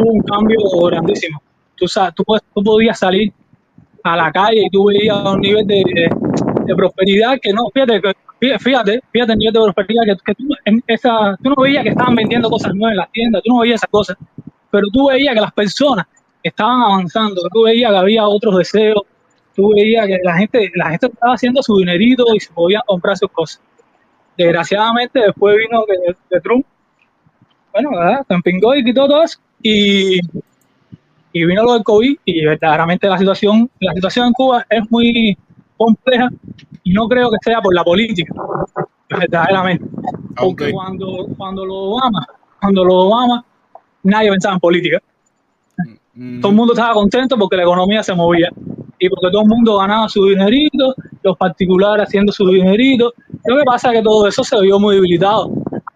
[0.00, 1.42] un cambio grandísimo.
[1.76, 2.24] Tú, tú,
[2.62, 3.32] podías salir
[4.04, 5.84] a la calle y tú veías un nivel de,
[6.76, 8.00] prosperidad que no, fíjate,
[8.60, 10.48] fíjate, fíjate el nivel de prosperidad que, que tú,
[11.42, 13.90] tú no veías que estaban vendiendo cosas nuevas en las tiendas, tú no veías esas
[13.90, 14.16] cosas,
[14.70, 16.06] pero tú veías que las personas
[16.42, 19.02] estaban avanzando, tú veías que había otros deseos,
[19.58, 23.16] tú veías que la gente, la gente estaba haciendo su dinerito y se podían comprar
[23.16, 23.60] sus cosas.
[24.36, 25.84] Desgraciadamente después vino
[26.30, 26.64] que Trump,
[27.72, 28.24] bueno, ¿verdad?
[28.28, 30.20] se empingó y quitó todo eso y,
[31.32, 35.36] y vino lo del COVID y verdaderamente la situación, la situación en Cuba es muy
[35.76, 36.28] compleja
[36.84, 38.32] y no creo que sea por la política,
[39.10, 39.84] verdaderamente.
[40.36, 42.24] Porque cuando, cuando lo Obama,
[42.60, 43.44] cuando lo Obama,
[44.04, 45.02] nadie pensaba en política.
[46.40, 48.50] Todo el mundo estaba contento porque la economía se movía
[48.98, 53.12] y porque todo el mundo ganaba su dinerito, los particulares haciendo su dinerito.
[53.44, 55.50] Lo que pasa es que todo eso se vio muy debilitado.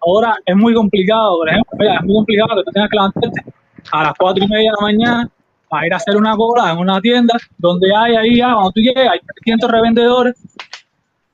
[0.05, 3.41] Ahora es muy complicado, por ejemplo, es muy complicado que tú tengas que levantarte
[3.91, 5.29] a las cuatro y media de la mañana
[5.69, 8.81] para ir a hacer una cola en una tienda donde hay ahí, ya, cuando tú
[8.81, 10.35] llegas, hay 300 revendedores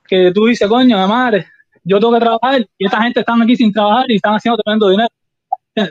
[0.08, 1.46] que tú dices, coño, de madre,
[1.84, 4.90] yo tengo que trabajar y esta gente están aquí sin trabajar y están haciendo tremendo
[4.90, 5.10] dinero.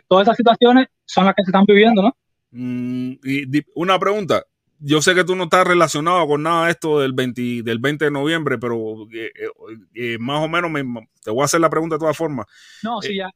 [0.08, 2.16] Todas esas situaciones son las que se están viviendo, ¿no?
[2.50, 4.42] Mm, y una pregunta.
[4.80, 8.04] Yo sé que tú no estás relacionado con nada de esto del 20, del 20
[8.06, 9.48] de noviembre, pero eh, eh,
[9.94, 12.46] eh, más o menos me- te voy a hacer la pregunta de todas formas.
[12.82, 13.28] No, sí, ya.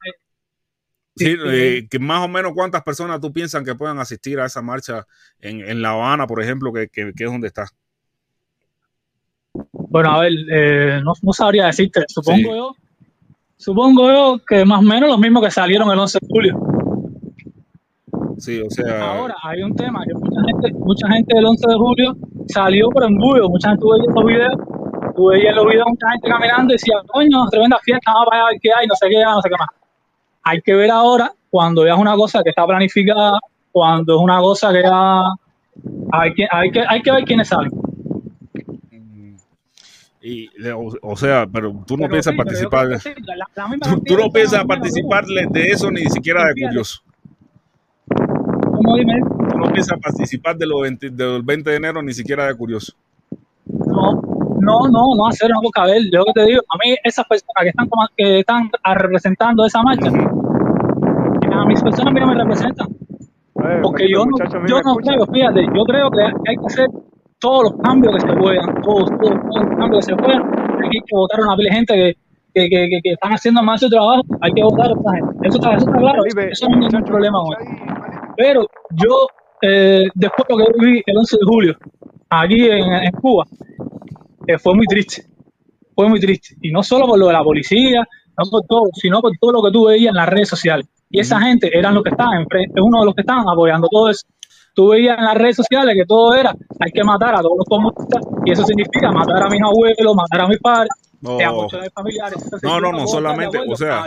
[1.15, 4.61] Sí, eh, que más o menos cuántas personas tú piensas que puedan asistir a esa
[4.61, 5.05] marcha
[5.39, 7.67] en, en La Habana, por ejemplo, que, que- que es donde está.
[9.73, 12.03] Bueno, a ver, eh, no, no sabría decirte.
[12.07, 12.57] Supongo Sí.
[12.57, 12.75] yo,
[13.57, 16.59] supongo yo que más o menos los mismos que salieron el 11 de julio.
[18.43, 21.75] Sí, o sea, Ahora hay un tema que mucha gente, mucha gente del 11 de
[21.75, 22.13] julio
[22.49, 24.53] salió por embudo, mucha gente tuvo los videos,
[25.31, 28.47] veías en los videos mucha gente caminando y decía, coño, tremenda fiesta, vamos para allá
[28.47, 29.69] a ver qué hay, no sé qué, no sé qué más.
[30.43, 33.39] Hay que ver ahora cuando ya es una cosa que está planificada,
[33.71, 35.21] cuando es una cosa que ya
[36.11, 37.71] hay que, hay que, hay que ver quiénes salen.
[40.21, 42.99] y, o, o sea, pero tú no Pero piensas sí, participar.
[42.99, 47.01] sí, la- la misma Tú, no piensas personas, participar de eso ni siquiera de curioso.
[48.83, 49.19] ¿Cómo dime?
[49.51, 52.93] Tú no piensas participar de los 20 del 20 de enero ni siquiera de curioso.
[53.65, 54.21] No,
[54.59, 56.01] no, no, no hacer una boca a ver.
[56.11, 59.81] Yo que te digo, a mí esas personas que están como- que están representando esa
[59.81, 62.87] marcha, a mis personas a mí no me representan.
[63.81, 64.35] Porque yo no,
[64.67, 66.87] yo no creo, fíjate, yo creo que hay que hacer
[67.39, 70.41] todos los cambios que se puedan, todos, todos, todos los cambios que se puedan.
[70.83, 72.17] Hay que votar a una gente que,
[72.53, 75.47] que, que, que- que están haciendo más su trabajo, hay que votar a esa gente.
[75.47, 77.55] Eso está, eso está claro, eso no es ningún problema hoy.
[78.37, 79.27] Pero yo,
[79.61, 81.77] eh, después de lo que viví el 11 de julio,
[82.29, 83.45] aquí en, en Cuba,
[84.47, 85.23] eh, fue muy triste.
[85.95, 86.55] Fue muy triste.
[86.61, 88.03] Y no solo por lo de la policía,
[88.37, 90.87] no por todo, sino por todo lo que tú veías en las redes sociales.
[91.09, 93.87] Y esa gente eran los que estaban enfrente, es uno de los que estaban apoyando
[93.89, 94.25] todo eso.
[94.75, 97.67] Tú veías en las redes sociales que todo era, hay que matar a todos los
[97.67, 100.89] comunistas, y eso significa matar a mis abuelos, matar a mis padres,
[101.23, 101.37] No.
[102.61, 104.05] No, no, solamente, o sea,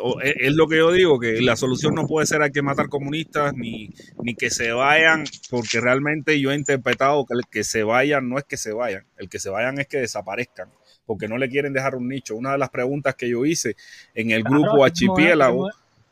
[0.00, 2.88] o- es, lo que yo digo, que la solución no puede ser hay que matar
[2.88, 3.90] comunistas ni,
[4.22, 8.38] ni que se vayan, porque realmente yo he interpretado que el que se vayan no
[8.38, 10.68] es que se vayan, el que se vayan es que desaparezcan,
[11.04, 12.36] porque no le quieren dejar un nicho.
[12.36, 13.76] Una de las preguntas que yo hice
[14.14, 15.06] en el Claro, grupo así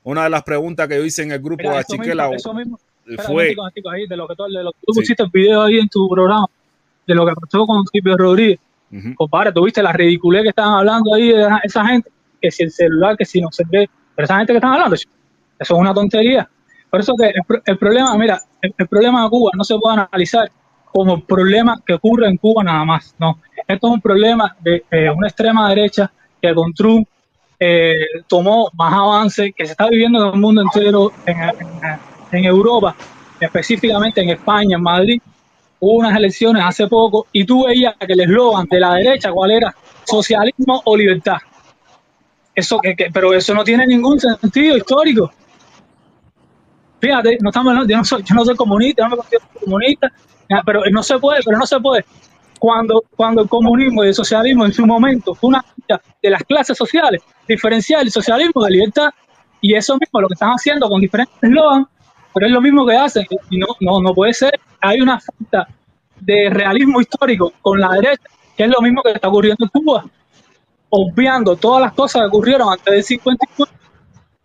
[0.02, 2.54] una de las preguntas que yo hice en el grupo Mira, eso mismo, Archipiélago eso
[2.54, 3.32] mismo, espera, fue...
[3.32, 5.30] un momentico, un momentico ahí, de lo que tú, de lo que tú pusiste el
[5.30, 6.46] video ahí en tu programa,
[7.06, 8.58] de lo que pasó con Silvio Rodríguez.
[9.16, 12.70] Compadre, tú viste la ridiculez que estaban hablando ahí de esa- gente, que si el
[12.70, 15.06] celular, que si no se ve, pero esa gente que están hablando, eso
[15.58, 16.48] es una tontería.
[16.90, 19.96] Por eso que el, pro- el problema, mira, el, problema de Cuba no se puede
[20.00, 20.50] analizar
[20.92, 23.40] como problema que ocurre en Cuba nada más, no.
[23.66, 27.08] Esto es un problema de una extrema derecha que con Trump
[27.58, 27.94] eh,
[28.28, 31.98] tomó más avance, que se está viviendo en el mundo entero, en, en-
[32.38, 32.94] en Europa,
[33.40, 35.20] específicamente en España, en Madrid.
[35.86, 39.50] Hubo unas elecciones hace poco y tú veías que el eslogan de la derecha, ¿cuál
[39.50, 39.74] era?
[40.04, 41.36] Socialismo o libertad.
[42.54, 45.30] Eso que, pero eso no tiene ningún sentido histórico.
[47.00, 50.12] Fíjate, no estamos yo no soy, yo no soy comunista, yo no me considero comunista,
[50.64, 52.02] pero no se puede, pero no se puede.
[52.58, 56.78] Cuando, cuando el comunismo y el socialismo en su momento fue una de las clases
[56.78, 59.10] sociales, diferenciar el socialismo de libertad,
[59.60, 61.88] y eso mismo lo que están haciendo con diferentes eslogans,
[62.34, 64.58] pero es lo mismo que hacen, y no, no, no puede ser.
[64.80, 65.68] Hay una falta
[66.20, 68.24] de realismo histórico con la derecha,
[68.56, 70.04] que es lo mismo que está ocurriendo en Cuba,
[70.90, 73.72] obviando todas las cosas que ocurrieron antes del 59,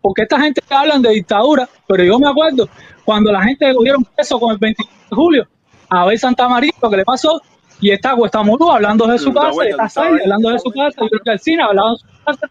[0.00, 2.68] porque esta gente hablan de dictadura, pero yo me acuerdo
[3.04, 5.48] cuando la gente cogieron preso con el 25 de julio,
[5.88, 7.40] a ver Santa María, lo que le pasó,
[7.80, 11.08] y está Cuesta Murú hablando de su casa, y está hablando de su casa, y
[11.08, 12.50] creo que Alcina hablando de su casa,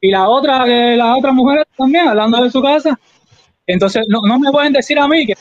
[0.00, 2.98] y la otra, que las otras mujeres también hablando de su casa.
[3.66, 5.34] Entonces, no, no me pueden decir a mí que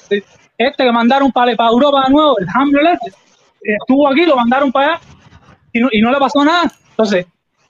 [0.57, 2.99] este que mandaron para, para Europa de nuevo, el Hamlet,
[3.61, 5.01] estuvo aquí, lo mandaron para allá
[5.73, 6.71] y no, y no le pasó nada.
[6.91, 7.25] Entonces,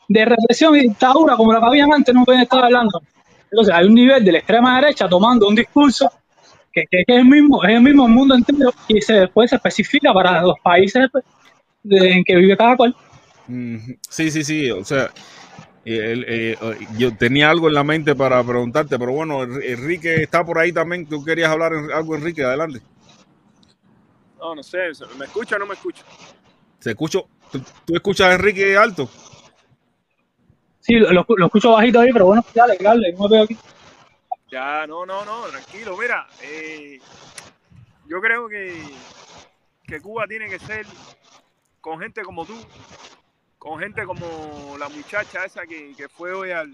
[0.08, 3.02] de represión y dictadura como la que habían antes, no pueden estar hablando.
[3.50, 6.12] Entonces, hay un nivel de la extrema derecha tomando un discurso
[6.72, 10.12] que, que- es el mismo, es el mismo mundo entero y se, después se especifica
[10.14, 11.08] para los países
[11.84, 12.96] de- en que vive cada cual.
[14.10, 14.72] Sí, sí, sí.
[14.72, 15.10] O sea,
[15.86, 16.58] eh, eh,
[16.98, 20.72] yo tenía algo en la mente para preguntarte, pero bueno, Enri- Enrique está por ahí
[20.72, 21.06] también.
[21.08, 22.82] Tú querías hablar en- algo, Enrique, adelante.
[24.40, 24.78] No, no sé,
[25.18, 26.04] ¿me escucha o no me escucha?
[26.80, 29.10] Se escucho, ¿tú, tú escuchas a Enrique alto?
[30.82, 33.58] Sí, lo, lo- escucho bajito ahí, pero bueno, dale, dale, no me veo aquí.
[34.52, 35.98] Ya, no, no, no, tranquilo.
[35.98, 37.00] Mira, eh,
[38.08, 38.84] yo creo que,
[39.88, 40.86] que Cuba tiene que ser
[41.80, 42.54] con gente como tú,
[43.64, 46.70] con gente como la muchacha esa que, que fue hoy al,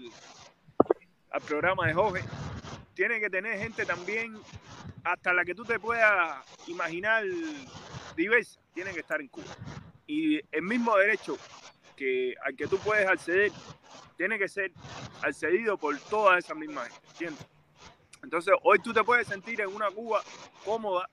[1.30, 2.24] al programa de Jorge.
[2.94, 4.36] Tiene que tener gente también,
[5.04, 7.22] hasta la que tú te puedas imaginar
[8.16, 9.46] diversa, tiene que estar en Cuba.
[10.08, 11.38] Y el mismo derecho
[11.96, 13.52] que al que tú puedes acceder,
[14.16, 14.72] tiene que ser
[15.22, 17.46] accedido por todas esas mismas gente, ¿entiendes?
[18.24, 20.22] Entonces, hoy tú te puedes sentir en una Cuba
[20.64, 21.08] cómoda,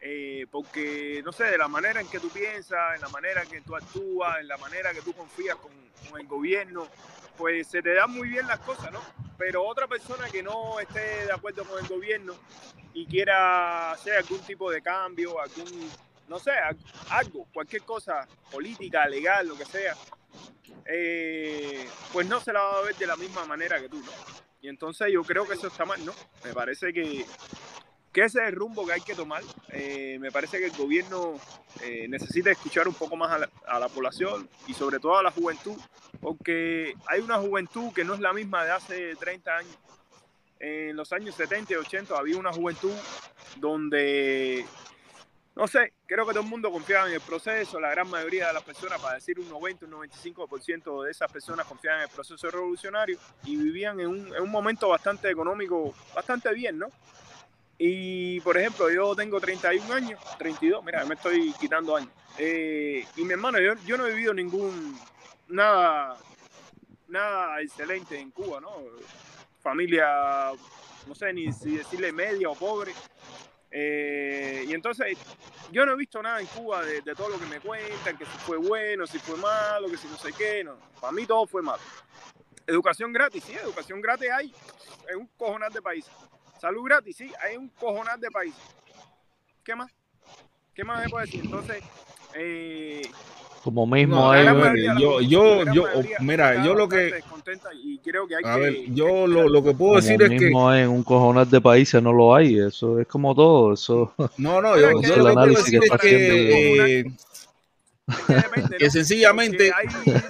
[0.00, 3.48] eh, porque, no sé, de la manera en que tú piensas, en la manera en
[3.50, 5.72] que tú actúas, en la manera que tú confías con,
[6.08, 6.88] con el gobierno,
[7.36, 9.00] pues se te dan muy bien las cosas, ¿no?
[9.38, 12.34] Pero otra persona que no esté de acuerdo con el gobierno
[12.92, 15.90] y quiera hacer algún tipo de cambio, algún,
[16.28, 16.76] no sé, al-
[17.10, 19.94] algo, cualquier cosa, política, legal, lo que sea,
[20.86, 24.12] eh, pues no se la va a ver de la misma manera que tú, ¿no?
[24.62, 26.12] Y entonces yo creo que eso está mal, ¿no?
[26.44, 27.24] Me parece que,
[28.12, 29.42] que ese es el rumbo que hay que tomar.
[29.68, 31.34] Eh, me parece que el gobierno
[31.82, 33.30] eh, necesita escuchar un poco más
[33.66, 35.76] a la, población y sobre todo a la juventud,
[36.20, 39.78] porque hay una juventud que no es la misma de hace 30 años.
[40.58, 42.92] En los años 70 y 80 había una juventud
[43.56, 44.66] donde,
[45.56, 48.52] no sé, creo que todo el mundo confiaba en el proceso, la gran mayoría de
[48.52, 52.50] las personas, para decir un 90, un 95% de esas personas confiaban en el proceso
[52.50, 56.88] revolucionario y vivían en un, en un momento bastante económico, bastante bien, ¿no?
[57.82, 62.10] Y, por ejemplo, yo tengo 31 años, 32, mira, me estoy quitando años.
[62.36, 65.00] Eh, y mi hermano, yo, yo no he vivido ningún,
[65.48, 66.18] nada,
[67.08, 68.70] nada excelente en Cuba, ¿no?
[69.62, 70.52] Familia,
[71.06, 72.92] no sé ni si decirle media o pobre.
[73.70, 75.16] Eh, y entonces,
[75.72, 78.38] yo no he visto nada en Cuba de, todo lo que me cuentan, que si
[78.40, 80.76] fue bueno, si fue malo, que si no sé qué, no.
[81.00, 81.82] Para mí todo fue malo.
[82.66, 84.54] Educación gratis, sí, educación gratis hay
[85.08, 86.12] en un cojonal de países.
[86.60, 88.60] Salud gratis, sí, hay un cojonal de países.
[89.64, 89.90] ¿Qué más?
[90.74, 91.40] ¿Qué más se puede decir?
[91.42, 91.82] Entonces,
[92.34, 93.02] eh,
[93.64, 95.84] Como mismo No, yo, yo, yo,
[96.20, 99.64] mira, yo lo que, descontenta y creo que hay a que ver, yo lo, lo
[99.64, 103.06] que puedo decir es que, en un cojonal de países no lo hay, eso es
[103.06, 104.12] como todo, eso.
[104.36, 107.18] no, no, yo, yo lo que puedo que es está
[108.26, 109.72] que, que sencillamente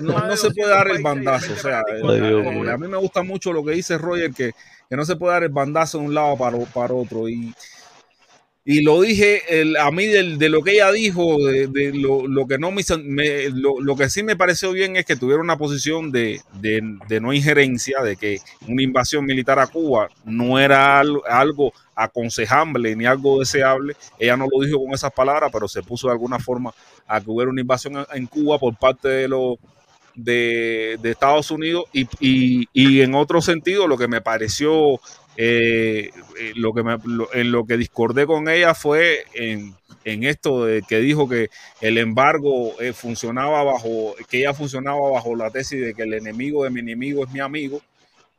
[0.01, 1.53] no, no se puede dar el bandazo.
[1.53, 4.53] O sea, a mí me gusta mucho lo que dice Roger, que,
[4.89, 7.29] que no se puede dar el bandazo de un lado para, para otro.
[7.29, 7.55] Y,
[8.65, 12.59] y lo dije, el- a mí del- de, lo que ella dijo, de, lo, que
[12.59, 12.83] no me,
[13.51, 16.41] lo, que sí me pareció bien es que tuviera una posición de,
[17.21, 18.39] no injerencia, de que
[18.69, 23.97] una invasión militar a Cuba no era al- algo aconsejable ni algo deseable.
[24.19, 26.73] Ella no lo dijo con esas palabras, pero se puso de alguna forma
[27.07, 29.57] a que hubiera una invasión en, Cuba por parte de los
[30.15, 35.01] de, Estados Unidos y en otro sentido lo que me pareció
[35.43, 36.83] eh, eh, lo que
[37.33, 41.49] en lo que discordé con ella fue en, esto de que dijo que
[41.81, 46.65] el embargo eh, funcionaba bajo que ella funcionaba bajo la tesis de que el enemigo
[46.65, 47.81] de mi enemigo es mi amigo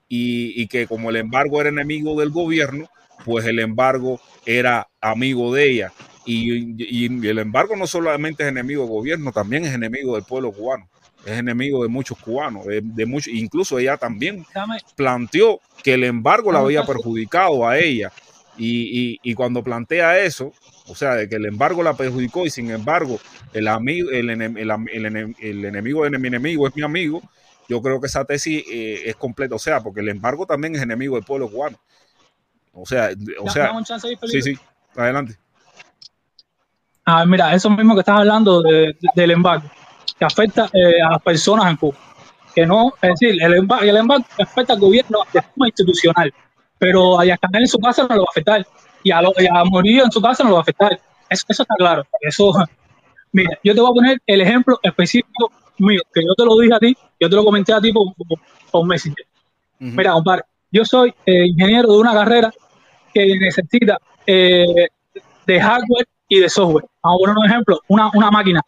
[0.07, 2.88] y, que como el embargo era enemigo del gobierno
[3.26, 5.94] pues el embargo era amigo de ella.
[6.23, 10.88] Y el embargo no solamente es enemigo del gobierno también es enemigo del pueblo cubano
[11.26, 14.45] es enemigo de muchos cubanos, de, de muchos, incluso ella también
[14.95, 18.11] planteó que el embargo la había perjudicado a ella.
[18.57, 20.52] Y, y- y cuando plantea eso,
[20.88, 23.19] o sea, de que el embargo la perjudicó y sin embargo
[23.53, 27.22] el, amigo, el, enem- el el el enemigo de mi enemigo es mi amigo,
[27.69, 29.56] yo creo que esa tesis eh, es completa.
[29.56, 31.80] O sea, porque el embargo también es enemigo del pueblo cubano.
[32.73, 34.57] O sea, o sea, dame un chance ahí, sí, sí,
[34.95, 35.38] adelante.
[37.06, 39.69] Ah, mira, eso mismo que estás hablando de- de- del embargo,
[40.22, 41.98] que afecta eh, a las personas en Cuba.
[42.53, 46.31] Que no, es decir, el embargo, el embargo afecta al gobierno de forma institucional,
[46.77, 48.68] pero a Yascanel en su casa no lo va a afectar,
[49.03, 50.91] y a, lo- y a Morillo en su casa no lo va a afectar.
[51.27, 52.03] Eso, eso está claro.
[52.19, 52.53] Eso,
[53.31, 56.76] mira, yo te voy a poner el ejemplo específico mío, que yo te lo dije
[56.76, 58.38] a ti, yo te lo comenté a ti por, por,
[58.69, 59.26] por Messenger.
[59.80, 62.52] Mira, compadre, yo soy eh, ingeniero de una carrera
[63.11, 64.65] que necesita eh,
[65.48, 66.85] de hardware y de software.
[67.02, 68.61] Vamos a poner un ejemplo, una, una máquina.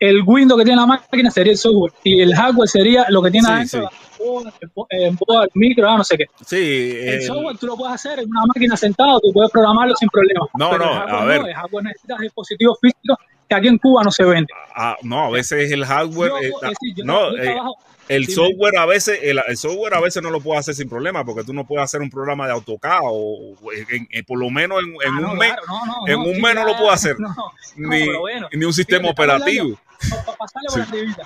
[0.00, 3.30] El Windows que tiene la máquina sería el software y el hardware sería lo que
[3.30, 3.96] tiene Sí, adentro, sí.
[4.24, 4.52] Board,
[4.90, 6.24] el micro, ah, no sé qué.
[6.46, 9.94] Sí, El el- software tú lo puedes hacer en una máquina sentado, tú puedes programarlo
[9.96, 10.46] sin problema.
[10.58, 11.48] No, Pero no, el hardware a ver.
[11.48, 13.18] el hardware necesita dispositivos físicos
[13.48, 14.46] que aquí en Cuba no se venden.
[14.76, 16.30] Ah, no, a veces el hardware.
[16.30, 17.76] Yo, eh, es decir, yo no, eh, trabajo-
[18.08, 21.24] el software a veces, el, el software a veces no lo puedo hacer sin problema,
[21.24, 24.50] porque tú no puedes hacer un programa de AutoCAD o, o en- en- por lo
[24.50, 26.76] menos en, en Ah, no, un mes, no, no, en no, un mes no lo
[26.76, 28.48] puedo hacer, no, no, ni, bueno.
[28.52, 29.78] ni un sistema Fíjate, operativo.
[30.24, 30.90] Para pasarle por Sí.
[30.90, 31.22] arribita.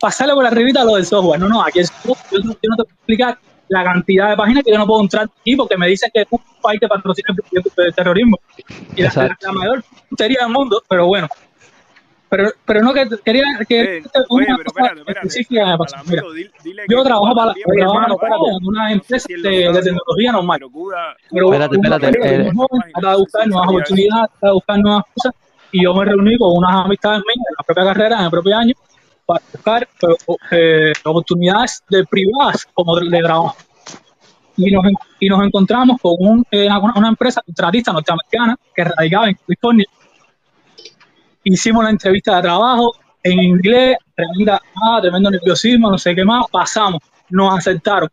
[0.00, 1.40] Pasarle por arribita lo del software.
[1.40, 3.38] No, no, aquí el software, yo, no- yo no te puedo explicar
[3.68, 6.26] la cantidad de páginas que yo no puedo entrar aquí porque me dicen que es
[6.30, 7.34] un país que patrocina
[7.76, 8.38] el terrorismo.
[8.96, 11.28] Y la, la, mayor puntería del mundo, pero bueno.
[12.30, 15.78] Pero, pero no que quería que Eh, una oye, pero espérate, espérate.
[15.78, 15.96] pasó.
[16.06, 20.58] Mira, dile- dile yo trabajo para, trabajo para una empresa si de, tecnología normal.
[20.58, 22.50] Pero Cuba, Pero Espérate, espérate, eh,
[22.92, 25.32] trata de buscar nuevas oportunidades, trata de buscar nuevas cosas.
[25.72, 28.56] Y yo me reuní con unas amistades mías en la propia carrera, en el propio
[28.56, 28.74] año,
[29.28, 29.88] para buscar
[30.52, 33.56] eh, oportunidades de privadas como de, trabajo.
[34.56, 34.86] Y nos,
[35.20, 39.84] y nos encontramos con un, eh, una empresa contratista norteamericana que radicaba en California.
[41.44, 42.92] Hicimos la entrevista de trabajo
[43.22, 48.08] en inglés, tremenda, ah, tremendo nerviosismo, no sé qué más, pasamos, nos aceptaron.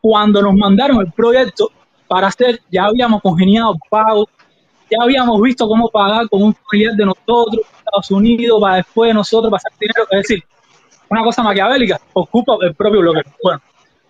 [0.00, 1.70] Cuando nos mandaron el proyecto
[2.08, 4.28] para hacer, ya habíamos congeniado pago,
[4.90, 9.50] ya habíamos visto cómo pagar con un proyecto de nosotros, Estados Unidos, para después nosotros
[9.52, 10.42] pasar dinero, es decir,
[11.08, 13.22] una cosa maquiavélica, ocupa el propio bloque.
[13.42, 13.60] Bueno,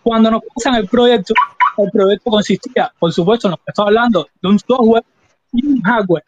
[0.02, 1.34] cuando nos pasan el proyecto,
[1.78, 5.04] el proyecto consistía, por supuesto, nos estoy hablando de un software
[5.52, 6.24] y un hardware.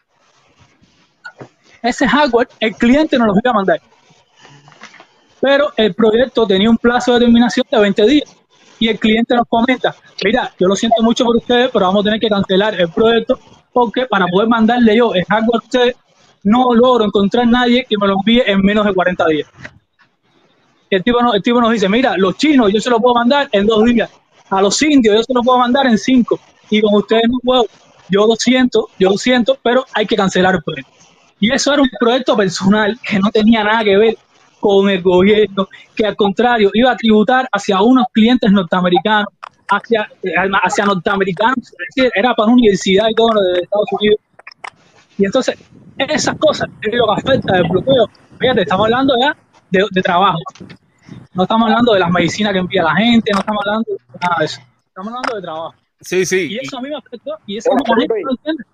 [1.82, 3.81] Ese hardware, el cliente nos lo iba a mandar.
[5.40, 8.36] Pero el proyecto tenía un plazo de terminación de 20 días.
[8.81, 12.05] Y el cliente nos comenta, mira, yo lo siento mucho por ustedes, pero vamos a
[12.05, 13.39] tener que cancelar el proyecto
[13.73, 15.97] porque para poder mandarle yo el hardware a ustedes,
[16.45, 19.49] no logro encontrar nadie que me lo envíe en menos de 40 días.
[20.90, 23.48] El tipo, no- el tipo nos dice, mira, los chinos yo se los puedo mandar
[23.52, 24.10] en dos días,
[24.51, 26.39] a los indios yo se los puedo mandar en cinco,
[26.70, 27.66] y con ustedes no puedo.
[28.10, 30.90] Yo lo siento, yo lo siento, pero hay que cancelar el proyecto.
[31.40, 34.16] Y eso era un proyecto personal que no tenía nada que ver
[34.60, 39.28] con el gobierno, que al contrario iba a tributar hacia unos clientes norteamericanos,
[39.69, 40.32] hacia, eh,
[40.65, 41.73] hacia norteamericanos,
[42.15, 44.19] era para una universidad y todo lo de Estados Unidos.
[45.19, 45.56] Y entonces,
[45.98, 48.06] esas cosas es lo que afecta del bloqueo.
[48.39, 49.36] Fíjate, estamos hablando ya
[49.70, 50.39] de, de trabajo.
[51.35, 54.36] No estamos hablando de las medicinas que envía la gente, no estamos hablando de nada
[54.40, 54.61] de eso.
[54.89, 55.74] Estamos hablando de trabajo.
[56.01, 56.49] Sí, sí.
[56.51, 57.32] Y eso a mí me afectó.
[57.47, 58.15] Y eso Hola, no, Felipe.
[58.23, 58.65] no entiende.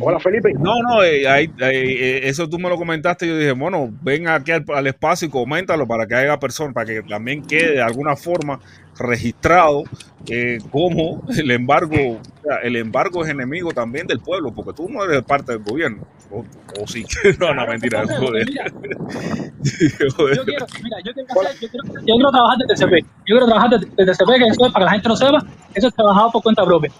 [0.00, 0.52] Hola, Felipe.
[0.54, 3.26] No, no, eh, ahí, eh, eso tú me lo comentaste.
[3.26, 6.86] Yo dije, bueno, ven aquí al, al espacio y coméntalo para que haya personas, para
[6.86, 8.60] que también quede de alguna forma
[8.98, 9.82] registrado
[10.28, 11.94] eh, cómo el embargo,
[12.62, 16.02] el embargo es enemigo también del pueblo, porque tú no eres parte del gobierno.
[16.30, 16.38] O,
[16.82, 17.04] o sí,
[17.40, 18.46] no, no, mentira, joder.
[18.48, 22.92] yo quiero, mira, yo quiero, hacer- yo quiero, yo quiero trabajar de TCP.
[23.02, 25.38] Yo quiero trabajar de, de TCP, que eso es, para que la gente no sepa,
[25.74, 26.90] eso es trabajado por cuenta propia.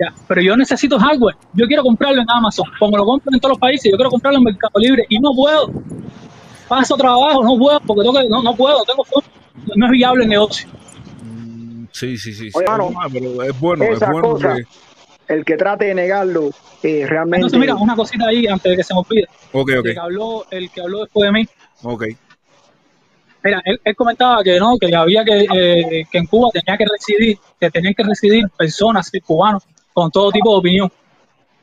[0.00, 1.34] Ya, pero yo necesito hardware.
[1.54, 2.66] Yo quiero comprarlo en Amazon.
[2.78, 5.30] Como lo compro en todos los países, yo quiero comprarlo en Mercado Libre y no
[5.34, 5.72] puedo.
[6.68, 9.26] Paso trabajo, no puedo, porque tengo que- no, no puedo, tengo fondo.
[9.74, 10.68] No es viable el negocio.
[11.98, 12.50] Sí, sí, sí.
[12.54, 14.20] Oye, mano, Ah, pero es bueno, es bueno.
[14.34, 16.50] cosa, que- el que trate de negarlo,
[16.82, 17.38] eh, realmente.
[17.38, 19.26] Entonces, mira, una cosita ahí antes de que se me olvide.
[19.52, 21.48] Ok, El ok, que habló, el que habló después de mí,
[21.82, 22.04] ok.
[23.42, 26.84] Mira, él, él comentaba que no, que había que, eh, que en Cuba tenía que
[26.84, 30.92] residir, que tenían que residir personas cubanos con todo tipo de opinión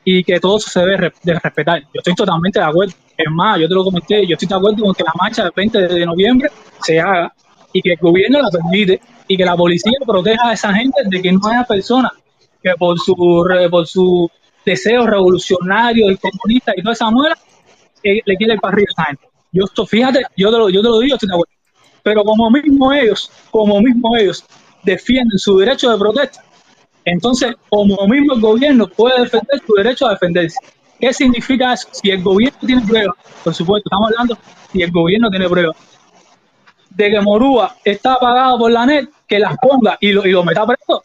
[0.04, 1.82] y que todo eso se debe de respetar.
[1.82, 2.94] Yo estoy totalmente de acuerdo.
[3.18, 5.52] Es más, yo te lo comenté, yo estoy de acuerdo con que la marcha del
[5.56, 6.50] 20 de noviembre
[6.82, 7.34] se haga
[7.74, 11.22] y que el gobierno la permite y que la policía proteja a esa gente de
[11.22, 12.12] que no haya personas
[12.62, 13.16] que por su,
[13.70, 14.30] por su
[14.66, 17.38] deseo revolucionario, el comunista y toda esa muela,
[18.04, 19.28] eh, le quiere el arriba a esa gente.
[19.52, 21.54] Yo esto, fíjate, yo te lo, yo te lo digo, estoy de acuerdo.
[22.04, 24.44] Pero como mismo ellos, como mismo ellos
[24.84, 26.44] defienden su derecho de protesta,
[27.04, 30.60] entonces como mismo el gobierno puede defender su derecho a defenderse.
[31.00, 31.88] ¿Qué significa eso?
[31.92, 34.38] Si el gobierno tiene pruebas, por supuesto, estamos hablando
[34.72, 35.76] si el gobierno tiene pruebas
[36.96, 40.44] de que Morúa está pagado por la net, que las ponga y lo, y lo
[40.44, 41.04] meta preso.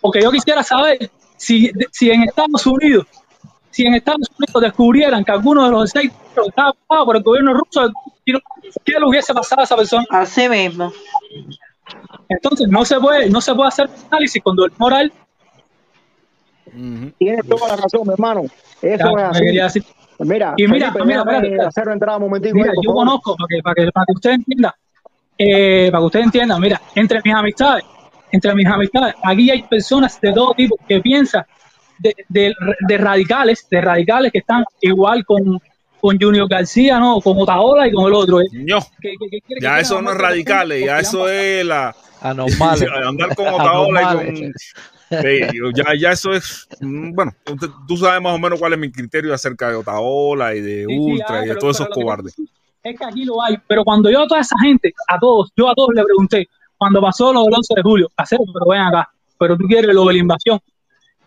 [0.00, 3.06] Porque yo quisiera saber si, si en Estados Unidos
[3.70, 6.12] si en Estados Unidos descubrieran que alguno de los seis
[6.46, 7.90] estaba pagado por el gobierno ruso,
[8.24, 10.04] ¿qué le hubiese pasado a esa persona?
[10.10, 10.92] Así mismo.
[12.28, 15.10] Entonces no se puede, no se puede hacer análisis con doble moral.
[17.18, 18.42] Tienes toda la razón, mi hermano.
[18.82, 19.82] Eso Ya, es así.
[20.18, 21.68] Mira, Y mira, Felipe, mira, déjame espérate, espérate.
[21.68, 22.54] hacer entrada un momentico.
[22.54, 23.06] Mira, ahí, por yo favor.
[23.06, 23.36] conozco,
[25.38, 27.84] eh, para que usted entienda, mira, entre mis amistades,
[28.30, 31.44] entre mis amistades, aquí hay personas de todo tipo que piensan
[31.98, 32.54] de, de,
[32.88, 35.58] de radicales, de radicales que están igual con,
[36.00, 37.20] con Junior García, ¿no?
[37.20, 38.40] Con Otaola y con el otro.
[38.40, 38.46] ¿eh?
[38.52, 38.78] No,
[39.60, 42.88] ya eso no es radicales, ya eso es la Anormales.
[43.06, 44.52] andar con Otaola y con.
[45.12, 45.40] Sí,
[45.74, 47.32] ya, ya eso es mm, bueno,
[47.86, 50.94] tú sabes más o menos cuál es mi criterio acerca de Otaola y de Sí,
[50.94, 52.34] sí, Ultra ah, y de pero- todos esos que- cobardes.
[52.82, 55.68] Es que aquí lo hay, pero cuando yo a toda esa gente, a todos, yo
[55.68, 59.08] a todos le pregunté, cuando pasó lo del 11 de julio, casero, pero ven acá,
[59.38, 60.58] pero tú quieres lo de la invasión.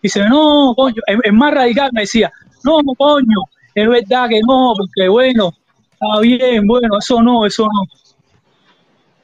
[0.02, 2.30] Dice, no, coño, es, es más radical, me decía,
[2.66, 5.54] no, coño, es verdad que no, porque bueno,
[5.92, 7.84] está bien, bueno, eso no, eso no.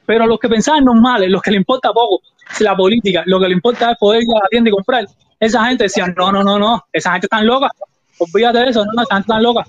[0.06, 2.20] Pero los que pensaban normales, los que le importa poco,
[2.60, 5.06] la política, lo que le importa es poder ir a la tienda y comprar,
[5.38, 7.68] esa gente decía, no, no, no, no, esa gente está loca,
[8.18, 9.66] olvídate de eso, no, esa gente está loca.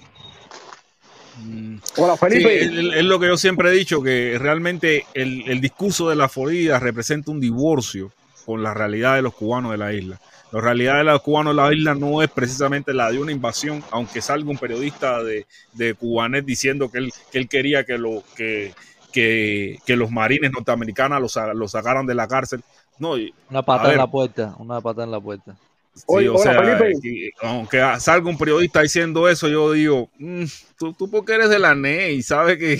[1.97, 2.61] Hola, Sí, Felipe.
[2.63, 6.29] es, es lo que yo siempre he dicho, que realmente el, el discurso de la
[6.29, 8.11] Florida representa un divorcio
[8.45, 10.19] con la realidad de los cubanos de la isla.
[10.51, 13.83] La realidad de los cubanos de la isla no es precisamente la de una invasión,
[13.91, 18.23] aunque salga un periodista de, de Cubanet diciendo que él, que él quería que, lo,
[18.35, 18.73] que,
[19.11, 22.61] que, que los marines norteamericanos los, sa- los sacaran de la cárcel.
[22.99, 23.15] No,
[23.49, 25.55] Una pata en la puerta, una pata en la puerta.
[25.95, 27.31] Sí, Oye, o hola, sea, Felipe.
[27.41, 30.45] aunque salga un periodista diciendo eso, yo digo, "Mm,
[30.77, 32.79] tú, tú porque eres de la NE y sabes que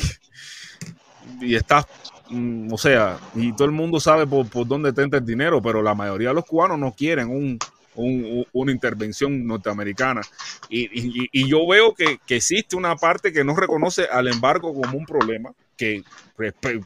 [1.41, 1.85] y estás,
[2.29, 5.61] mm, o sea, y todo el mundo sabe por, por dónde te entra el dinero,
[5.61, 7.59] pero la mayoría de los cubanos no quieren un,
[7.95, 10.21] un- un- una intervención norteamericana.
[10.69, 14.73] Y, y- y yo veo que, que existe una parte que no reconoce al embargo
[14.73, 16.03] como un problema, que,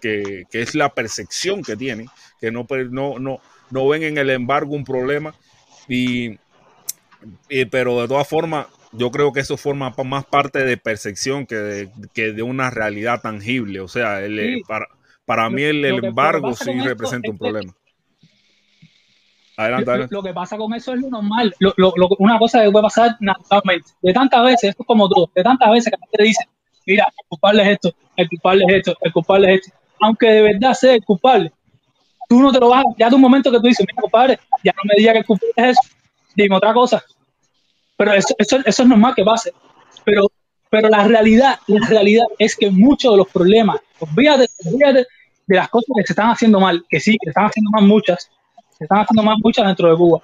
[0.01, 2.07] que, que es la percepción que tienen,
[2.41, 3.39] que no, per- no, no,
[3.69, 5.33] no ven en el embargo un problema.
[5.87, 6.37] Y,
[7.49, 11.55] y- pero de todas formas, yo creo que eso forma más parte de percepción que
[11.55, 13.79] de, que de una realidad tangible.
[13.81, 14.61] O sea, el, Sí.
[14.67, 14.87] para,
[15.25, 17.73] para Lo- mí el, lo lo embargo sí esto representa un problema.
[19.57, 20.15] Adelante, Lo, adelante.
[20.15, 21.53] lo que pasa con eso es lo normal.
[21.59, 23.89] Lo- lo- lo- una cosa que puede pasar naturalmente.
[24.01, 26.43] De tantas veces, esto es como todo, de tantas veces que la gente dice,
[26.85, 29.77] mira, el culpable es esto, el culpable es esto, el culpable es esto.
[29.99, 31.51] Aunque de verdad sea el culpable,
[32.27, 32.89] tú no te lo vas a...
[32.97, 35.25] Ya de un momento que tú dices, mira, compadre, ya no me digas que el
[35.25, 35.95] culpable es eso,
[36.35, 37.03] dime otra cosa.
[37.97, 39.53] Pero eso, eso, eso es normal que pase.
[40.03, 40.27] Pero,
[40.69, 45.07] pero la realidad, la realidad es que muchos de los problemas, olvídate, olvídate
[45.47, 47.85] de las cosas que se están haciendo mal, que sí, que se están haciendo mal
[47.85, 48.29] muchas,
[48.77, 50.21] se están haciendo mal muchas dentro de Cuba.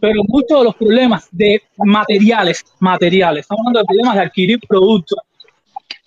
[0.00, 5.18] Pero muchos de los problemas de materiales, materiales, estamos hablando de problemas de adquirir productos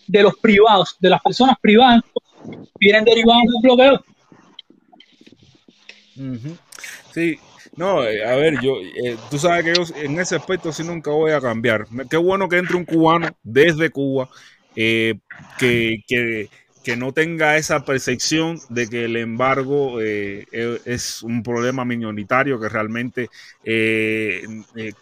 [0.07, 2.01] de los privados, de las personas privadas,
[2.79, 4.03] vienen derivados del bloqueo.
[7.13, 7.37] Sí,
[7.75, 11.11] no, eh, a ver, yo, eh, tú sabes que yo en ese aspecto sí nunca
[11.11, 11.85] voy a cambiar.
[12.09, 14.29] Qué bueno que entre un cubano desde Cuba
[14.75, 15.19] eh,
[15.57, 16.49] que, que,
[16.83, 22.59] que no tenga esa percepción de que el embargo eh, e- es un problema minoritario,
[22.59, 23.29] que realmente
[23.63, 24.43] eh,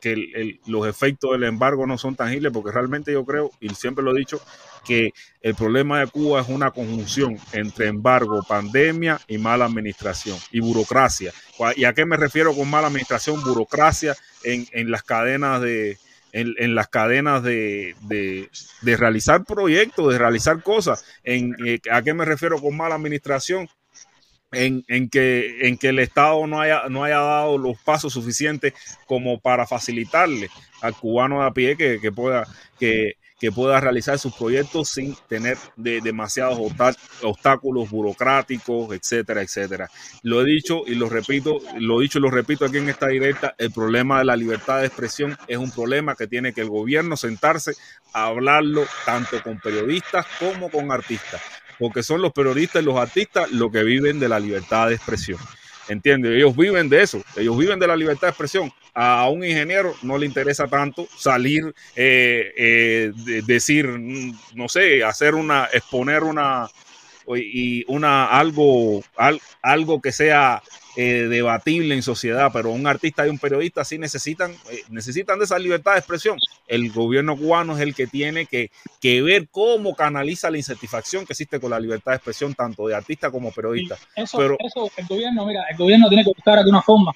[0.01, 4.15] que los efectos del embargo no son tangibles, porque realmente yo creo, y siempre lo
[4.15, 4.41] he dicho,
[4.79, 5.11] que
[5.41, 11.31] el problema de Cuba es una conjunción entre embargo, pandemia y mala administración y burocracia.
[11.75, 13.43] ¿Y a qué me refiero con mala administración?
[13.43, 15.97] Burocracia en, en las cadenas de
[16.31, 18.49] en, en las cadenas de, de-
[18.81, 21.03] de realizar proyectos, de realizar cosas.
[21.23, 23.67] En, eh, ¿A qué me refiero con mala administración?
[24.51, 28.73] En, en que, en que el Estado no haya, no haya dado los pasos suficientes
[29.05, 30.49] como para facilitarle
[30.81, 32.47] al cubano de a pie que, que pueda,
[32.79, 36.59] que, que pueda realizar sus proyectos sin tener de, demasiados
[37.21, 39.89] obstáculos burocráticos, etcétera, etcétera.
[40.23, 43.07] Lo he dicho y lo repito, lo he dicho y lo repito aquí en esta
[43.07, 46.69] directa, el problema de la libertad de expresión es un problema que tiene que el
[46.69, 47.73] gobierno sentarse
[48.13, 51.41] a hablarlo tanto con periodistas como con artistas,
[51.77, 55.39] porque son los periodistas y los artistas los que viven de la libertad de expresión.
[55.87, 56.33] ¿Entiendes?
[56.33, 58.71] Ellos viven de eso, ellos viven de la libertad de expresión.
[58.93, 65.03] A un ingeniero no le interesa tanto salir, eh, eh, de- decir, mm, no sé,
[65.03, 66.67] hacer una, exponer una,
[67.35, 70.61] y una algo, al- algo que sea
[70.95, 75.45] eh, debatible en sociedad, pero un artista y un periodista sí necesitan, eh, necesitan de
[75.45, 76.37] esa libertad de expresión.
[76.67, 81.33] El gobierno cubano es el que tiene que, que ver cómo canaliza la insatisfacción que
[81.33, 83.95] existe con la libertad de expresión, tanto de artista como periodista.
[84.15, 87.13] Eso, Pero eso, el gobierno, mira, el gobierno tiene que buscar aquí una forma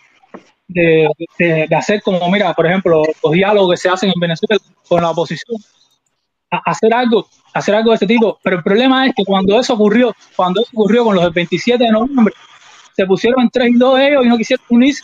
[0.67, 1.07] de,
[1.37, 5.11] de- hacer como, mira, por ejemplo, los diálogos que se hacen en Venezuela con la
[5.11, 5.57] oposición,
[6.51, 8.39] a- hacer algo, hacer algo de ese tipo.
[8.43, 11.83] Pero el problema es que cuando eso ocurrió, cuando eso ocurrió con los del 27
[11.85, 12.33] de noviembre,
[12.95, 15.03] se pusieron tres y dos de ellos y no quisieron unirse.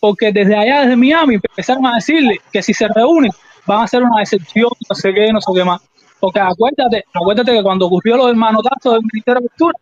[0.00, 3.30] Porque desde allá, desde Miami, empezaron a decirle que si se reúnen
[3.66, 5.80] van a hacer una decepción, no sé qué, no sé qué más.
[6.18, 9.74] Porque acuérdate, acuérdate que cuando ocurrió lo del manotazo del Ministerio de Cultura,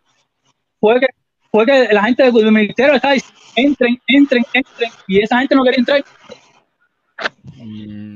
[0.79, 1.07] fue que,
[1.51, 5.63] fue que la gente del Ministerio estaba diciendo, entren, entren, entren, y esa gente no
[5.63, 6.03] quería entrar.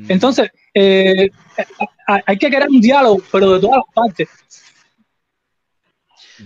[0.09, 1.29] Entonces, eh,
[2.25, 4.29] hay que crear un diálogo, pero de todas las partes.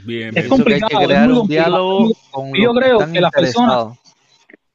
[0.03, 1.69] Bien, Es complicado, que es crear muy un complicado.
[1.71, 3.97] diálogo con Y yo que creo que las personas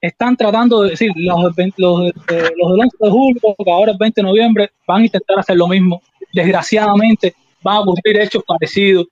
[0.01, 3.93] están tratando de decir, los, los, de- eh, los del 11 de julio, que ahora
[3.93, 6.02] es 20 de noviembre, van a intentar hacer lo mismo.
[6.32, 9.06] Desgraciadamente, van a ocurrir hechos parecidos,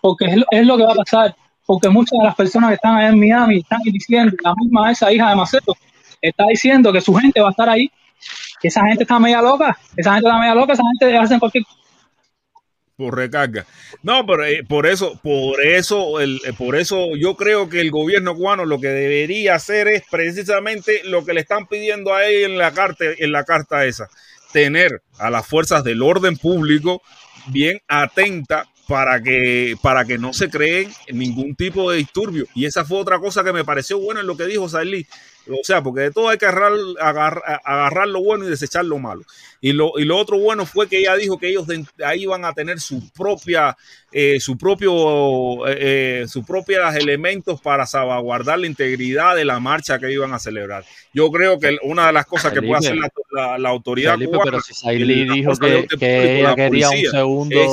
[0.00, 1.34] porque es lo, es lo que va a pasar.
[1.66, 5.12] Porque muchas de las personas que están allá en Miami están diciendo, la misma esa
[5.12, 5.76] hija de Macedo,
[6.22, 7.90] está diciendo que su gente va a estar ahí.
[8.62, 11.64] Esa gente está media loca, esa gente está media loca, esa gente hacen cualquier
[12.96, 13.66] por recarga.
[14.02, 17.90] No, pero eh, por eso, por eso, el, eh, por eso yo creo que el
[17.90, 22.52] gobierno cubano lo que debería hacer es precisamente lo que le están pidiendo a él
[22.52, 24.08] en la carta, en la carta esa,
[24.52, 27.02] tener a las fuerzas del orden público
[27.48, 32.46] bien atenta para que, para que no se creen ningún tipo de disturbio.
[32.54, 35.06] Y esa fue otra cosa que me pareció bueno en lo que dijo Sailí.
[35.48, 38.98] O sea, porque de todo hay que agarrar, agarrar, agarrar lo bueno y desechar lo
[38.98, 39.22] malo.
[39.68, 42.44] Y lo, y lo otro bueno fue que ella dijo que ellos de ahí van
[42.44, 43.76] a tener su propia,
[44.12, 45.76] eh, su propio, eh,
[46.22, 50.84] eh, sus propios elementos para salvaguardar la integridad de la marcha que iban a celebrar.
[51.12, 54.30] Yo creo que una de las cosas que puede hacer la, la, la autoridad Felipe,
[54.32, 55.66] cubana, pero si Sailí dijo que,
[56.38, 57.68] ella la quería un segundo es,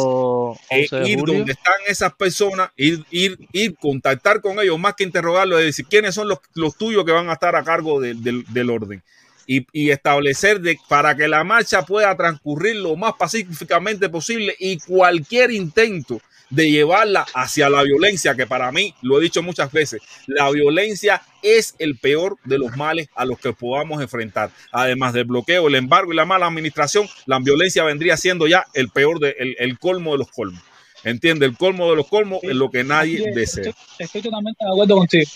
[0.70, 5.04] 11 de ir donde están esas personas, ir, ir, ir, contactar con ellos, más que
[5.04, 8.16] interrogarlos, es decir, quiénes son los, los tuyos que van a estar a cargo de-
[8.16, 9.04] del- del orden.
[9.46, 14.80] Y, y establecer de, para que la marcha pueda transcurrir lo más pacíficamente posible y
[14.80, 20.02] cualquier intento de llevarla hacia la violencia, que para mí, lo he dicho muchas veces,
[20.28, 24.52] la violencia es el peor de los males a los que podamos enfrentar.
[24.72, 28.90] Además del bloqueo, el embargo y la mala administración, la violencia vendría siendo ya el
[28.90, 30.62] peor, de, el, el colmo de los colmos.
[31.04, 31.46] ¿Entiende?
[31.46, 33.70] El colmo de los colmos es lo que nadie desea.
[33.70, 35.30] Estoy, estoy totalmente de acuerdo contigo.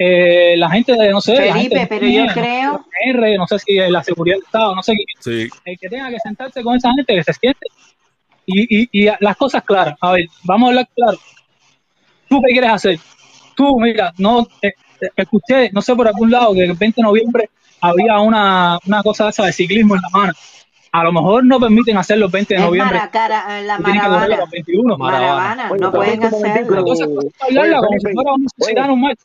[0.00, 3.36] Eh, la gente de, no sé, la Felipe, gente de pero yo Kenia, creo- R,
[3.36, 5.48] no sé si la seguridad del Estado, no sé Sí.
[5.64, 7.66] el que tenga que sentarse con esa gente que se siente
[8.46, 9.96] y, y, y las cosas claras.
[10.00, 11.18] A ver, vamos a hablar claro.
[12.28, 12.98] ¿Tú qué quieres hacer?
[13.56, 17.02] Tú, mira, no eh, eh, escuché, no sé por algún lado, que el 20 de
[17.02, 17.50] noviembre
[17.80, 20.32] había una, una cosa esa de ciclismo en la mano.
[20.92, 22.96] A lo mejor no permiten hacerlo el 20 de Es noviembre.
[22.98, 24.96] maracara, eh, la que el 21.
[24.96, 26.78] Maravana, Oye, no pueden un hacerlo.
[26.78, 29.16] Entonces, ¿puedes hablarla Oye, como si fuera una sociedad normal.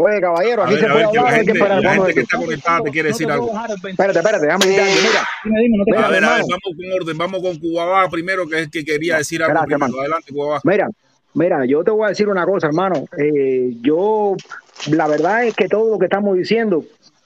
[0.00, 1.82] Oye, caballero, aquí ver, se puede ver, hablar, hay que gente, esperar.
[1.82, 3.46] la gente que está conectada te quiere No decir te algo.
[3.46, 3.90] puedo dejar el 20.
[3.90, 4.92] Espérate, espérate, déjame quitarle.
[5.02, 8.08] Mira, Dime, dime, no te A ver, a ver, vamos con orden, vamos con Cubabá
[8.08, 9.82] primero, que es el que quería decir algo Gracias.
[9.98, 10.60] Adelante, Cubabá.
[10.62, 10.88] Mira,
[11.34, 13.06] mira, yo te voy a decir una cosa, hermano.
[13.18, 14.36] Eh, yo,
[14.90, 16.84] la verdad es que todo lo que estamos diciendo,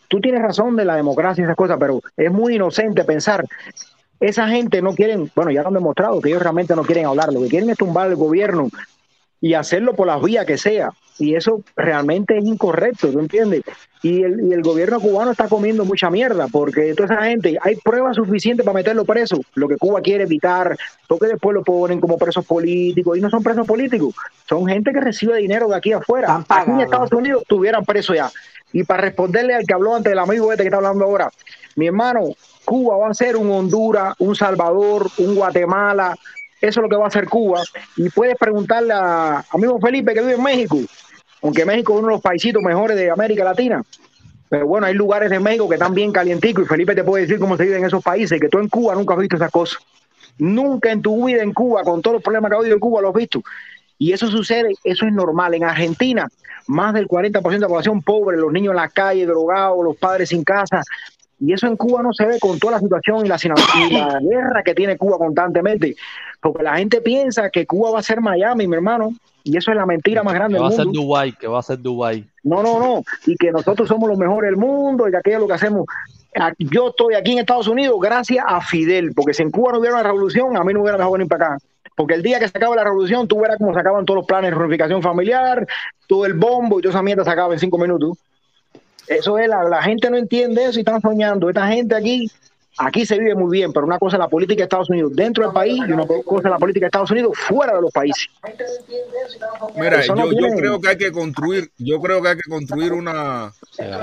[0.09, 3.45] tú tienes razón de la democracia y esas cosas, pero es muy inocente pensar.
[4.19, 7.33] Esa gente no quieren, bueno, ya lo han demostrado que ellos realmente no quieren hablar,
[7.33, 8.69] lo que quieren es tumbar el gobierno
[9.43, 10.91] y hacerlo por las vías que sea.
[11.19, 13.63] Y eso realmente es incorrecto, ¿tú entiendes?
[14.03, 17.77] Y el, y el gobierno cubano está comiendo mucha mierda, porque toda esa gente, hay
[17.77, 19.41] pruebas suficientes para meterlo preso.
[19.55, 23.43] Lo que Cuba quiere evitar, porque después lo ponen como presos políticos, y no son
[23.43, 24.15] presos políticos,
[24.49, 26.45] son gente que recibe dinero de aquí afuera.
[26.49, 28.31] Aquí en Estados Unidos estuvieran presos ya.
[28.73, 31.31] Y para responderle al que habló antes, el amigo este que está hablando ahora,
[31.77, 32.21] mi hermano,
[32.65, 36.17] Cuba va a ser un Honduras, un Salvador, un Guatemala,
[36.63, 37.61] eso es lo que va a hacer Cuba.
[37.97, 40.79] Y puedes preguntarle a amigo Felipe que vive en México,
[41.43, 43.83] aunque México es uno de los paisitos mejores de América Latina.
[44.49, 47.41] Pero bueno, hay lugares de México que están bien calienticos y Felipe te puede decir
[47.41, 49.79] cómo se vive en esos países, que tú en Cuba nunca has visto esas cosas.
[50.39, 53.01] Nunca en tu vida en Cuba, con todos los problemas que ha habido en Cuba,
[53.01, 53.43] lo has visto.
[53.99, 55.55] Y eso sucede, eso es normal.
[55.55, 56.29] En Argentina,
[56.67, 60.29] más del 40% de la población pobre, los niños en la calle, drogados, los padres
[60.29, 60.83] sin casa.
[61.45, 63.55] Y eso en Cuba no se ve con toda la situación y la, sina-
[63.89, 65.97] y la guerra que tiene Cuba constantemente.
[66.41, 69.13] Porque la gente piensa que Cuba va a ser Miami, mi hermano.
[69.45, 71.01] Y eso es la mentira más grande Que va a del ser mundo.
[71.01, 72.25] Dubai, que va a ser Dubai.
[72.45, 73.03] No, no, no.
[73.27, 75.87] Y que nosotros somos los mejores del mundo y que aquello es lo que hacemos.
[76.59, 79.97] Yo estoy aquí en Estados Unidos gracias a Fidel, porque si en Cuba no hubiera
[79.97, 81.59] una revolución, a mí no hubiera dejado venir para acá.
[81.95, 84.27] Porque el día que se acaba la revolución, tú verás cómo se acaban todos los
[84.27, 85.67] planes de reunificación familiar,
[86.07, 88.17] todo el bombo y toda esa mierda se acaba en cinco minutos.
[89.17, 91.49] Eso es, la, la gente no entiende eso y están soñando.
[91.49, 92.31] Esta gente aquí
[92.79, 95.45] Aquí se vive muy bien, pero una cosa es la política de Estados Unidos dentro
[95.45, 98.27] del país y una cosa es la política de Estados Unidos fuera de los países.
[99.77, 102.93] Mira, no yo, yo creo que hay que construir, yo creo que hay que construir
[102.93, 103.53] una,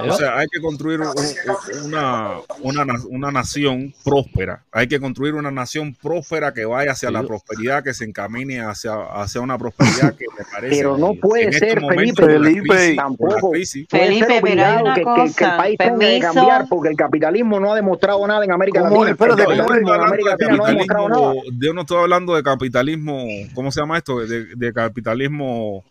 [0.07, 4.63] o sea, hay que construir un- un- una, una, na- una nación próspera.
[4.71, 8.93] Hay que construir una nación próspera que vaya hacia la prosperidad, que se encamine hacia,
[9.13, 10.75] hacia una prosperidad que me parece.
[10.75, 13.51] Pero no puede en este ser, momento Felipe, crisis- tampoco.
[13.51, 13.87] Puede Felipe,
[14.27, 16.33] ser pero hay obligado una que, que- que el país tenga que permiso.
[16.33, 20.83] cambiar porque el capitalismo no ha demostrado nada en América yo no América de Latina
[21.07, 24.19] no yo no estoy hablando de capitalismo, ¿cómo se llama esto?
[24.19, 25.83] De, de capitalismo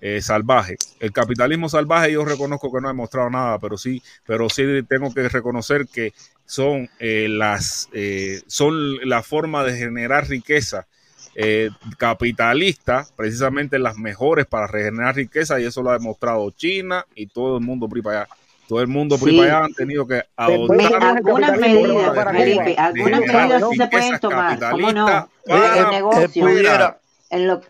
[0.00, 0.76] eh, salvaje.
[1.00, 5.12] El capitalismo salvaje yo reconozco que no ha demostrado nada, pero sí, pero sí tengo
[5.14, 6.12] que reconocer que
[6.44, 10.86] son eh, las eh, son la forma de generar riqueza
[11.34, 17.26] eh, capitalista, precisamente las mejores para regenerar riqueza, y eso lo ha demostrado China y
[17.26, 18.28] todo el mundo por allá.
[18.72, 19.38] Todo el mundo por Sí.
[19.38, 24.92] han tenido que Me- adoptar algunas medidas, Felipe, algunas medidas sí se pueden tomar, ¿cómo
[24.92, 25.04] no?
[25.46, 26.98] para el negocio, fuera.
[27.28, 27.60] en lo,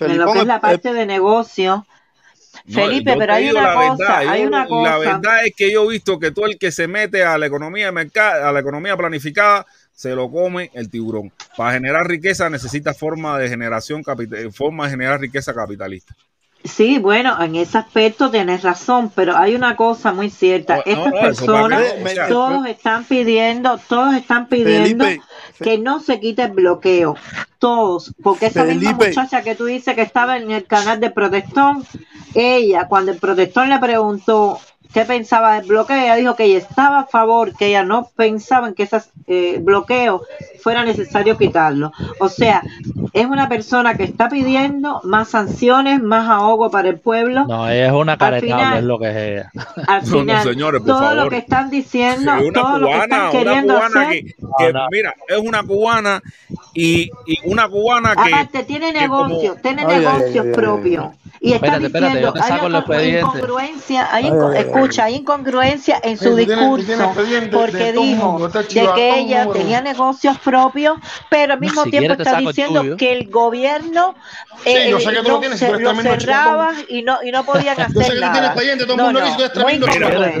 [0.00, 1.86] en lo que es la eh, parte de negocio.
[2.66, 4.98] No, Felipe, pero hay una la cosa, verdad, hay yo- una La cosa.
[4.98, 7.86] verdad es que yo he visto que todo el que se mete a la economía
[7.86, 9.64] de mercado, a la economía planificada,
[9.94, 11.32] se lo come el tiburón.
[11.56, 14.02] Para generar riqueza necesita forma de generación
[14.52, 16.14] forma de generar riqueza capitalista.
[16.62, 20.76] Sí, bueno, en ese aspecto tienes razón, pero hay una cosa muy cierta.
[20.76, 21.82] No, Estas no, personas,
[22.28, 25.22] todos están pidiendo, todos están pidiendo Felipe,
[25.62, 27.16] que no se quite el bloqueo.
[27.60, 31.84] Todos, porque esa misma muchacha que tú dices que estaba en el canal de Protestón,
[32.34, 34.58] ella, cuando el Protestón le preguntó
[34.94, 38.66] qué pensaba del bloqueo, ella dijo que ella estaba a favor, que ella no pensaba
[38.66, 40.22] en que ese bloqueo
[40.64, 41.92] fuera necesario quitarlo.
[42.18, 42.62] O sea,
[43.12, 47.44] es una persona que está pidiendo más sanciones, más ahogo para el pueblo.
[47.46, 49.52] No, ella es una final- es lo que es ella.
[49.86, 51.16] Al No, no, final, señores, por todo favor.
[51.24, 54.24] lo que están diciendo, Es una todo lo que cubana, están una queriendo cubana hacer,
[54.24, 56.22] que, que, mira, es una cubana
[56.74, 61.06] y, y una cubana que aparte tiene como- negocios, tiene negocios propios.
[61.42, 64.62] Y está Espérate, espérate, diciendo, yo te saco hay incongruencia, hay Ay, inco- ay, ay,
[64.62, 68.66] escucha, hay incongruencia en su Sí, tú tienes- tú tienes discurso, porque dijo mundo, de
[68.66, 70.98] chivato, que ella tenía negocios propios,
[71.30, 72.96] pero al mismo Si tiempo está diciendo tuyo.
[72.98, 74.14] que el gobierno
[74.64, 77.84] Sí, eh, yo sé que tú lo tienes, cerraba y no, y no podían Yo
[77.84, 78.54] sé hacer que tú tienes nada.
[78.86, 79.72] todo el mundo no, muy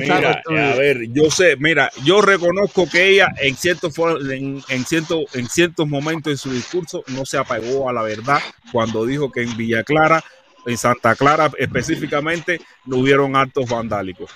[0.00, 0.42] Mira,
[0.72, 3.94] a ver, yo sé, mira, yo reconozco que ella en ciertos
[4.30, 8.40] en, en cierto, en ciertos momentos en su discurso no se apegó a la verdad
[8.72, 10.22] cuando dijo que en Villa Clara,
[10.66, 14.30] en Santa Clara específicamente, no hubieron actos vandálicos.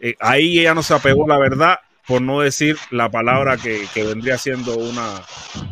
[0.00, 3.86] Eh, ahí ella no se apegó a la verdad por no decir la palabra que,
[3.94, 5.22] que vendría siendo una,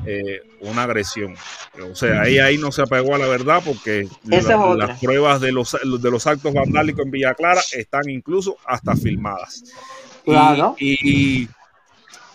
[0.06, 1.34] eh, una agresión.
[1.90, 4.06] O sea, ella ahí no se apegó a la verdad porque
[4.42, 8.94] la- las pruebas de los, de los actos vandálicos en Villa Clara están incluso hasta
[8.96, 9.64] filmadas.
[10.24, 10.76] Y- Claro.
[10.78, 11.48] Y, y-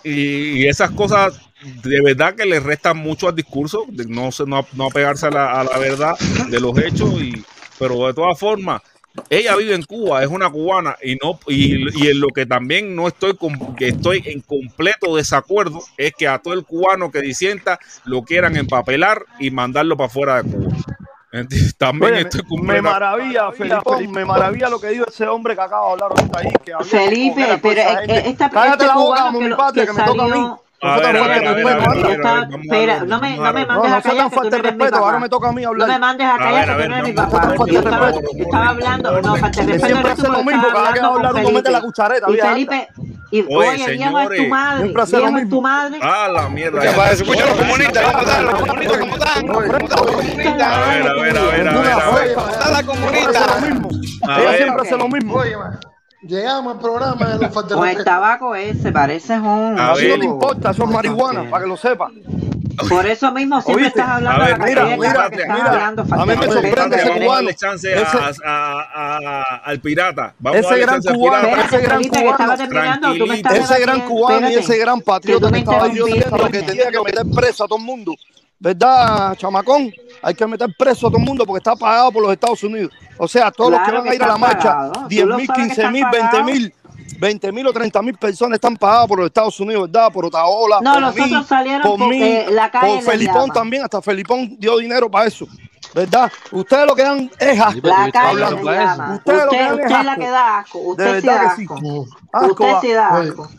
[0.03, 1.39] y esas cosas
[1.83, 5.31] de verdad que le restan mucho al discurso, de no, se- no, no apegarse a
[5.31, 6.17] la, a la verdad
[6.49, 7.43] de los hechos, y,
[7.79, 8.81] pero de todas formas,
[9.29, 12.95] ella vive en Cuba, es una cubana, y no y, y en lo que también
[12.95, 17.21] no estoy con, que estoy en completo desacuerdo es que a todo el cubano que
[17.21, 20.75] disienta lo quieran empapelar y mandarlo para fuera de Cuba.
[21.77, 25.87] También Oye, estoy me maravilla, Felipón, me maravilla lo que dijo ese hombre que acaba
[25.87, 26.51] de hablar ahorita ahí.
[26.63, 27.81] Que Felipe, pero
[28.25, 30.27] esta, Cállate este la boca, cubano que, mi lo- patria, que que me toca a
[30.27, 30.47] mí.
[30.85, 30.95] No
[33.05, 33.65] no me, no me.
[33.65, 35.19] No, mandes no a callar que no respeto, ahora papá.
[35.19, 35.87] me toca a mí No hablar.
[35.89, 37.55] me mandes a callar que no eres mi papá.
[37.65, 41.07] Yo estaba, hablando, no, falta de Que respeto siempre hace lo mismo, cada que hablando
[41.27, 42.87] hablar uno mete la cuchareta, Y Felipe,
[43.31, 44.93] y Oye, oye, viejo es tu madre,
[45.41, 45.99] es tu madre.
[46.01, 46.79] Ah, la mierda.
[46.81, 47.11] ¿Qué pasa?
[47.13, 48.45] Escucha los comunistas, ¿cómo están?
[48.45, 49.47] Los comunistas, ¿cómo están?
[49.47, 50.61] ¿Cómo están?
[50.61, 52.33] A ver, a ver, a ver, a ver, a ver.
[52.35, 53.35] ¿Cómo están las Siempre comunistas?
[53.47, 53.89] hace lo mismo.
[54.27, 55.41] A Ella siempre hace lo mismo.
[56.27, 59.77] Llegamos al programa de los Con el tabaco ese, pareces un...
[59.79, 62.11] A A ti no te importa, eso es marihuana, para que lo sepas.
[62.89, 63.99] Por eso mismo siempre ¿Oíste?
[63.99, 65.71] estás hablando A de ver, la mira, mira, cosas que estás mira.
[65.71, 67.49] hablando, A mí me sorprende que ese cubano.
[67.53, 70.33] chance a, Ese- a- a- al pirata.
[70.39, 71.65] Vamos a Ese gran cubano, pirata.
[71.67, 75.51] ese gran cubano, terminando, tú me estás ese gran cubano y ese gran patriota me
[75.53, 78.13] que estaba diciendo que tenía que meter preso a todo el mundo.
[78.59, 79.91] ¿Verdad, chamacón?
[80.23, 82.91] Hay que meter preso a todo el mundo porque está pagado por los Estados Unidos.
[83.17, 84.91] O sea, todos los que van que a ir a la marcha, pagado.
[84.93, 86.43] Tú 10 lo mil, sabes que 15 está mil, 20 pagado.
[86.45, 86.73] mil,
[87.19, 90.11] 20 mil o 30 mil personas están pagadas por los Estados Unidos, ¿verdad?
[90.11, 92.19] Por Otaola, No, por los mí, otros salieron por mí,
[92.49, 95.47] la calle por Felipón también, hasta Felipón dio dinero para eso,
[95.93, 96.31] ¿verdad?
[96.51, 97.87] Ustedes lo que dan es asco.
[97.87, 98.71] La calle hablando.
[98.71, 99.15] le llama.
[99.15, 100.79] Ustedes lo que Usted, dan es usted es la que da asco.
[100.79, 101.63] De Usted sí verdad da que sí.
[101.63, 102.05] asco.
[102.33, 103.49] Asco Usted sí da asco.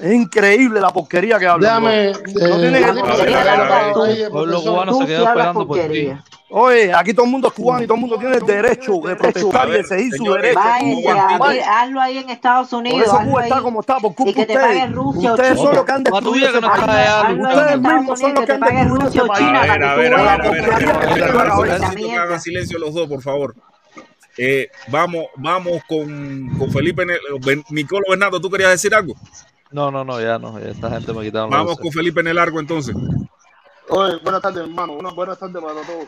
[0.00, 1.82] Es increíble la porquería que hablan.
[1.82, 2.12] Déjame.
[2.12, 4.18] No eh, tiene A ver, a ver, a ver.
[4.18, 6.12] El pueblo cubano Tú se hablas esperando por ti.
[6.48, 9.16] Oye, aquí todo el mundo es cubano y todo el mundo tiene el derecho de
[9.16, 10.60] protestar y de seguir su derecho.
[10.60, 13.02] Hazlo ahí en Estados Por Unidos.
[13.02, 14.96] eso hazlo Cuba está como está, por culpa que ustedes.
[14.96, 19.46] Ustedes son los que han destruido Ustedes mismos son los que que han destruido país.
[19.46, 23.22] China A ver, a que ver, a ver, que que hagan silencio los dos, por
[23.22, 23.54] favor.
[24.38, 27.04] Eh, vamos, vamos con, con Felipe,
[27.70, 29.14] Nicolo Bernardo, ¿tú querías decir algo?
[29.70, 30.58] No, no, no, ya no.
[30.58, 31.50] Esta gente me quitaron.
[31.50, 32.94] Vamos con Felipe en el largo entonces.
[33.88, 34.94] Oye, buenas tardes, hermano.
[34.94, 36.06] Una buenas tardes para todos.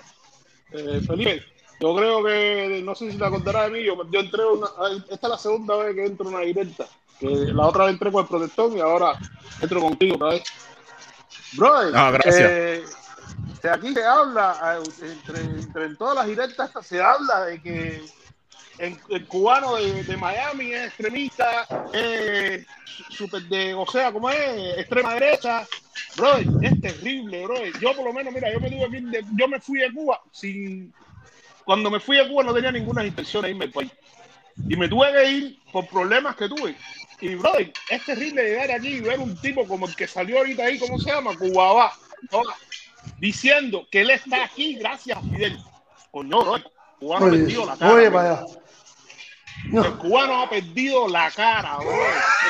[0.73, 1.43] Eh, Felipe,
[1.81, 4.67] yo creo que, no sé si te acordarás de mí, yo, yo entré una,
[5.11, 6.87] esta es la segunda vez que entro en una directa.
[7.19, 9.19] Que la otra vez entré con el protector y ahora
[9.61, 10.43] entro contigo otra vez.
[11.57, 12.37] Brother, Ah, gracias.
[12.51, 12.85] eh,
[13.63, 18.03] de aquí se habla, eh, entre, entre en todas las directas se habla de que
[18.79, 22.67] el, el cubano de, de Miami es extremista, es
[23.11, 25.67] super de, o sea, como es extrema derecha.
[26.17, 27.65] Bro, es terrible, bro.
[27.81, 29.93] Yo por lo menos, mira, yo me tuve que ir de- yo me fui de
[29.93, 30.93] Cuba sin,
[31.65, 33.91] cuando me fui de Cuba no tenía ninguna intención de irme al país.
[34.69, 36.77] Y me tuve que ir por problemas que tuve.
[37.21, 40.65] Y, bro, es terrible llegar aquí y ver un tipo como el que salió ahorita
[40.65, 41.37] ahí, ¿cómo se llama?
[41.37, 41.93] Cubaba,
[43.19, 45.59] diciendo que él está aquí gracias a Fidel.
[46.11, 46.65] Pues no, bro, el
[46.99, 47.93] cubano Oye, perdido la cara.
[47.93, 48.19] oye, bro.
[48.19, 48.47] para allá.
[49.73, 51.91] El cubano ha perdido la cara, bro.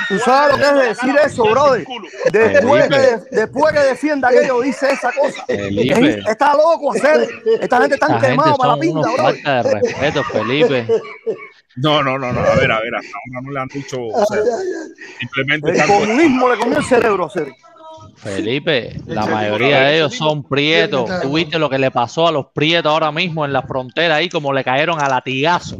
[0.08, 1.84] ¿Tú sabes lo que es decir eso, brother?
[2.32, 5.44] Después que, después que defienda aquello, dice esa cosa.
[5.46, 6.22] Felipe.
[6.28, 7.28] Está loco hacer.
[7.60, 9.20] Esta gente está quemada para la pinta, brother.
[9.20, 10.86] falta de respeto, Felipe.
[11.76, 12.40] No, no, no, no.
[12.40, 13.96] A ver, a ver, hasta ahora no le han dicho.
[14.00, 14.38] o sea,
[15.18, 17.52] simplemente El comunismo le comió el cerebro, hacer.
[18.16, 21.08] Felipe, la mayoría de ellos son prietos.
[21.22, 24.28] Tú viste lo que le pasó a los prietos ahora mismo en la frontera ahí,
[24.28, 25.76] como le cayeron a latigazo.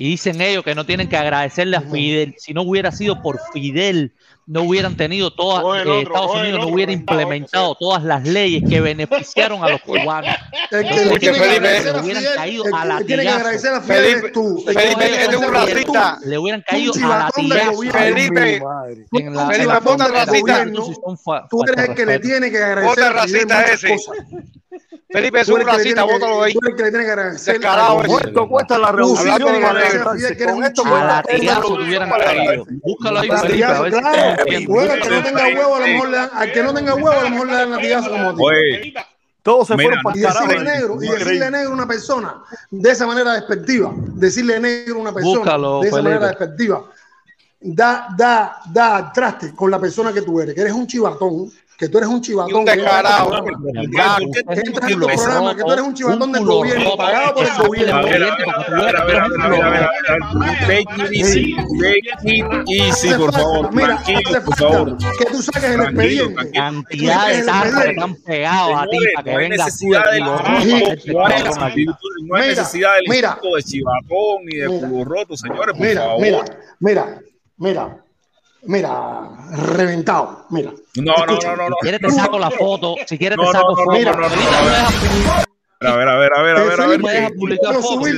[0.00, 2.34] Y dicen ellos que no tienen que agradecerle a Fidel.
[2.38, 4.14] Si no hubiera sido por Fidel,
[4.46, 9.62] no hubieran tenido todas, eh, Estados Unidos no hubiera implementado todas las leyes que beneficiaron
[9.62, 10.34] a los cubanos.
[10.70, 14.32] El que que Felipe le hubieran caído el a tiene que agradecer a Fidel es
[14.32, 14.64] tú.
[14.64, 16.18] Felipe, le tiene que es un agradecer a racista.
[16.24, 17.92] Le hubieran caído a gobierno.
[17.92, 18.56] Felipe,
[19.12, 19.62] En la- Felipe,
[19.92, 20.64] en la racista.
[21.22, 23.88] fa- Tú el que le tiene que agradecer a Fidel racista muchas ese.
[23.90, 24.16] cosas.
[25.08, 26.54] Felipe es Tú un racista, bótalo ahí.
[27.46, 28.08] Descarado al.
[28.08, 30.84] Muerto cuesta la revolución Con esto.
[32.82, 34.16] Búscalo ahí, Felipe, a Latigazo, ver si claro.
[34.36, 34.68] te entiendes.
[34.68, 36.94] Bueno, el que no tenga huevo, a lo mejor le dan, al que no tenga
[36.94, 38.94] huevo, a lo mejor le dan latigazo como a ti.
[39.42, 42.90] Todos se Mira, fueron para Y decirle negro, y decirle negro a una persona de
[42.90, 46.14] esa manera despectiva, decirle negro a una persona Búscalo, de esa Felipe.
[46.14, 46.84] manera despectiva,
[47.60, 51.50] da, da, da al traste con la persona que tú eres, que eres un chivatón,
[51.80, 52.64] que tú eres un chivatón.
[52.66, 53.32] Descarado.
[53.32, 54.94] estos programas, ¿por qué- por qué
[55.56, 58.02] que tú eres un chivatón del gobierno, pagado por el gobierno.
[60.66, 63.74] Take it easy, take it easy, Hace por favor.
[63.74, 64.02] mira,
[64.42, 64.96] por favor.
[65.18, 66.50] que tú saques el expediente.
[66.50, 69.66] Cantidad de tarros que te han pegado a ti para que no hay vengas
[71.96, 72.48] tú no hay aquí.
[72.50, 73.04] necesidad- del
[73.56, 74.88] de chivatón ni de Mira.
[74.88, 76.20] culo roto, señores, por Mira, favor.
[76.20, 76.44] mira,
[76.78, 77.20] mira,
[77.56, 78.04] mira,
[78.64, 79.28] mira,
[79.74, 80.70] reventado, mira.
[80.96, 81.76] No, no, no, no, no.
[81.80, 84.04] Si quieres te saco la foto, si quieres No, te no, saco no, no, foto.
[84.04, 87.32] no, no, no, A ver, a ver, a ver, a ver, a ver.
[87.34, 88.08] publicar fotos.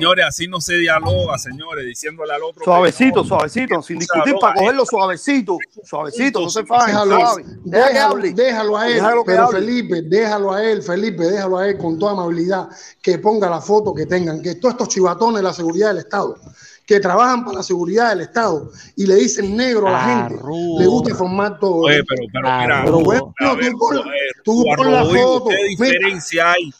[0.00, 2.64] Señores, así no se dialoga, señores, diciéndole al otro.
[2.64, 7.44] Suavecito, suavecito, sin discutir para cogerlo suavecito, suavecito, no se fajen, Déjalo, suave.
[7.64, 9.58] Deja que déjalo, déjalo a él, Déjalo pero hable.
[9.60, 12.68] Felipe, déjalo a él, Felipe, déjalo a él con toda amabilidad,
[13.02, 16.38] que ponga la foto que tengan, que todos estos chivatones de la seguridad del Estado,
[16.86, 20.42] que trabajan para la seguridad del Estado y le dicen negro a la gente,
[20.78, 21.82] le gusta formar todo.
[21.82, 24.92] Oye, pero, pero mira, Pero bueno, a ver, tú pon, a ver, tú tú, pon
[24.92, 25.44] la foto.
[25.50, 26.70] ¿Qué Mira, diferencia hay?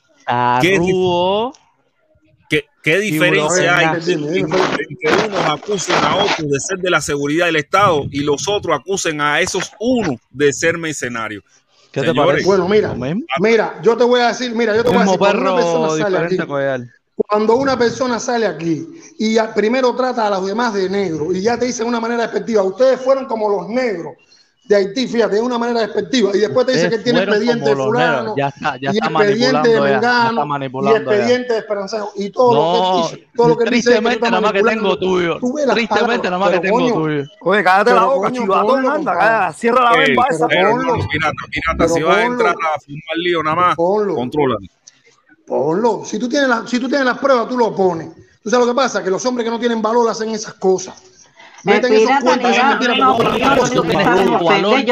[0.62, 1.52] ¿Qué, dif- Arrugo.
[1.52, 1.60] qué-
[2.82, 4.28] qué diferencia hay Tiburón.
[4.34, 8.06] en, en- en que unos acusen a otros de ser de la seguridad del Estado
[8.10, 11.42] y los otros acusen a esos unos de ser mercenarios?
[11.92, 12.46] ¿Qué te parece?
[12.46, 12.94] Bueno, mira,
[13.40, 15.56] mira, yo te voy a decir, mira, yo te voy a decir, cuando una perro,
[15.56, 16.36] persona sale aquí,
[17.16, 18.86] cuando una persona sale aquí
[19.18, 22.22] y primero trata a los demás de negro y ya te dice de una manera
[22.22, 24.14] despectiva, ustedes fueron como los negros
[24.70, 27.74] de Haití, fíjate, de una manera despectiva, y después te dice que tiene expediente de
[27.74, 28.34] fulano.
[28.36, 30.46] Ya está, ya y está expediente de Mengano,
[30.80, 32.72] y expediente de Esperanzado, y todo lo
[33.10, 35.40] que dice, todo lo que tristemente nada más que tengo tuyo.
[35.72, 37.24] Tristemente nada más que tengo coño, tuyo.
[37.40, 40.46] Oye, cállate la boca, ponlo, anda, cierra la vemba esa.
[40.46, 44.14] pirata, pirata, si vas a entrar a fumar lío nada más, Ponlo.
[44.14, 44.56] controla.
[45.46, 46.04] Ponlo.
[46.04, 48.08] Si tú, tienes la- si tú tienes las pruebas, tú lo pones.
[48.40, 49.02] ¿Tú sabes lo que pasa?
[49.02, 51.19] Que los hombres que no tienen valor hacen esas cosas.
[51.62, 51.72] Yo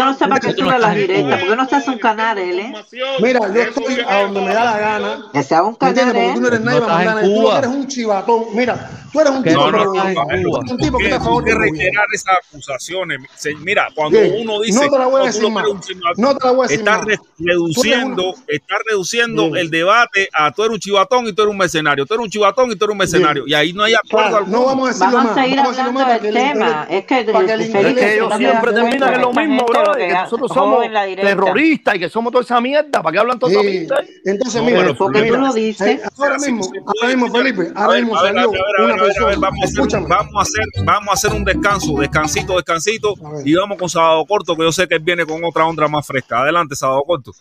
[0.04, 1.38] no sé para qué Eso tú no le das está en directa, Cuba.
[1.38, 2.72] porque no estás en un canal, él, ¿eh?
[3.20, 5.24] Mira, yo estoy a donde me da la gana.
[5.32, 6.48] Que sea un canal, Porque tú no ¿eh?
[6.48, 8.44] eres nadie para estás mandar en Tú eres un chivatón.
[8.54, 11.62] Mira, tú eres un tipo no, un tipo que está a ¿Por favor gobierno.
[11.62, 13.18] reiterar esas acusaciones?
[13.36, 15.64] Se- Mira, cuando uno dice No te la voy a "No, tú decir lo más.
[15.64, 17.06] que eres un chivatón", No te la voy a decir está más.
[17.38, 22.06] reduciendo, está reduciendo el debate a tú eres un chivatón y tú eres un mercenario,
[22.06, 23.44] tú eres un chivatón y tú eres un mercenario.
[23.46, 24.58] Y ahí no hay acuerdo Claro, alguno.
[24.58, 25.38] no vamos a decirlo Vamos más.
[25.38, 26.57] a seguir Vamos a decirlo hablando del tema.
[26.88, 30.84] Es que, ellos siempre terminan en lo mismo, bro, que nosotros somos
[31.16, 33.02] terroristas y que somos toda esa mierda.
[33.02, 33.68] ¿Para qué hablan toda esa Sí.
[33.68, 34.00] mierda?
[34.24, 35.86] Entonces, No, mira, pero Porque tú lo dices.
[35.86, 37.38] eh, ahora mismo, sí, sí, ahora mismo, escucha.
[37.38, 39.36] Felipe, ahora mismo a ver, a salió ver, a ver, una persona.
[39.38, 40.06] vamos a hacer, Escúchame.
[40.08, 43.14] vamos a hacer, vamos a hacer un descanso, descansito, descansito,
[43.44, 46.06] y vamos con Sábado Corto, que yo sé que él viene con otra onda más
[46.06, 46.40] fresca.
[46.40, 47.32] Adelante, Sábado Corto.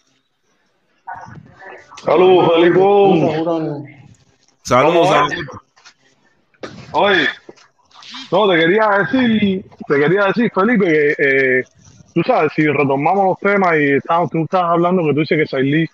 [2.03, 2.79] Saludos, Felipe.
[4.63, 5.07] Saludos.
[5.09, 5.61] Corto.
[6.91, 7.27] Oye,
[8.31, 11.63] no, te quería decir, te quería decir, Felipe, que eh,
[12.13, 15.47] tú sabes, si retomamos los temas y estabas, tú estabas hablando que tú dices que
[15.47, 15.87] Sailí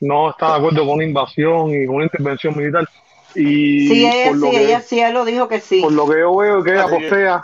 [0.00, 2.88] no está de acuerdo con una invasión y con una intervención militar.
[3.34, 5.80] Y Sí, ella por lo sí, que, ella sí, él lo dijo que sí.
[5.80, 7.42] por lo que yo veo que ella postea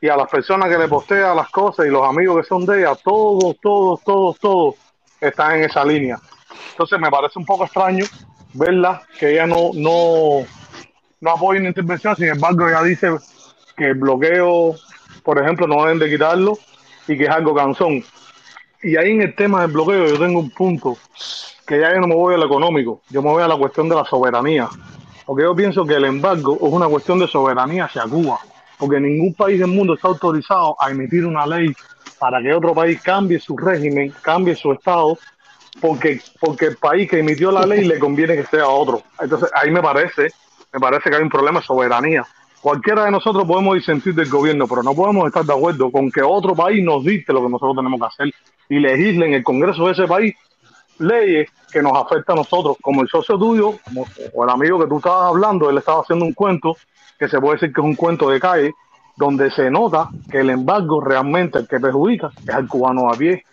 [0.00, 2.80] y a las personas que le postea las cosas y los amigos que son de
[2.80, 4.74] ella, todos, todos, todos, todos
[5.20, 6.18] están en esa línea.
[6.72, 8.04] Entonces me parece un poco extraño
[8.54, 10.44] verla que ella no, no,
[11.20, 13.10] no apoya una intervención, sin embargo ella dice
[13.76, 14.74] que el bloqueo,
[15.22, 16.58] por ejemplo, no deben de quitarlo
[17.08, 18.04] y que es algo cansón.
[18.82, 20.96] Y ahí en el tema del bloqueo yo tengo un punto,
[21.66, 23.88] que ya yo no me voy a lo económico, yo me voy a la cuestión
[23.88, 24.68] de la soberanía.
[25.24, 28.40] Porque yo pienso que el embargo es una cuestión de soberanía hacia Cuba,
[28.76, 31.72] porque ningún país del mundo está autorizado a emitir una ley
[32.18, 35.18] para que otro país cambie su régimen, cambie su estado,
[35.80, 39.02] porque, porque el país que emitió la ley le conviene que sea otro.
[39.20, 40.28] Entonces ahí me parece,
[40.72, 42.26] me parece que hay un problema de soberanía.
[42.62, 46.22] Cualquiera de nosotros podemos disentir del gobierno, pero no podemos estar de acuerdo con que
[46.22, 48.34] otro país nos dicte lo que nosotros tenemos que hacer
[48.68, 50.36] y legisle en el Congreso de ese país
[50.98, 53.74] leyes que nos afectan a nosotros, como el socio tuyo,
[54.32, 56.76] o el amigo que tú estabas hablando, él estaba haciendo un cuento
[57.18, 58.72] que se puede decir que es un cuento de calle,
[59.16, 63.44] donde se nota que el embargo realmente el que perjudica es al cubano a pie.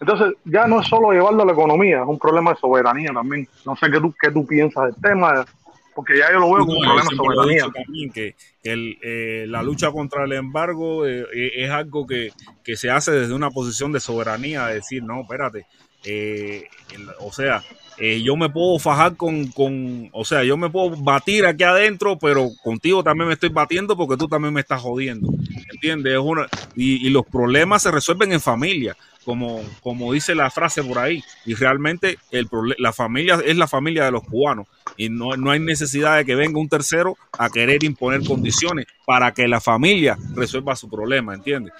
[0.00, 3.48] Entonces, ya no es solo llevarlo a la economía, es un problema de soberanía también.
[3.66, 5.44] No sé qué tú, qué tú piensas del tema,
[5.94, 7.66] porque ya yo lo veo como un problema soberanía.
[8.12, 12.32] que, el, eh, la lucha contra el embargo eh, eh, es algo que,
[12.64, 15.66] que se hace desde una posición de soberanía, de decir, no, espérate,
[16.04, 16.64] eh,
[16.94, 17.62] el- o sea,
[17.98, 22.18] eh, yo me puedo fajar con, con, o sea, yo me puedo batir aquí adentro,
[22.18, 25.28] pero contigo también me estoy batiendo porque tú también me estás jodiendo,
[25.72, 26.14] ¿entiendes?
[26.14, 30.82] Es una, y, y los problemas se resuelven en familia, como, como dice la frase
[30.82, 32.48] por ahí, y realmente el
[32.78, 34.66] la familia es la familia de los cubanos,
[34.96, 39.32] y no, no hay necesidad de que venga un tercero a querer imponer condiciones para
[39.32, 41.72] que la familia resuelva su problema, ¿entiendes?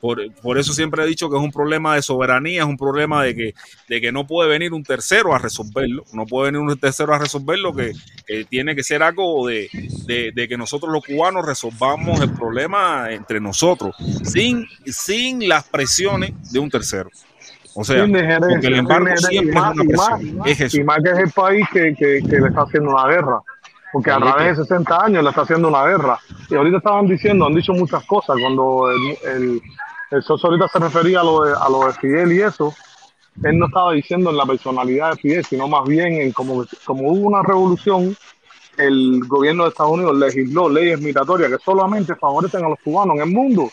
[0.00, 3.24] Por, por eso siempre he dicho que es un problema de soberanía, es un problema
[3.24, 3.54] de que,
[3.88, 7.18] de que no puede venir un tercero a resolverlo, no puede venir un tercero a
[7.18, 7.92] resolverlo, que,
[8.24, 9.68] que tiene que ser algo de,
[10.06, 16.30] de- de que nosotros los cubanos resolvamos el problema entre nosotros, sin, sin las presiones
[16.52, 17.10] de un tercero.
[17.74, 17.96] O sea,
[18.50, 19.76] porque el embargo siempre es más-
[20.20, 20.60] y más-.
[20.60, 20.74] Es.
[20.74, 23.40] Y más que es el país que, que, que le está haciendo una guerra.
[23.92, 26.18] Porque a través de 60 años le está haciendo una guerra.
[26.50, 28.36] Y ahorita estaban diciendo, han dicho muchas cosas.
[28.40, 29.62] Cuando el, el,
[30.10, 32.74] el socio ahorita se refería a lo, de, a lo de Fidel y eso,
[33.44, 37.08] él no estaba diciendo en la personalidad de Fidel, sino más bien en como, como
[37.12, 38.14] hubo una revolución,
[38.78, 43.22] el gobierno de Estados Unidos legisló leyes migratorias que solamente favorecen a los cubanos en
[43.22, 43.70] el mundo.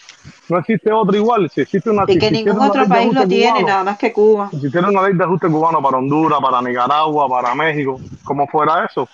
[0.49, 1.49] No existe otro igual.
[1.49, 4.49] Si existe una Y que ningún otro país lo tiene, cubano, nada más que Cuba.
[4.51, 8.85] si hiciera una ley de ajuste cubano para Honduras, para Nicaragua, para México, como fuera
[8.85, 9.07] eso,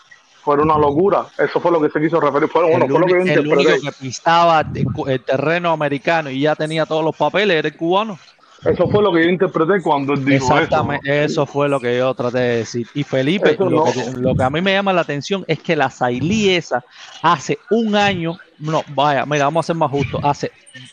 [0.43, 1.26] fuera una locura.
[1.38, 2.49] Eso fue lo que se quiso referir.
[2.49, 6.30] Fue, bueno, el, fue lo que yo el único que pistaba el el terreno americano
[6.30, 8.18] y ya tenía todos los papeles era el cubano.
[8.63, 10.57] Eso fue lo que yo interpreté cuando él dijo eso.
[10.57, 12.88] Exactamente, eso fue lo que yo traté de decir.
[12.93, 13.91] Y Felipe, Eso lo, no.
[13.91, 16.83] que, lo que a mí me llama la atención es que la Sailí esa
[17.23, 20.51] hace un año, no, vaya, mira, vamos a ser más justos, hace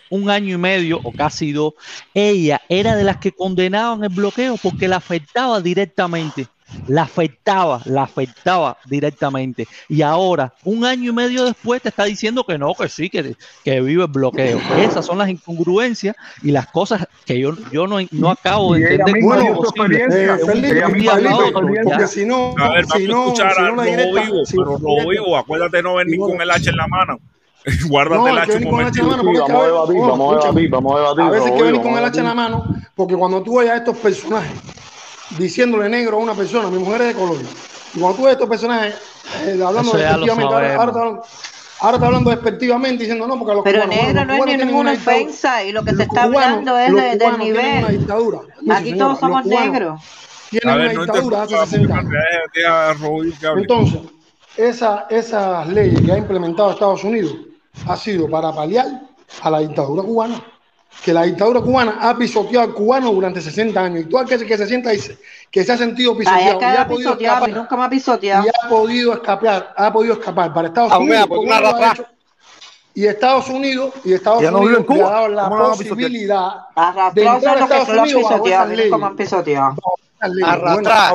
[0.09, 1.75] un año y medio o casi dos,
[2.15, 6.47] ella era de las que condenaban el bloqueo porque la afectaba directamente.
[6.87, 9.67] La afectaba, la afectaba directamente.
[9.89, 13.37] Y ahora, un año y medio después, te está diciendo que no, que sí, que,
[13.65, 14.61] que vive el bloqueo.
[14.79, 19.15] Esas son las incongruencias y las cosas que yo, yo no, no acabo de entender.
[21.85, 24.57] Porque si no, A ver, si no, escuchar si no la Rojo directa, Vivo, si
[24.57, 27.19] pero Rojo Vivo, acuérdate de no venir con el hacha en la mano.
[27.89, 31.51] Guárdate No, el hacha un que vamos a debatir, vamos a debatir, vamos a veces
[31.51, 32.65] hay que venir con el hacha en la mano,
[32.95, 34.53] porque cuando tú oyes a estos personajes
[35.37, 37.37] diciéndole negro a una persona, mi mujer es de color.
[37.95, 38.95] Y cuando tú ves estos personajes
[39.45, 41.23] eh, hablando despectivamente, ahora, ahora, está hablando,
[41.81, 45.65] ahora, está hablando despectivamente diciendo no, porque los Pero cubanos, negro no es ninguna ofensa
[45.65, 48.09] y lo que se está hablando es de, del nivel.
[48.71, 50.01] Aquí todos somos negros.
[50.51, 51.47] Tienen una dictadura
[53.57, 54.01] Entonces,
[54.57, 57.37] esa, esas leyes que ha implementado Estados Unidos
[57.87, 58.87] ha sido para paliar
[59.43, 60.43] a la dictadura cubana
[61.05, 64.01] que la dictadura cubana ha pisoteado a cubanos durante 60 años.
[64.03, 65.19] Y todo aquel que se sienta y se,
[65.51, 67.17] que se ha sentido pisoteado, y ha podido
[67.55, 68.47] nunca me ha pisoteado.
[68.47, 71.29] Y ha podido escapar, ha podido escapar para Estados Unidos.
[71.43, 72.07] Mira, ha hecho,
[72.95, 76.53] y Estados Unidos, y Estados Unidos no ha dado la posibilidad
[77.15, 77.23] de.
[80.43, 81.15] Arrastrar.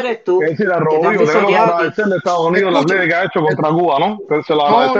[0.00, 0.40] Eres tú.
[4.00, 4.18] ¿no?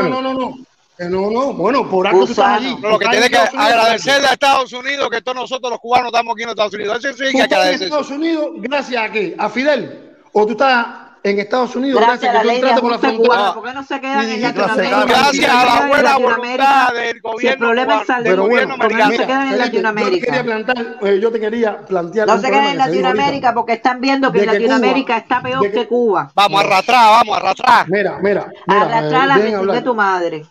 [0.09, 0.56] No, no, no, no.
[0.98, 2.77] No, no, bueno, por algo tú estás allí.
[2.81, 6.43] Lo que tiene que agradecerle a Estados Unidos que todos nosotros los cubanos estamos aquí
[6.43, 7.05] en Estados Unidos.
[7.05, 7.85] Eso sí que agradecer.
[7.85, 9.35] Estados Unidos gracias a qué?
[9.39, 10.14] A Fidel.
[10.32, 10.86] O tú estás
[11.24, 13.55] en Estados Unidos gracias, gracias a que tú con la frontera.
[13.55, 15.05] ¿Por qué no se quedan en Latinoamérica?
[15.05, 18.93] Gracias a la buena voluntad del gobierno si el problema es salud, Pero bueno, ¿por
[18.93, 20.10] no se quedan en Latinoamérica?
[20.12, 23.73] Yo te quería plantear, eh, yo te quería plantear no se quedan en Latinoamérica porque
[23.74, 26.31] están viendo que, en Latinoamérica está peor que, Cuba.
[26.35, 27.89] Vamos, arrastrar, vamos, arrastrar.
[27.89, 28.81] Mira, mira, mira.
[28.81, 30.44] Arrastrar eh, la de tu madre.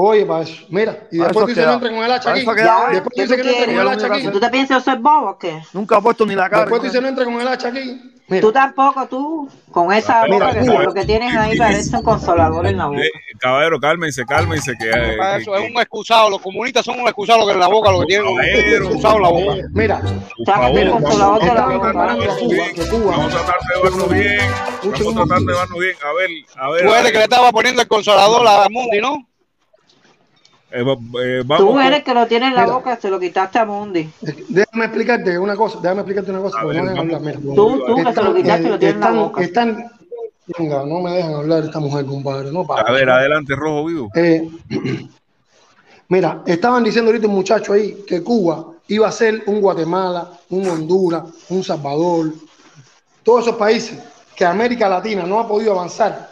[0.00, 0.64] Oye, para eso.
[0.68, 2.46] Mira, y después dice no entre con el hacha aquí.
[2.46, 2.56] Después
[3.16, 4.28] dice que no entre con el hacha aquí.
[4.28, 5.60] ¿Tú te piensas que soy bobo o qué?
[5.72, 6.62] Nunca ha puesto ni la cara.
[6.62, 8.00] Después dice no entre con el hacha aquí.
[8.28, 8.40] Mira.
[8.40, 10.52] Tú tampoco, tú, con esa ah, boca
[10.84, 13.00] lo que tienes ahí parece un consolador en la boca.
[13.00, 14.74] Eh, eh, caballero, cálmense, cálmense.
[14.78, 16.30] Que, eso eh, es un excusado.
[16.30, 19.22] Los comunistas son un excusado que en la boca lo que tienen un excusado en
[19.22, 19.68] la boca.
[19.72, 20.00] Mira,
[20.92, 21.92] consolador de la boca.
[21.92, 24.40] Vamos a tratar de vernos bien.
[24.84, 25.96] Vamos a tratar de vernos bien.
[26.04, 26.86] A ver, a ver.
[26.86, 29.26] Puede que le estaba poniendo el consolador a Mundi, ¿no?
[30.70, 30.84] Eh,
[31.22, 32.04] eh, tú eres con...
[32.04, 34.10] que lo tiene en la boca, se lo quitaste a Mundi.
[34.48, 36.62] Déjame explicarte una cosa, déjame explicarte una cosa.
[36.64, 39.42] Ver, tú, tú que se lo quitaste, lo tienes en la boca.
[39.42, 39.90] Están,
[40.58, 42.52] venga, no me dejan hablar esta mujer, compadre.
[42.52, 44.10] No, para, a ver, adelante, rojo vivo.
[44.14, 44.46] Eh,
[46.08, 50.68] mira, estaban diciendo ahorita un muchacho ahí que Cuba iba a ser un Guatemala, un
[50.68, 52.32] Honduras, un Salvador,
[53.22, 53.98] todos esos países
[54.36, 56.27] que América Latina no ha podido avanzar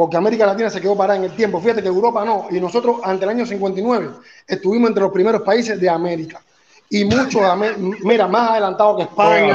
[0.00, 1.60] porque América Latina se quedó parada en el tiempo.
[1.60, 4.12] Fíjate que Europa no, y nosotros ante el año 59
[4.46, 6.40] estuvimos entre los primeros países de América.
[6.88, 7.42] Y muchos,
[8.02, 9.54] mira, más adelantado que España.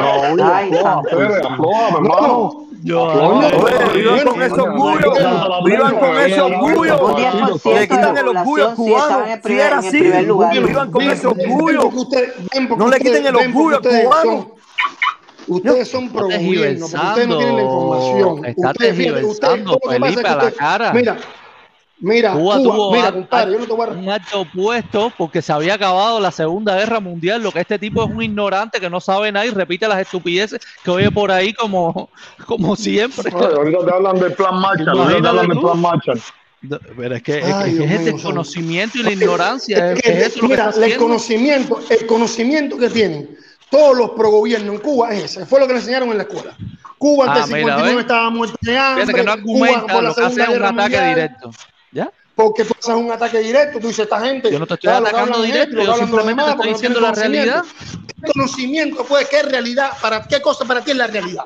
[4.52, 4.62] con
[7.00, 7.16] con
[7.74, 11.90] le quitan el orgullo cubano, si era así, vivan con ese orgullo,
[12.78, 14.55] no le quiten el orgullo cubano.
[15.48, 18.42] Ustedes son pro gobierno, ustedes no tienen la información.
[18.56, 20.94] Ustedes, fíjate, ustedes, Felipe, que a la este- cara.
[20.94, 21.18] Mira,
[22.00, 23.92] mira, Cuba, Cuba tuvo mira, a, compadre, yo no te voy a...
[23.92, 27.44] un acto opuesto porque se había acabado la Segunda Guerra Mundial.
[27.44, 30.62] Lo que este tipo es un ignorante que no sabe nada y repite las estupideces
[30.84, 32.10] que oye por ahí como,
[32.46, 33.32] como siempre.
[33.32, 36.22] Ahorita te hablan del plan Marshall, ahorita te hablan del plan Marshall.
[36.98, 39.96] Pero es que, es, el desconocimiento este y la ignorancia.
[40.42, 45.46] Mira, el conocimiento, el conocimiento que tienen todos los progobiernos en Cuba es ese.
[45.46, 46.56] Fue lo que le enseñaron en la escuela.
[46.98, 49.06] Cuba ah, antes ah, 59 mira, estaba muerta de hambre.
[49.06, 51.52] Fíjate que no argumenta, Cuba, por la Segunda Guerra un ataque mundial, directo.
[51.92, 52.12] ¿Ya?
[52.36, 54.52] Porque tú haces un ataque directo, tú dices, esta gente...
[54.52, 57.64] Yo no te estoy atacando directo, yo simplemente te estoy diciendo no la realidad.
[58.08, 59.28] ¿Qué conocimiento puede?
[59.28, 59.92] ¿Qué realidad?
[60.02, 61.46] ¿Para qué cosa para ti es la realidad?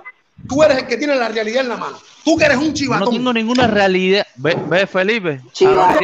[0.50, 1.98] Tú eres el que tiene la realidad en la mano.
[2.26, 3.06] Tú que eres un chivatón.
[3.06, 4.26] No tengo ninguna realidad.
[4.36, 5.42] Ve, ve Felipe.
[5.54, 6.00] Chivatón.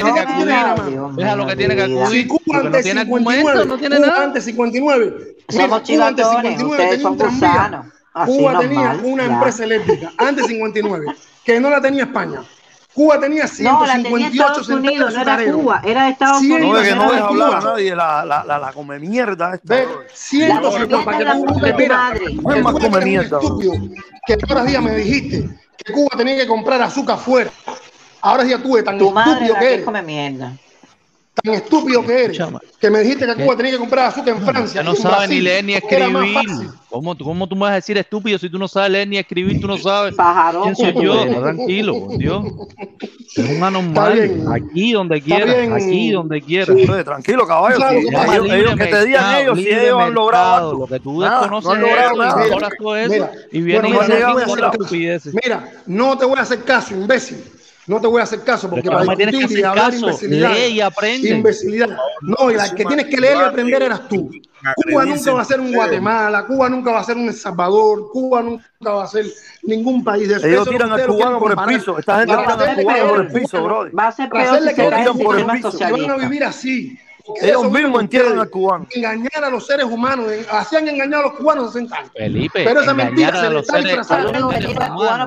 [1.15, 2.07] Tiene a lo que tiene que acudir.
[2.07, 5.37] Si Cuba antes no tiene 59, no antes 59.
[5.49, 6.57] Somos chivatones.
[6.57, 7.85] 59 Ustedes son gusanos.
[8.25, 11.05] Cuba tenía una empresa eléctrica antes 59
[11.43, 12.43] que no la tenía España.
[12.95, 16.61] Cuba tenía 158 no, tenía Unidos, no era Cuba, era Estados Unidos.
[16.61, 19.55] No, es que no deja hablar a nadie la, la, la, la come mierda.
[19.55, 19.75] Esta.
[19.75, 23.39] Ve, 150, que tú, es más come mierda.
[24.25, 27.51] que otros días me dijiste que Cuba tenía que comprar azúcar fuera.
[28.21, 29.85] Ahora ya tú de tan tu estúpido madre, que eres.
[29.85, 30.53] come mierda
[31.35, 32.39] tan estúpido que eres,
[32.79, 34.83] que me dijiste que Cuba tenía que comprar azúcar en no, Francia.
[34.83, 36.69] no sabes ni leer ni escribir.
[36.89, 39.59] ¿Cómo, ¿Cómo, tú me vas a decir estúpido si tú no sabes leer ni escribir?
[39.59, 40.15] Tú no sabes.
[40.15, 40.73] Pajarón.
[40.73, 41.41] ¿Quién soy yo?
[41.41, 42.45] Tranquilo, Dios.
[43.35, 44.45] Es un anormal.
[44.53, 45.55] Aquí donde quieras.
[45.73, 46.77] Aquí donde quieras.
[46.77, 46.85] Sí.
[47.03, 47.75] Tranquilo, caballo.
[47.75, 48.07] Claro, sí.
[48.07, 50.73] ellos, ellos, que te digan ellos si ellos han logrado.
[50.79, 53.29] Lo que tú desconoces es todo eso.
[53.51, 54.33] Y vienen bueno, y mira,
[54.89, 57.43] mira, mira, no te voy a hacer caso, imbécil.
[57.87, 60.53] No te voy a hacer caso porque para discutir y hablar caso, imbecilidad.
[60.53, 61.29] Lee y aprende.
[61.29, 61.97] Imbecilidad.
[62.21, 64.31] No, y la que tienes que leer y aprender eras tú.
[64.75, 68.09] Cuba nunca va a ser un Guatemala, Cuba nunca va a ser un El Salvador,
[68.11, 69.25] Cuba nunca va a ser
[69.61, 71.99] ningún país de Ellos tiran al cubano por el piso.
[71.99, 73.97] Esta gente tira al cubano por el piso, brother.
[73.97, 75.71] Va a ser peor si se tiran por el piso.
[75.79, 76.97] Van a vivir así.
[77.41, 78.85] Ellos mismos entierran al cubano.
[78.93, 82.11] Engañar a los seres humanos, hacían engañar a los cubanos hace años.
[82.13, 84.49] Felipe, pero esa mentira se le está disfrazando.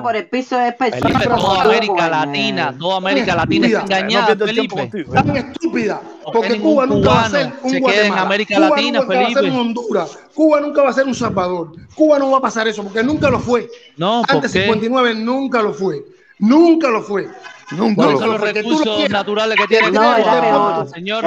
[0.01, 4.91] por el piso Felipe, toda América Latina, toda América Latina es engañada, Felipe.
[5.13, 6.01] Tan estúpida,
[6.31, 8.07] porque Cuba nunca va a ser un se Guatemala.
[8.07, 10.19] en América Latina, Cuba nunca va a ser un Honduras.
[10.33, 11.71] Cuba nunca va a ser un Salvador.
[11.95, 13.69] Cuba no va a pasar eso, porque nunca lo fue.
[13.97, 16.05] No, Antes de 59 nunca lo fue.
[16.39, 17.27] Nunca lo fue.
[17.71, 20.89] Nunca ¿Cuáles son los recursos naturales que tiene no, era peor.
[20.89, 21.25] señor?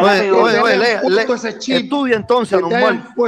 [1.73, 2.61] estudia entonces,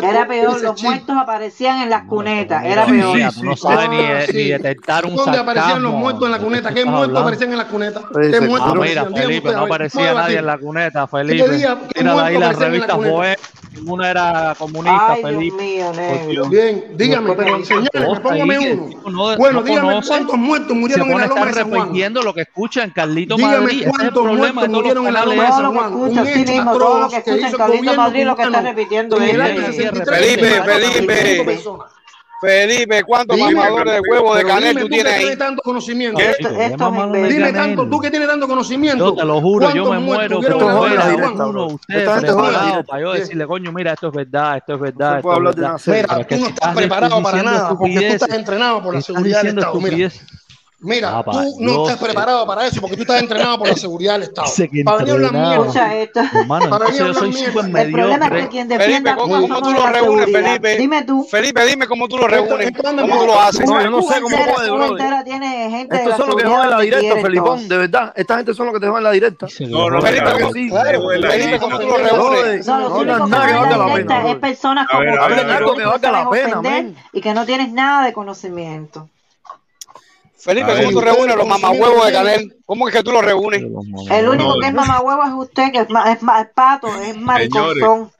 [0.03, 3.19] Era peor, los muertos aparecían en las cunetas, era peor.
[3.43, 3.89] No sabe
[4.32, 6.74] ni, detectar un ¿Dónde aparecían los muertos en la cuneta?
[6.74, 8.03] ¿Qué muertos aparecían en la cuneta?
[8.12, 8.73] ¿Qué muertos?
[8.74, 11.77] Ah, mira, Felipe, no aparecía nadie en la cuneta, Felipe.
[11.95, 13.36] Tira ahí las revistas Boé
[13.75, 15.85] Ninguna era comunista, Felipe.
[16.49, 17.35] Bien, dígame,
[17.65, 18.59] señores, póngame
[19.05, 19.37] uno.
[19.37, 21.93] Bueno, no dígame cuántos muertos murieron en la loma de San Juan.
[22.23, 22.93] lo que escuchan,
[23.37, 25.55] dígame cuántos muertos murieron en la que el.
[30.07, 31.61] Felipe, Felipe.
[32.40, 35.36] Felipe, ¿cuántos de huevo de canel tú tienes ahí?
[35.36, 36.20] tanto conocimiento.
[36.20, 39.06] Esto, esto es dime tanto, tú que tienes tanto conocimiento.
[39.06, 40.40] Yo te lo juro, yo me muero.
[40.40, 45.23] Esto uno, usted preparado para yo decirle, coño, mira, esto es verdad, esto es verdad.
[45.23, 49.77] Tú no estás preparado para nada porque tú estás entrenado por la seguridad de Estados
[49.77, 50.20] Unidos.
[50.85, 54.15] Mira, ah, tú no estás preparado para eso porque tú estás entrenado por la seguridad
[54.15, 54.48] del Estado.
[54.85, 55.31] Para venir
[56.70, 57.66] para venir las mierdas.
[57.66, 60.77] El problema es que quien defienda Felipe, ¿cómo, tú lo reúnes, Felipe?
[60.77, 61.24] Dime tú.
[61.24, 62.73] Felipe, dime cómo tú lo reúnes.
[62.73, 63.69] ¿Cómo tú lo haces?
[63.69, 64.97] No, yo no sé cómo puede, bro.
[64.98, 68.12] Estos son los que dejan en la directa, Felipón, de verdad.
[68.15, 69.47] Esta gente son los que te dejan la directa.
[69.61, 72.66] No, no, Felipe, ¿cómo tú lo reúnes?
[72.66, 74.31] No, no, nada que valga la pena.
[74.31, 75.15] Es personas como tú
[77.24, 79.09] que no tienes nada de conocimiento.
[80.45, 82.57] Felipe, ¿cómo tú reúnes los mamahuevos de Canel?
[82.66, 83.62] ¿Cómo es que tú los reúnes?
[84.11, 87.16] El único que es mamahuevo es usted, que es, ma, es, ma, es pato, es
[87.16, 88.11] mariconzón.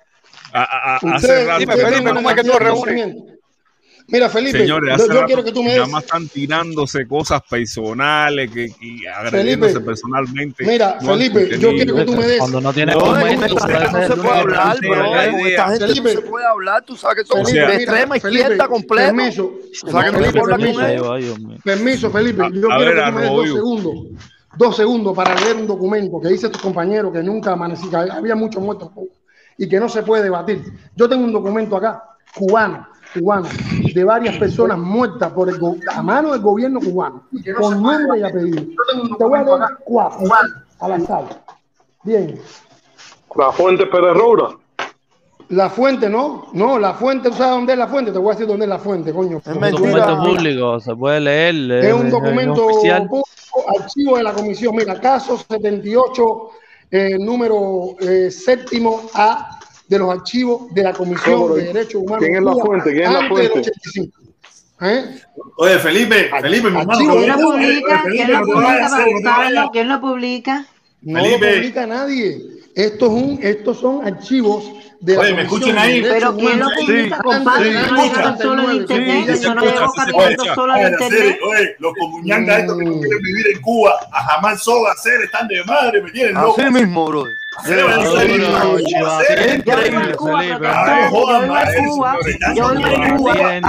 [0.53, 1.59] hace rato.
[1.61, 3.15] Dime, Felipe, ¿cómo es que tú los reúnes?
[4.07, 8.71] Mira, Felipe, Señores, yo, quiero que tú me Nada más están tirándose cosas personales que,
[8.81, 10.65] y agrediéndose personalmente.
[10.67, 12.39] Mira, Felipe, yo quiero que tú me des.
[12.39, 15.17] Cuando no tienes no, no, se, puede hablar, bro.
[15.17, 16.85] Eh, esta gente no se puede hablar.
[16.85, 19.15] Tú sabes que son de extrema izquierda completa.
[21.65, 22.11] Permiso.
[22.11, 22.43] Felipe.
[22.53, 23.95] Yo quiero que tú me des dos segundos.
[24.57, 28.37] Dos segundos para leer un documento que dice tus compañeros que nunca amanecí, que había
[28.37, 28.91] muchos muertos
[29.59, 30.63] y que no se puede debatir.
[30.95, 32.03] Yo tengo un documento acá,
[32.35, 33.49] cubano, cubano
[33.95, 35.59] de varias personas muertas por el
[35.95, 37.23] a mano del gobierno cubano,
[37.59, 38.65] con nombre y apellido.
[39.19, 40.55] Te voy a dar cuatro cubano.
[40.81, 41.25] al azar.
[42.03, 42.39] Bien.
[43.37, 44.49] La fuente Pérez Roura.
[45.51, 48.11] La fuente, no, no, la fuente, ¿sabes dónde es la fuente?
[48.11, 49.39] Te voy a decir dónde es la fuente, coño.
[49.39, 51.85] Es un documento público, se puede leer.
[51.85, 53.07] es un documento oficial.
[53.09, 53.29] público,
[53.79, 54.75] archivo de la comisión.
[54.75, 56.51] Mira, caso 78,
[56.91, 59.54] eh, número eh, séptimo A
[59.89, 62.21] de los archivos de la Comisión de Derechos Humanos.
[62.21, 62.93] ¿Quién es la fuente?
[62.93, 63.63] ¿Quién es la fuente?
[64.81, 65.05] ¿eh?
[65.57, 66.99] Oye, Felipe, Felipe, mi hermano.
[66.99, 68.03] ¿Quién lo publica?
[68.11, 70.67] ¿Quién lo publica, ¿Quién lo publica?
[71.03, 72.41] No lo publica nadie.
[72.75, 74.65] Estos, un, estos son archivos
[74.99, 76.03] de Oye, me escuchan ahí.
[76.03, 77.73] Pero ¿quién lo publica, sí, compadre?
[77.73, 79.39] Sí, no solo en internet.
[81.47, 82.61] Oye, los comuniangas mm.
[82.61, 86.11] estos que no quieren vivir en Cuba, a jamás soba, hacer, están de madre, ¿me
[86.11, 86.61] tienen loco?
[86.61, 87.33] Así mismo, brother.
[89.55, 90.15] Increíble,
[92.55, 93.61] Yo en Cuba,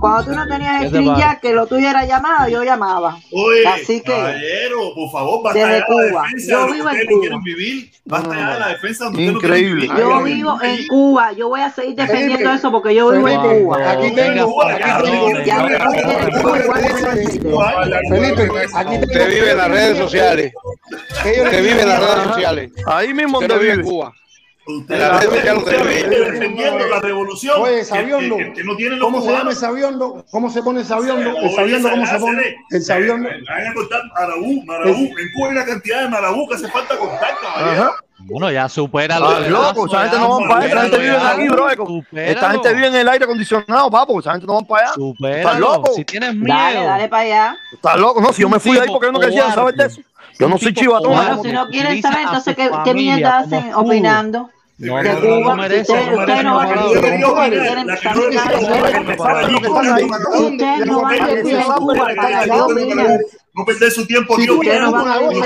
[0.00, 3.16] cuando tú no tenías estrella, que lo tuyo era llamada, yo llamaba.
[3.66, 4.12] Así que,
[4.94, 6.24] por favor, basta Cuba.
[6.46, 7.40] Yo vivo en Cuba.
[9.98, 11.32] Yo vivo en Cuba.
[11.32, 13.90] Yo voy a seguir defendiendo eso porque yo vivo en Cuba.
[13.92, 14.54] Aquí tengo.
[18.08, 20.52] Felipe, aquí te, te vive en las redes sociales.
[21.22, 22.72] Te vive en las redes sociales.
[22.86, 24.12] Ahí mismo te vive en Cuba.
[24.68, 27.54] Usted la defendiendo la revolución.
[27.60, 28.36] Oye, sabiendo.
[28.36, 29.24] Que, que, que no ¿Cómo cubanos?
[29.24, 30.24] se llama el sabiendo?
[30.28, 31.38] ¿Cómo se pone sabiendo?
[31.38, 32.56] El sabiendo, ¿cómo se pone?
[32.70, 33.28] El sabiendo.
[33.28, 35.04] Hay que cortar marabú, marabú.
[35.04, 37.94] En Cuba hay una cantidad de marabú que hace falta cortar, caballero.
[38.18, 41.48] Bueno, ya supera Ah, loco, esa gente no van para allá, esa gente vive aquí,
[41.48, 41.68] bro.
[42.12, 44.90] Esta gente vive en el aire acondicionado, papo, esa gente no van para allá.
[44.90, 45.58] ¿Estás Supéralo.
[45.60, 45.92] loco?
[45.94, 46.84] Si tienes miedo.
[46.84, 47.56] dale para allá.
[47.72, 48.20] ¿Estás loco?
[48.20, 50.00] No, si yo me fui de ahí porque yo no quería saber de eso.
[50.38, 51.12] Yo no soy chivatón.
[51.14, 54.50] Bueno, si no quieren saber, entonces, ¿qué, qué mierda hacen opinando?
[54.78, 55.38] No, de no, Cuba.
[55.40, 57.16] no merece, Ustedes- no ustedes merece, no van a no decir merece.
[57.16, 58.16] que Cuba quieren estar
[60.36, 61.94] Ustedes no van a decir en Cuba
[63.56, 63.64] Dios.
[63.64, 64.54] No perder su tiempo, Si tío.
[64.54, 64.92] tú que no-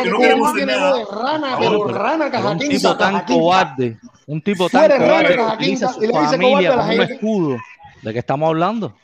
[0.03, 0.95] que no queremos hacer nada.
[0.97, 5.39] de rana, Bueno, pero pero- rana, pero un tipo tan cobarde, un tipo tan cobarde
[5.55, 7.57] utiliza su familia cobarde a la como un escudo.
[8.03, 8.95] ¿De qué estamos hablando?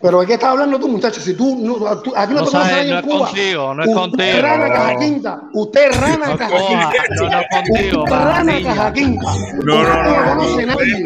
[0.00, 1.24] Pero ¿de qué estás hablando tú, muchachos?
[1.24, 3.26] Si tú, no, tú- aquí no, No te sabes, no en es Cuba.
[3.26, 4.28] contigo, no es Usted contigo.
[4.28, 5.40] es rana caja quinta.
[5.52, 6.92] Usted es rana No caja coja, quinta.
[7.10, 9.26] no, no es contigo, Usted es rana caja quinta.
[9.64, 10.96] No, no, Usted no, no conoce nadie.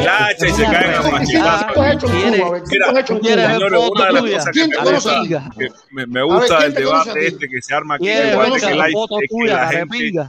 [0.00, 1.72] el hacha y se caen a ¿Quién machetazos.
[1.72, 2.56] tú has hecho en Cuba?
[2.58, 3.48] has hecho en ¿Quieres Cuba?
[3.48, 4.36] ver Señores, foto una de las tuya?
[4.36, 6.74] cosas que ¿Quién me te conoce gusta, que me, me A ver, gusta ¿quién del
[6.74, 8.88] te conoce a debate este que se arma aquí en ¿Quieres el que la la-
[8.88, 10.28] es que la gente?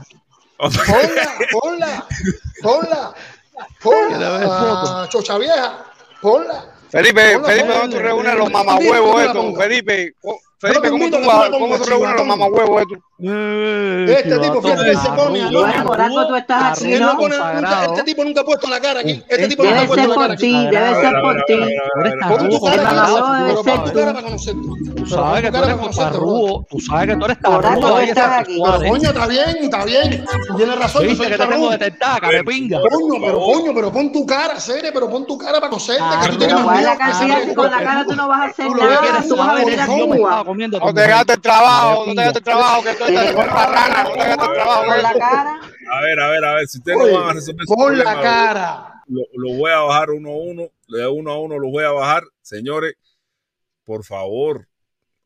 [1.52, 2.04] Ponla,
[2.62, 3.14] ponla,
[3.82, 5.84] ponla, ponla, chocha vieja,
[6.22, 6.64] ponla.
[6.90, 7.68] Felipe, Felipe.
[7.72, 9.56] ¿cómo tú reúnes los mamahuevos estos?
[9.58, 10.14] Felipe,
[10.58, 11.16] Felipe, ¿cómo tú,
[11.58, 12.98] cómo tú reúnes los mamahuevos estos?
[13.20, 15.50] Este tipo, fíjate que se pone a
[16.28, 17.18] tú estás aquí, no ¿no?
[17.18, 19.24] pone nunca, este tipo nunca ha puesto la cara aquí.
[19.28, 20.42] Este tipo nunca Debe ha puesto ser la cara por aquí.
[20.42, 21.54] ti, debe ser por ti.
[22.28, 23.92] Pon tu cara aquí, tú.
[23.94, 24.68] para conocerte.
[24.96, 28.52] Tú sabes que tú eres tarrugo, tú sabes que tú eres tú ahí estás aquí.
[28.52, 28.90] Pero cuadras.
[28.90, 30.24] coño, está bien, está bien.
[30.48, 31.26] Tú tienes razón, yo soy
[32.20, 32.78] carepinga.
[32.80, 36.04] Coño, pero coño, pero pon tu cara, serie, pero pon tu cara para conocerte.
[36.22, 37.78] que tú Pero tienes más ¿cuál es miedo la que cantidad ese si con la
[37.82, 39.22] cara tú no vas a hacer Tú nada?
[39.28, 40.44] Tú vas a venir es a que yo me estaba Cuba.
[40.44, 43.07] comiendo a No te gastes el trabajo, no te gastes el trabajo, que tú con
[43.12, 45.60] la no cara.
[45.90, 48.20] A ver, a ver, a ver, si ustedes no Oye, van a resolver su la
[48.20, 49.02] cara.
[49.06, 51.90] lo, lo voy a bajar uno a uno, de uno a uno los voy a
[51.92, 52.24] bajar.
[52.42, 52.94] Señores,
[53.84, 54.68] por favor,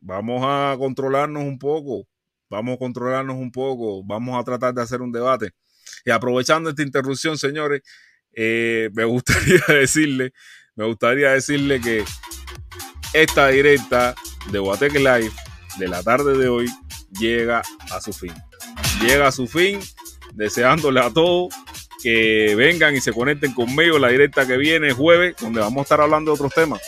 [0.00, 2.06] vamos a controlarnos un poco,
[2.48, 5.50] vamos a controlarnos un poco, vamos a tratar de hacer un debate.
[6.04, 7.82] Y aprovechando esta interrupción, señores,
[8.34, 10.32] eh, me gustaría decirle,
[10.74, 12.04] me gustaría decirle que
[13.12, 14.14] esta directa
[14.50, 15.32] de Guateque Live
[15.78, 16.66] de la tarde de hoy
[17.18, 18.32] llega a su fin.
[19.00, 19.80] Llega a su fin,
[20.34, 21.54] deseándole a todos
[22.02, 26.00] que vengan y se conecten conmigo la directa que viene jueves, donde vamos a estar
[26.00, 26.80] hablando de otros temas.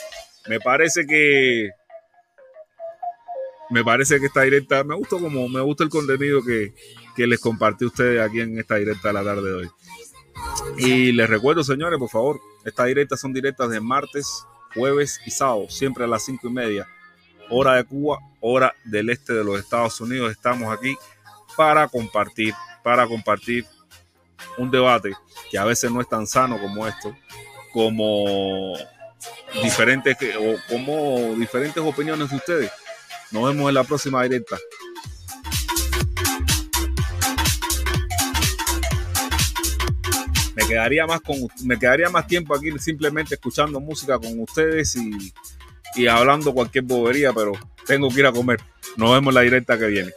[0.47, 1.69] Me parece que
[3.69, 6.73] me parece que esta directa me gusta como me gusta el contenido que,
[7.15, 9.69] que les compartí a ustedes aquí en esta directa de la tarde de hoy.
[10.77, 15.65] Y les recuerdo, señores, por favor, estas directas son directas de martes, jueves y sábado,
[15.69, 16.87] siempre a las cinco y media,
[17.49, 20.31] hora de Cuba, hora del este de los Estados Unidos.
[20.31, 20.95] Estamos aquí
[21.55, 22.53] para compartir,
[22.83, 23.65] para compartir
[24.57, 25.11] un debate
[25.49, 27.15] que a veces no es tan sano como esto,
[27.73, 28.73] como
[29.63, 32.71] diferentes o como diferentes opiniones de ustedes.
[33.31, 34.57] Nos vemos en la próxima directa.
[40.55, 45.33] Me quedaría más con me quedaría más tiempo aquí simplemente escuchando música con ustedes y,
[45.95, 47.53] y hablando cualquier bobería, pero
[47.85, 48.59] tengo que ir a comer.
[48.97, 50.11] Nos vemos en la directa que viene.